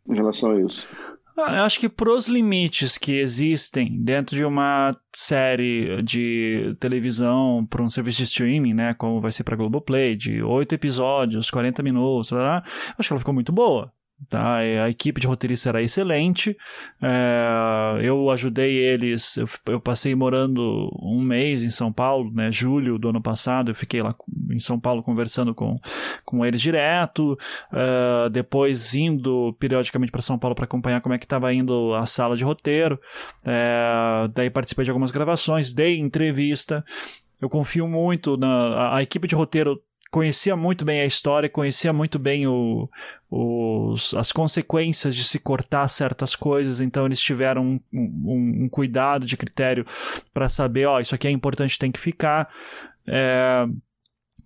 [0.07, 0.87] em relação a isso?
[1.37, 7.83] Ah, Eu acho que pros limites que existem dentro de uma série de televisão para
[7.83, 12.29] um serviço de streaming, né, como vai ser para Globoplay, de oito episódios, 40 minutos,
[12.29, 12.63] blá, blá,
[12.97, 13.91] acho que ela ficou muito boa.
[14.29, 14.65] Tá?
[14.65, 16.57] E A equipe de roteirista era excelente.
[17.01, 19.37] É, eu ajudei eles.
[19.37, 22.49] Eu, eu passei morando um mês em São Paulo, né?
[22.51, 23.71] Julho do ano passado.
[23.71, 24.15] Eu fiquei lá
[24.49, 25.77] em São Paulo conversando com,
[26.23, 27.37] com eles direto.
[27.71, 32.05] Uh, depois indo periodicamente para São Paulo para acompanhar como é que estava indo a
[32.05, 32.99] sala de roteiro.
[33.43, 36.83] É, daí participei de algumas gravações, dei entrevista.
[37.41, 39.79] Eu confio muito na a, a equipe de roteiro.
[40.15, 42.89] Conhecia muito bem a história, conhecia muito bem o,
[43.29, 49.25] os, as consequências de se cortar certas coisas, então eles tiveram um, um, um cuidado
[49.25, 49.85] de critério
[50.33, 52.49] para saber: ó, isso aqui é importante, tem que ficar.
[53.05, 53.65] É,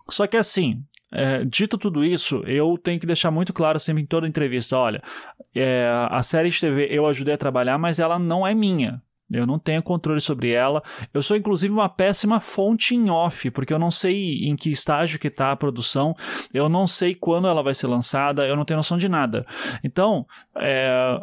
[0.10, 0.84] só que assim,
[1.14, 5.04] é, dito tudo isso, eu tenho que deixar muito claro sempre em toda entrevista: olha,
[5.54, 9.04] é, a série de TV eu ajudei a trabalhar, mas ela não é minha.
[9.34, 10.82] Eu não tenho controle sobre ela.
[11.14, 15.20] Eu sou, inclusive, uma péssima fonte em off, porque eu não sei em que estágio
[15.20, 16.16] que está a produção,
[16.54, 19.46] eu não sei quando ela vai ser lançada, eu não tenho noção de nada.
[19.84, 20.26] Então,
[20.58, 21.22] é,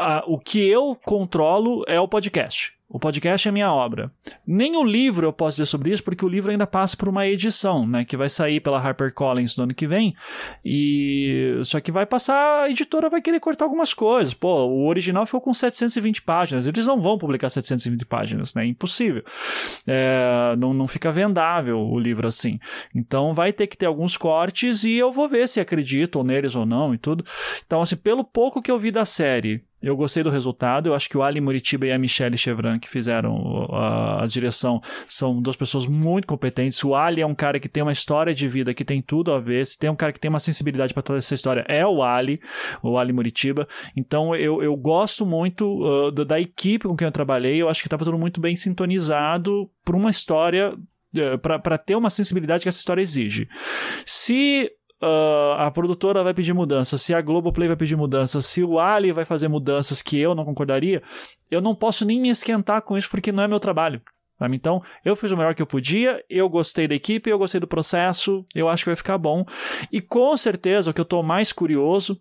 [0.00, 2.72] a, o que eu controlo é o podcast.
[2.92, 4.10] O podcast é minha obra.
[4.44, 7.24] Nem o livro eu posso dizer sobre isso, porque o livro ainda passa por uma
[7.24, 8.04] edição, né?
[8.04, 10.12] Que vai sair pela HarperCollins no ano que vem.
[10.64, 14.34] E só que vai passar, a editora vai querer cortar algumas coisas.
[14.34, 16.66] Pô, o original ficou com 720 páginas.
[16.66, 18.66] Eles não vão publicar 720 páginas, né?
[18.66, 19.22] Impossível.
[19.86, 22.58] É, não, não fica vendável o livro assim.
[22.92, 26.66] Então vai ter que ter alguns cortes e eu vou ver se acredito neles ou
[26.66, 27.24] não e tudo.
[27.64, 30.88] Então, assim, pelo pouco que eu vi da série, eu gostei do resultado.
[30.88, 34.82] Eu acho que o Ali Muritiba e a Michelle Chevran, que fizeram a, a, direção,
[35.08, 36.82] são duas pessoas muito competentes.
[36.84, 39.40] O Ali é um cara que tem uma história de vida que tem tudo a
[39.40, 39.66] ver.
[39.66, 42.40] Se tem um cara que tem uma sensibilidade para toda essa história, é o Ali,
[42.82, 43.66] o Ali Muritiba.
[43.96, 47.60] Então eu, eu gosto muito uh, da, da equipe com quem eu trabalhei.
[47.60, 50.74] Eu acho que estava tudo muito bem sintonizado para uma história.
[51.12, 53.48] Uh, para ter uma sensibilidade que essa história exige.
[54.06, 54.70] Se
[55.02, 59.12] Uh, a produtora vai pedir mudanças, se a Globoplay vai pedir mudanças, se o Ali
[59.12, 61.02] vai fazer mudanças que eu não concordaria,
[61.50, 64.02] eu não posso nem me esquentar com isso porque não é meu trabalho.
[64.38, 64.56] Sabe?
[64.56, 67.66] Então, eu fiz o melhor que eu podia, eu gostei da equipe, eu gostei do
[67.66, 69.44] processo, eu acho que vai ficar bom.
[69.92, 72.18] E com certeza, o que eu estou mais curioso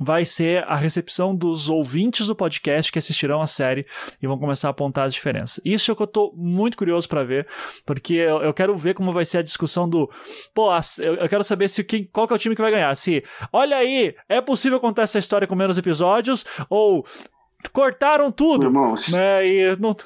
[0.00, 3.86] vai ser a recepção dos ouvintes do podcast que assistirão a série
[4.20, 5.60] e vão começar a apontar as diferenças.
[5.64, 7.46] Isso é o que eu tô muito curioso para ver,
[7.84, 10.10] porque eu, eu, quero ver como vai ser a discussão do,
[10.54, 12.94] pô, eu, eu quero saber se quem, qual que é o time que vai ganhar.
[12.96, 17.04] Se, olha aí, é possível contar essa história com menos episódios ou
[17.70, 18.66] cortaram tudo.
[18.66, 19.46] Irmão, né?
[19.46, 19.96] E não...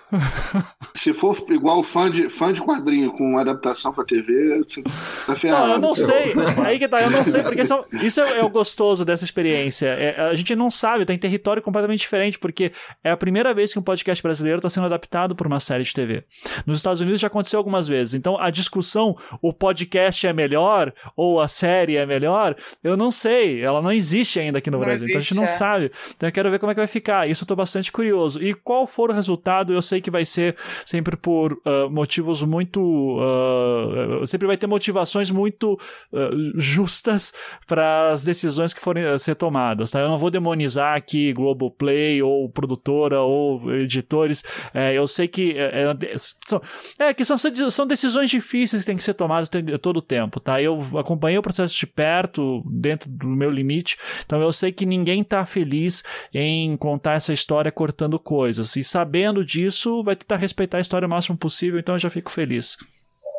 [0.95, 4.83] se for igual fã de, fã de quadrinho com adaptação pra TV, você
[5.27, 5.67] tá ferrado.
[5.67, 6.35] Não, eu não sei.
[6.65, 9.89] Aí que tá, eu não sei, porque isso, isso é, é, o gostoso dessa experiência.
[9.89, 12.73] É, a gente não sabe, tá em território completamente diferente, porque
[13.03, 15.95] é a primeira vez que um podcast brasileiro está sendo adaptado por uma série de
[15.95, 16.25] TV.
[16.67, 18.15] Nos Estados Unidos já aconteceu algumas vezes.
[18.15, 23.63] Então a discussão, o podcast é melhor ou a série é melhor, eu não sei.
[23.63, 25.05] Ela não existe ainda aqui no não Brasil.
[25.05, 25.47] Existe, então a gente não é.
[25.47, 25.93] sabe.
[26.17, 27.29] Então eu quero ver como é que vai ficar.
[27.29, 28.43] Isso estou bastante curioso.
[28.43, 32.81] E qual for o resultado, eu sei que vai ser sempre por uh, motivos muito.
[32.81, 35.75] Uh, sempre vai ter motivações muito
[36.13, 37.33] uh, justas
[37.67, 39.91] para as decisões que forem ser tomadas.
[39.91, 40.01] Tá?
[40.01, 44.45] Eu não vou demonizar aqui Globoplay ou produtora ou editores.
[44.75, 45.53] É, eu sei que.
[45.57, 46.17] É, é,
[46.47, 46.61] são,
[46.99, 49.49] é, que são, são decisões difíceis que têm que ser tomadas
[49.81, 50.41] todo o tempo.
[50.41, 50.61] Tá?
[50.61, 53.97] Eu acompanhei o processo de perto, dentro do meu limite.
[54.25, 56.03] Então eu sei que ninguém está feliz
[56.33, 58.75] em contar essa história cortando coisas.
[58.77, 62.31] E sabendo disso, vai tentar respeitar a história o máximo possível, então eu já fico
[62.31, 62.77] feliz.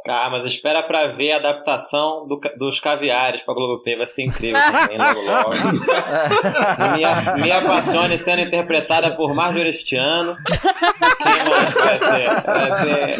[0.10, 4.61] Ah, mas espera pra ver a adaptação do, dos caviares pra Globoplay, vai ser incrível
[4.61, 5.49] também, logo logo.
[6.95, 10.38] minha, minha Passione sendo interpretada por Marjorie este ano.
[11.18, 12.30] Quem mais vai ser?
[12.45, 13.18] Vai ser...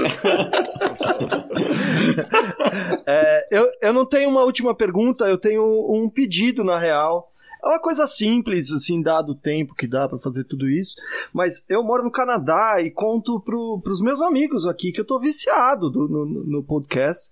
[3.06, 7.30] É, eu, eu não tenho uma última pergunta, eu tenho um pedido, na real.
[7.64, 10.96] É uma coisa simples, assim, dado o tempo que dá para fazer tudo isso.
[11.34, 15.20] Mas eu moro no Canadá e conto pro, pros meus amigos aqui que eu tô
[15.20, 17.32] viciado do, no, no podcast.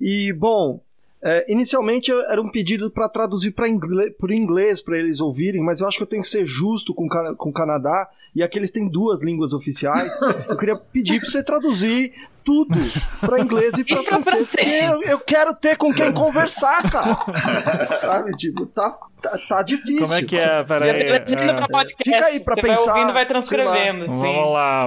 [0.00, 0.80] E, bom,
[1.22, 5.88] é, inicialmente era um pedido para traduzir para inglês, inglês para eles ouvirem, mas eu
[5.88, 8.88] acho que eu tenho que ser justo com, com o Canadá e aqui eles têm
[8.88, 10.16] duas línguas oficiais.
[10.48, 12.12] Eu queria pedir para você traduzir
[12.44, 12.76] tudo
[13.20, 17.94] para inglês e para francês, porque eu, eu, quero ter com quem conversar, cara.
[17.96, 20.02] Sabe, tipo, tá, tá, tá, difícil.
[20.02, 20.62] Como é que é?
[20.62, 21.02] Peraí.
[21.02, 21.24] É.
[22.02, 22.84] Fica aí para pensar.
[22.84, 24.18] Vai ouvindo, vai transcrevendo, sim.
[24.18, 24.86] Vamos lá.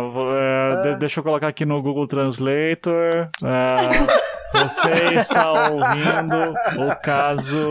[0.86, 0.96] É, é.
[0.96, 3.30] Deixa eu colocar aqui no Google Translator.
[3.44, 4.22] É.
[4.54, 6.54] Você está ouvindo
[6.86, 7.70] o caso.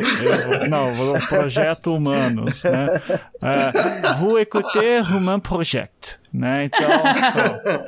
[0.69, 3.03] não, o projeto Humanos, né?
[3.43, 6.19] Uh, vous écoutez Human Project.
[6.33, 6.67] Né?
[6.67, 6.89] Então,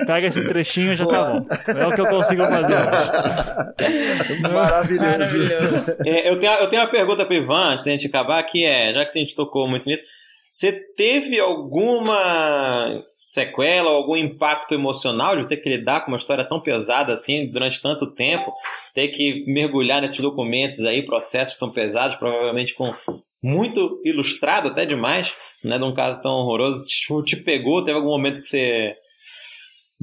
[0.05, 1.47] pega esse trechinho e já tá bom.
[1.69, 4.41] É o que eu consigo fazer hoje.
[4.41, 5.05] Maravilhoso.
[5.05, 5.97] Maravilhoso.
[6.05, 8.93] É, eu, tenho, eu tenho uma pergunta para Ivan, antes da gente acabar, que é,
[8.93, 10.05] já que a gente tocou muito nisso,
[10.53, 16.61] você teve alguma sequela, algum impacto emocional de ter que lidar com uma história tão
[16.61, 18.53] pesada assim durante tanto tempo?
[18.95, 22.95] Ter que mergulhar nesses documentos aí, processos que são pesados, provavelmente com
[23.43, 25.35] muito ilustrado até demais,
[25.65, 25.79] né?
[25.79, 26.87] De um caso tão horroroso.
[27.25, 27.83] Te pegou?
[27.83, 28.95] Teve algum momento que você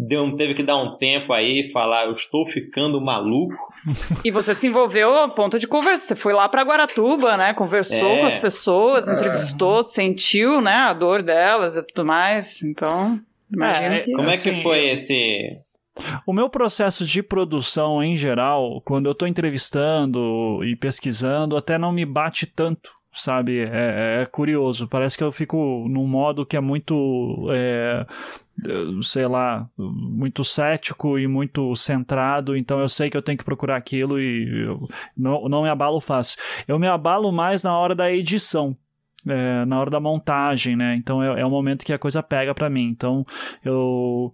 [0.08, 3.56] deu, teve que dar um tempo aí e falar, eu estou ficando maluco?
[4.26, 6.08] E você se envolveu a ponto de conversar.
[6.08, 7.54] Você foi lá para Guaratuba, né?
[7.54, 8.20] Conversou é.
[8.20, 9.14] com as pessoas, é.
[9.14, 12.62] entrevistou, sentiu, né, a dor delas e tudo mais.
[12.62, 13.20] Então,
[13.54, 13.96] imagina.
[13.96, 14.12] É, que...
[14.12, 15.62] Como é que assim, foi esse
[16.26, 21.92] o meu processo de produção em geral, quando eu estou entrevistando e pesquisando, até não
[21.92, 23.60] me bate tanto sabe?
[23.60, 24.88] É, é, curioso.
[24.88, 27.48] Parece que eu fico num modo que é muito.
[27.52, 28.06] É,
[29.02, 33.78] sei lá, muito cético e muito centrado, então eu sei que eu tenho que procurar
[33.78, 34.68] aquilo e
[35.16, 36.38] não, não me abalo fácil.
[36.68, 38.76] Eu me abalo mais na hora da edição.
[39.28, 40.96] É, na hora da montagem, né?
[40.96, 42.88] Então é, é o momento que a coisa pega para mim.
[42.90, 43.26] Então
[43.64, 44.30] eu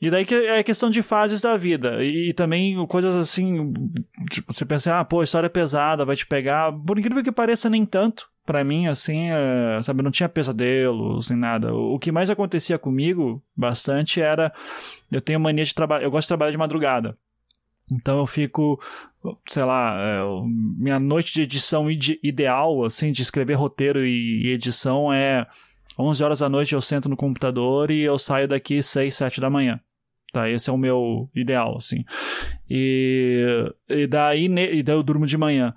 [0.00, 2.02] e daí que é questão de fases da vida.
[2.02, 3.72] E, também coisas assim,
[4.30, 6.72] tipo, você pensa, ah, pô, história pesada, vai te pegar.
[6.72, 8.28] Por incrível que pareça, nem tanto.
[8.46, 11.74] Para mim, assim, é, sabe, não tinha pesadelos nem nada.
[11.74, 14.50] O, que mais acontecia comigo bastante era.
[15.12, 16.04] Eu tenho mania de trabalhar.
[16.04, 17.16] Eu gosto de trabalhar de madrugada.
[17.92, 18.80] Então eu fico,
[19.46, 20.20] sei lá, é,
[20.78, 25.46] minha noite de edição ide ideal, assim, de escrever roteiro e edição é
[25.98, 29.50] 11 horas da noite eu sento no computador e eu saio daqui 6, 7 da
[29.50, 29.78] manhã.
[30.32, 32.04] Tá, esse é o meu ideal, assim.
[32.70, 33.44] E,
[33.88, 35.74] e, daí, e daí eu durmo de manhã.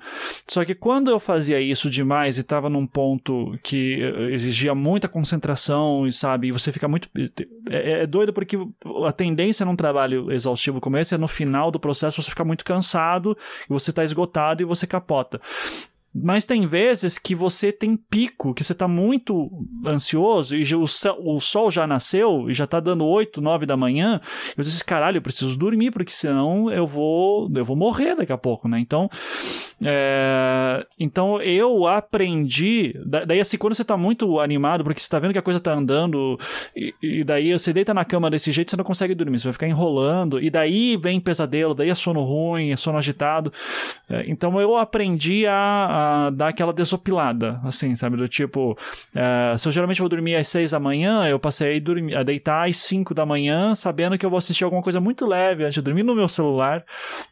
[0.48, 4.00] Só que quando eu fazia isso demais e estava num ponto que
[4.32, 7.10] exigia muita concentração, e sabe, e você fica muito.
[7.68, 8.56] É, é, doido porque
[9.08, 12.64] a tendência num trabalho exaustivo como esse é no final do processo você ficar muito
[12.64, 13.36] cansado,
[13.68, 15.42] e você está esgotado e você capota.
[16.16, 19.50] Mas tem vezes que você tem pico, que você tá muito
[19.86, 24.22] ansioso e o, sol já nasceu e já tá dando 8, 9 da manhã.
[24.52, 28.32] E você diz, caralho, eu preciso dormir, porque senão eu vou, eu vou morrer daqui
[28.32, 28.80] a pouco, né?
[28.80, 29.10] Então,
[29.84, 32.94] é, então eu aprendi.
[33.06, 35.74] Daí, assim, quando você tá muito animado, porque você tá vendo que a coisa tá
[35.74, 36.40] andando,
[36.76, 39.54] e, e daí você deita na cama desse jeito, você não consegue dormir, você vai
[39.54, 43.52] ficar enrolando, e daí vem pesadelo, daí é sono ruim, é sono agitado.
[44.08, 48.18] É, então eu aprendi a, a, dar aquela desopilada, assim, sabe?
[48.18, 48.78] Do tipo,
[49.14, 52.24] é, se eu geralmente vou dormir às seis da manhã, eu passei a, dormir, a
[52.24, 55.76] deitar às cinco da manhã, sabendo que eu vou assistir alguma coisa muito leve antes
[55.76, 56.84] de dormir no meu celular.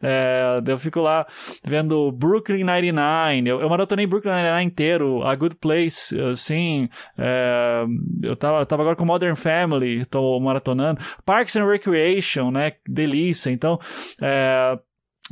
[0.02, 1.26] É, eu fico lá
[1.64, 7.86] vendo Brooklyn 99, eu, eu maratonei Brooklyn 99 inteiro, A Good Place, assim, é,
[8.24, 12.74] eu, tava, eu tava agora com Modern Family, tô maratonando, Parks and Recreation, né?
[12.88, 13.52] Delícia.
[13.52, 13.80] Então,
[14.22, 14.78] é,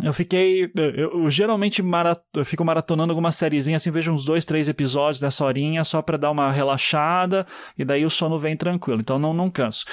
[0.03, 0.71] eu fiquei.
[0.75, 5.19] Eu, eu geralmente marat, eu fico maratonando alguma sériezinha assim, vejo uns dois, três episódios
[5.19, 7.45] dessa horinha só para dar uma relaxada
[7.77, 9.01] e daí o sono vem tranquilo.
[9.01, 9.85] Então não, não canso.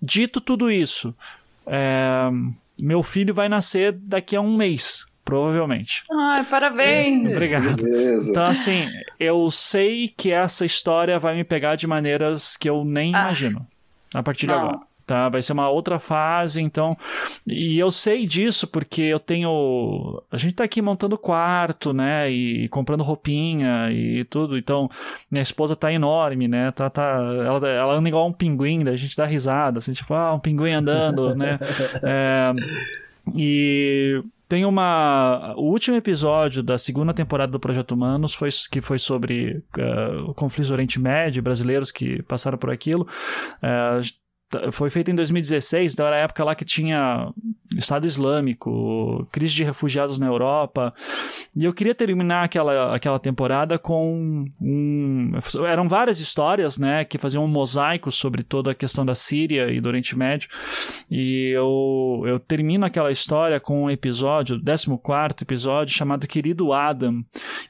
[0.00, 1.14] Dito tudo isso,
[1.66, 2.30] é,
[2.78, 5.06] meu filho vai nascer daqui a um mês.
[5.24, 6.04] Provavelmente.
[6.30, 7.26] Ai, parabéns!
[7.26, 7.76] Obrigado.
[7.82, 8.30] Beleza.
[8.30, 8.86] Então, assim,
[9.18, 13.20] eu sei que essa história vai me pegar de maneiras que eu nem Ah.
[13.22, 13.66] imagino.
[14.14, 15.06] A partir de agora, Nossa.
[15.06, 15.28] tá?
[15.28, 16.96] Vai ser uma outra fase, então.
[17.44, 20.22] E eu sei disso porque eu tenho.
[20.30, 22.30] A gente tá aqui montando quarto, né?
[22.30, 24.56] E comprando roupinha e tudo.
[24.56, 24.88] Então,
[25.28, 26.70] minha esposa tá enorme, né?
[26.70, 27.02] Tá, tá,
[27.44, 30.38] ela, ela anda igual um pinguim, daí a gente dá risada, assim, tipo, ah, um
[30.38, 31.58] pinguim andando, né?
[32.06, 32.52] É,
[33.34, 35.54] e tem uma.
[35.56, 40.34] O último episódio da segunda temporada do Projeto Humanos foi que foi sobre uh, o
[40.34, 43.06] conflito do Oriente Médio, brasileiros que passaram por aquilo.
[43.62, 44.23] Uh,
[44.72, 47.32] foi feito em 2016, então era a época lá que tinha
[47.76, 50.94] Estado Islâmico, crise de refugiados na Europa.
[51.54, 55.32] E eu queria terminar aquela, aquela temporada com um.
[55.66, 59.80] Eram várias histórias, né, que faziam um mosaico sobre toda a questão da Síria e
[59.80, 60.48] do Oriente Médio.
[61.10, 64.86] E eu, eu termino aquela história com um episódio, 14
[65.42, 67.24] episódio, chamado Querido Adam,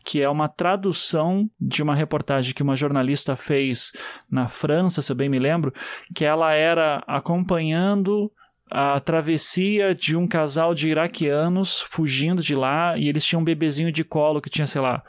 [0.04, 3.92] que é uma tradução de uma reportagem que uma jornalista fez
[4.30, 5.72] na França, se eu bem me lembro,
[6.14, 8.30] que ela era acompanhando
[8.70, 13.92] a travessia de um casal de iraquianos fugindo de lá e eles tinham um bebezinho
[13.92, 15.02] de colo que tinha, sei lá,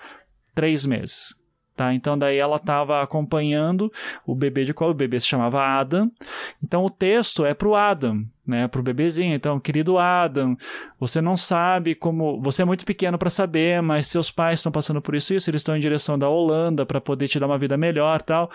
[0.54, 1.34] três meses.
[1.76, 3.92] Tá, então daí ela estava acompanhando
[4.26, 6.10] o bebê de colo, o bebê se chamava Adam.
[6.64, 9.36] Então o texto é pro Adam, né, pro bebezinho.
[9.36, 10.56] Então, querido Adam,
[10.98, 15.02] você não sabe como, você é muito pequeno para saber, mas seus pais estão passando
[15.02, 17.58] por isso e isso, eles estão em direção da Holanda para poder te dar uma
[17.58, 18.50] vida melhor, tal.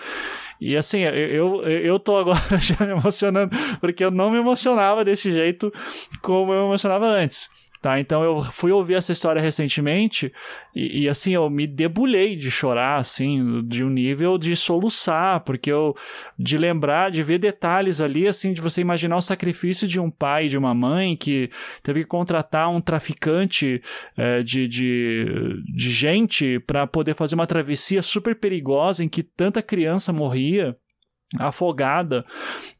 [0.59, 5.05] E assim, eu, eu, eu tô agora já me emocionando, porque eu não me emocionava
[5.05, 5.71] desse jeito
[6.23, 7.51] como eu me emocionava antes.
[7.81, 10.31] Tá, então eu fui ouvir essa história recentemente
[10.75, 15.71] e, e, assim eu me debulhei de chorar assim, de um nível de soluçar, porque
[15.71, 15.95] eu
[16.37, 20.47] de lembrar, de ver detalhes ali assim, de você imaginar o sacrifício de um pai,
[20.47, 21.49] de uma mãe que
[21.81, 23.81] teve que contratar um traficante
[24.15, 25.25] é, de, de,
[25.73, 30.77] de gente para poder fazer uma travessia super perigosa em que tanta criança morria
[31.39, 32.25] afogada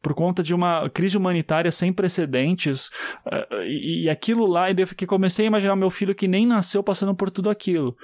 [0.00, 2.88] por conta de uma crise humanitária sem precedentes
[3.26, 7.14] uh, e, aquilo lá e que comecei a imaginar meu filho que nem nasceu passando
[7.14, 7.96] por tudo aquilo.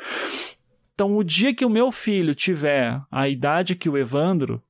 [0.94, 4.62] Então o dia que o meu filho tiver a idade que o Evandro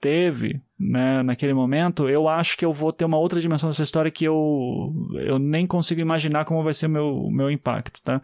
[0.00, 4.10] teve né, naquele momento, eu acho que eu vou ter uma outra dimensão dessa história
[4.10, 8.02] que eu, eu nem consigo imaginar como vai ser o meu, meu impacto.
[8.02, 8.20] Tá?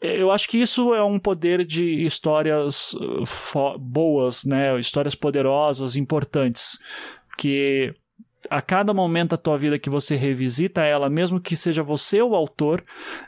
[0.00, 2.94] Eu acho que isso é um poder de histórias
[3.78, 6.78] boas, né, histórias poderosas, importantes,
[7.38, 7.94] que
[8.50, 12.34] a cada momento da tua vida que você revisita ela, mesmo que seja você o
[12.34, 12.82] autor,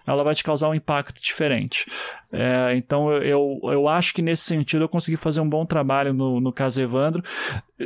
[0.06, 1.90] ela vai te causar um impacto diferente.
[2.32, 6.40] É, então eu, eu acho que nesse sentido eu consegui fazer um bom trabalho no,
[6.40, 7.22] no caso Evandro,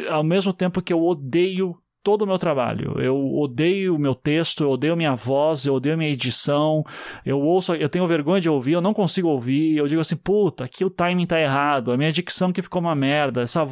[0.09, 3.01] ao mesmo tempo que eu odeio todo o meu trabalho.
[3.01, 6.85] Eu odeio o meu texto, eu odeio minha voz, eu odeio a minha edição.
[7.25, 9.77] Eu ouço, eu tenho vergonha de ouvir, eu não consigo ouvir.
[9.77, 12.95] Eu digo assim, puta, aqui o timing tá errado, a minha dicção que ficou uma
[12.95, 13.43] merda.
[13.43, 13.69] Essa,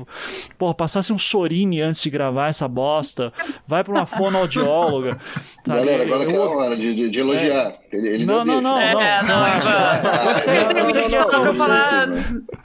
[0.57, 3.33] porra, passasse um Sorine antes de gravar essa bosta.
[3.67, 5.19] Vai pra uma fonoaudióloga.
[5.67, 5.81] Sabe?
[5.81, 7.69] Galera, agora eu, que é a hora de, de, de elogiar.
[7.69, 7.80] É.
[7.93, 11.25] Ele, ele não, não, não, é, não, não, não, Eu sei, eu sei que é
[11.25, 12.09] só pra falar.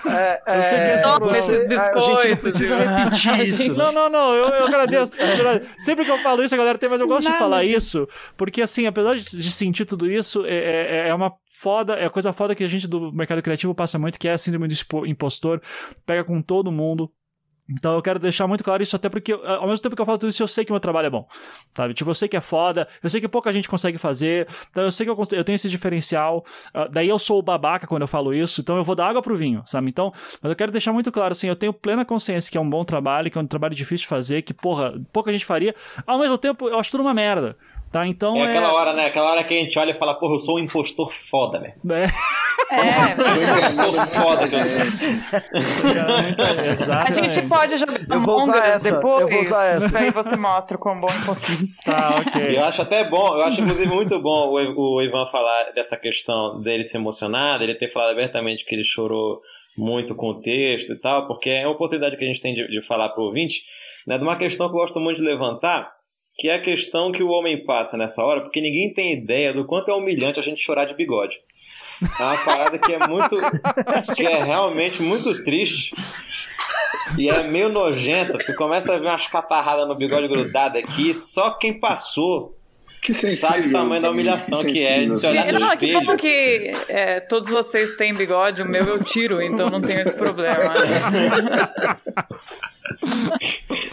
[0.06, 1.68] É, é, eu sei que é só pra você.
[1.74, 3.74] A gente não precisa repetir isso.
[3.74, 5.12] Não, não, não, eu, eu agradeço.
[5.80, 8.08] Sempre que eu falo isso, a galera tem, mas eu gosto de falar isso,
[8.38, 12.10] porque assim, apesar de, de sentir tudo isso, é, é, é, uma foda, é a
[12.10, 15.06] coisa foda que a gente do mercado criativo passa muito, que é a síndrome do
[15.08, 15.60] impostor,
[16.06, 17.12] pega com todo mundo.
[17.70, 20.18] Então eu quero deixar muito claro isso, até porque, ao mesmo tempo que eu falo
[20.20, 21.28] tudo isso, eu sei que meu trabalho é bom,
[21.76, 21.94] sabe?
[21.96, 24.92] Tipo, eu sei que é foda, eu sei que pouca gente consegue fazer, então eu
[24.92, 28.08] sei que eu, eu tenho esse diferencial, uh, daí eu sou o babaca quando eu
[28.08, 29.90] falo isso, então eu vou dar água pro vinho, sabe?
[29.90, 32.70] Então, mas eu quero deixar muito claro, assim, eu tenho plena consciência que é um
[32.70, 35.74] bom trabalho, que é um trabalho difícil de fazer, que, porra, pouca gente faria,
[36.06, 37.58] ao mesmo tempo eu acho tudo uma merda.
[37.96, 39.06] Tá, então é, aquela hora, né?
[39.06, 41.76] Aquela hora que a gente olha e fala, porra, eu sou um impostor foda, velho.
[41.94, 42.04] É.
[42.76, 44.64] É, Impostor foda que eu
[46.76, 46.94] sou.
[46.94, 49.98] a gente pode jogar Eu vou usar Us essa, depois, eu vou usar essa.
[49.98, 51.70] aí você mostra quão bom é possível.
[51.86, 52.58] Tá, ok.
[52.58, 56.60] Eu acho até bom, eu acho inclusive muito bom o, o Ivan falar dessa questão
[56.60, 59.40] dele se emocionar, dele ter falado abertamente que ele chorou
[59.78, 62.68] muito com o texto e tal, porque é uma oportunidade que a gente tem de,
[62.68, 63.64] de falar para o ouvinte,
[64.06, 65.96] né, de uma questão que eu gosto muito de levantar,
[66.38, 69.66] que é a questão que o homem passa nessa hora, porque ninguém tem ideia do
[69.66, 71.40] quanto é humilhante a gente chorar de bigode.
[72.20, 73.38] É uma parada que é muito.
[74.16, 75.96] que é realmente muito triste.
[77.18, 81.52] E é meio nojenta, porque começa a ver umas catarradas no bigode grudado aqui, só
[81.52, 82.54] quem passou
[83.02, 83.50] Que sensível.
[83.50, 85.12] sabe o tamanho da humilhação que é sensível.
[85.12, 86.06] de se olhar no Não, que espelho.
[86.06, 90.18] bom que é, todos vocês têm bigode, o meu eu tiro, então não tenho esse
[90.18, 90.58] problema.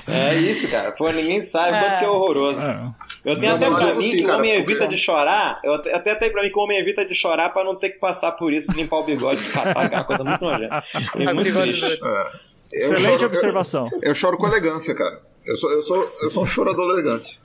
[0.06, 0.92] É isso, cara.
[0.92, 1.98] Pô, ninguém sabe o quanto É.
[1.98, 2.60] que é horroroso.
[2.60, 2.90] É.
[3.24, 5.60] Eu tenho até eu pra acho mim que o homem evita de chorar.
[5.64, 7.90] Eu até até tenho pra mim que o homem evita de chorar pra não ter
[7.90, 10.44] que passar por isso, de limpar o bigode, de catar, que é uma coisa muito
[10.44, 10.82] nojenta.
[11.18, 11.84] É muito triste.
[11.84, 11.96] É.
[12.74, 13.88] Eu Excelente choro, eu, observação.
[14.02, 15.20] eu choro com elegância, cara.
[15.44, 17.38] Eu sou, eu sou, eu sou um chorador elegante.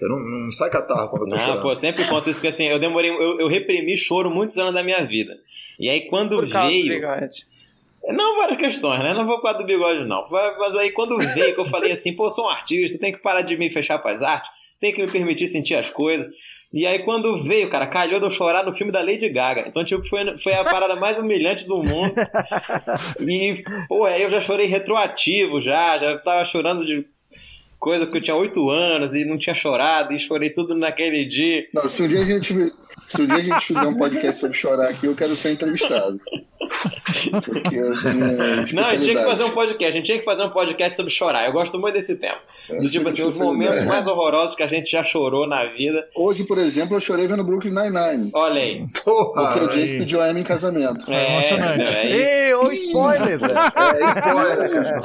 [0.00, 1.62] Eu não, não sai catarro quando eu tô Não, chorando.
[1.62, 4.72] pô, eu sempre conto isso, porque assim, eu demorei, eu, eu reprimi choro muitos anos
[4.72, 5.32] da minha vida.
[5.80, 7.00] E aí quando Por causa do veio.
[8.06, 9.12] Não, várias questões, né?
[9.12, 10.26] Não vou causa do bigode, não.
[10.30, 13.42] Mas aí quando veio que eu falei assim, pô, sou um artista, tem que parar
[13.42, 14.50] de me fechar pras artes,
[14.80, 16.26] tem que me permitir sentir as coisas.
[16.72, 19.64] E aí quando veio, cara, calhou de eu chorar no filme da Lady Gaga.
[19.66, 22.14] Então, tipo, foi, foi a parada mais humilhante do mundo.
[23.20, 27.06] E, pô, aí eu já chorei retroativo já, já tava chorando de
[27.78, 31.66] coisa que eu tinha oito anos e não tinha chorado, e chorei tudo naquele dia.
[31.72, 32.52] Não, se um dia a gente
[33.08, 36.20] se um dia a gente fizer um podcast sobre chorar aqui, eu quero ser entrevistado.
[37.44, 40.42] Porque é Não, a gente tinha que fazer um podcast, a gente tinha que fazer
[40.44, 41.46] um podcast sobre chorar.
[41.46, 42.36] Eu gosto muito desse tema.
[42.68, 43.38] Do Essa tipo é assim, os especialidade.
[43.40, 46.06] momentos mais horrorosos que a gente já chorou na vida.
[46.14, 48.30] Hoje, por exemplo, eu chorei vendo Brooklyn Nine-Nine.
[48.34, 48.86] Olha aí.
[48.92, 49.56] Porque Porra!
[49.64, 49.98] o Jake aí.
[50.00, 51.10] pediu a Amy em casamento.
[51.10, 51.96] É, emocionante.
[51.96, 52.48] é.
[52.48, 53.54] Ei, ô spoiler, velho.
[53.58, 55.00] É spoiler, cara.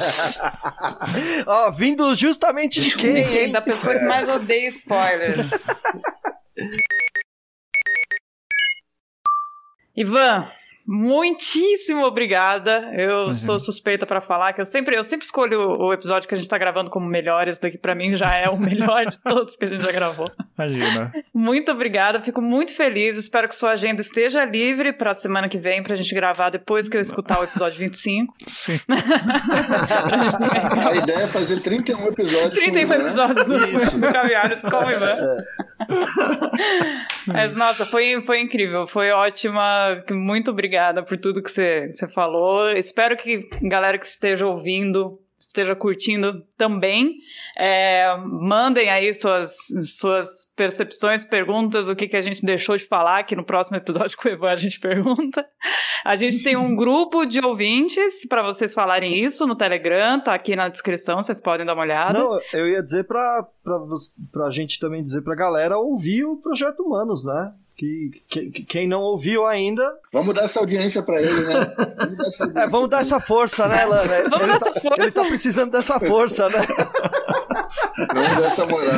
[1.46, 3.50] Ó, vindo justamente de quem, hein?
[3.52, 5.34] Da pessoa que mais odeia spoiler.
[9.96, 10.48] Ivan,
[10.86, 12.90] muitíssimo obrigada.
[12.94, 16.38] Eu sou suspeita pra falar que eu sempre, eu sempre escolho o episódio que a
[16.38, 17.48] gente tá gravando como melhor.
[17.48, 20.30] Esse daqui pra mim já é o melhor de todos que a gente já gravou.
[20.58, 21.12] Imagina.
[21.32, 23.16] Muito obrigada, fico muito feliz.
[23.16, 26.96] Espero que sua agenda esteja livre pra semana que vem pra gente gravar depois que
[26.96, 28.34] eu escutar o episódio 25.
[28.46, 28.78] Sim.
[30.84, 32.62] A ideia é fazer 31 episódios.
[32.62, 33.98] 31 com episódios do, Isso.
[33.98, 35.44] do Caviares com o Ivan.
[37.26, 38.86] Mas, nossa, foi, foi incrível.
[38.86, 40.02] Foi ótima.
[40.10, 42.70] Muito obrigada por tudo que você, falou.
[42.70, 47.16] Espero que a galera que esteja ouvindo esteja curtindo também.
[47.56, 53.22] É, mandem aí suas, suas percepções, perguntas, o que, que a gente deixou de falar,
[53.24, 55.46] que no próximo episódio com o Ivan a gente pergunta.
[56.04, 60.56] A gente tem um grupo de ouvintes para vocês falarem isso no Telegram, tá aqui
[60.56, 62.18] na descrição, vocês podem dar uma olhada.
[62.18, 67.24] Não, eu ia dizer você- pra gente também dizer pra galera ouvir o Projeto Humanos,
[67.24, 67.52] né?
[67.76, 69.92] Que, que- que- quem não ouviu ainda.
[70.12, 71.74] Vamos dar essa audiência pra ele, né?
[71.98, 72.62] Vamos dar.
[72.62, 74.28] É, vamos dar essa força, né, Lana?
[74.30, 76.58] Vamos Ele dar tá, ele tá precisando dessa força, né?
[77.96, 78.88] Vamos dar essa moral.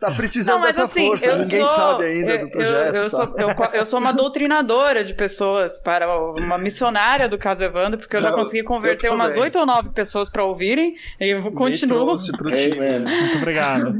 [0.00, 1.36] Tá precisando Não, dessa assim, força.
[1.36, 2.94] Ninguém sou- sabe ainda eu- do projeto.
[2.94, 3.08] Eu, eu tá?
[3.08, 3.34] sou,
[3.72, 8.30] eu, sou uma doutrinadora de pessoas, para uma missionária do caso Evandro, porque eu já
[8.30, 12.14] Não, consegui converter umas oito ou nove pessoas para ouvirem, e continuo.
[12.50, 12.78] Hey, time.
[13.00, 13.10] man.
[13.20, 13.92] Muito obrigado.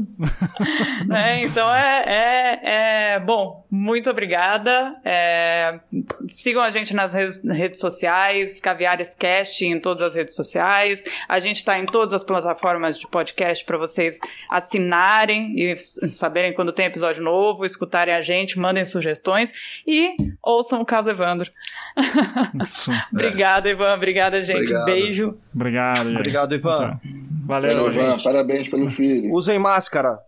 [1.07, 1.43] né?
[1.45, 4.95] Então é, é, é- Bom, muito obrigada.
[5.05, 5.79] É,
[6.27, 11.03] sigam a gente nas redes, redes sociais, Caviares Cast em todas as redes sociais.
[11.27, 14.19] A gente está em todas as plataformas de podcast para vocês
[14.49, 19.51] assinarem e saberem quando tem episódio novo, escutarem a gente, mandem sugestões
[19.85, 21.51] e ouçam o caso Evandro.
[22.63, 22.91] Isso.
[23.11, 23.93] Obrigada, Ivan.
[23.93, 24.57] Obrigada, gente.
[24.57, 24.85] Obrigado.
[24.85, 25.37] Beijo.
[25.53, 26.29] Obrigado, gente.
[26.29, 26.99] Obrado, Ivan.
[27.45, 28.03] Valeu, Valeu, gente.
[28.03, 28.23] Ivan.
[28.23, 29.33] Parabéns pelo filho.
[29.33, 30.19] Usem máscara.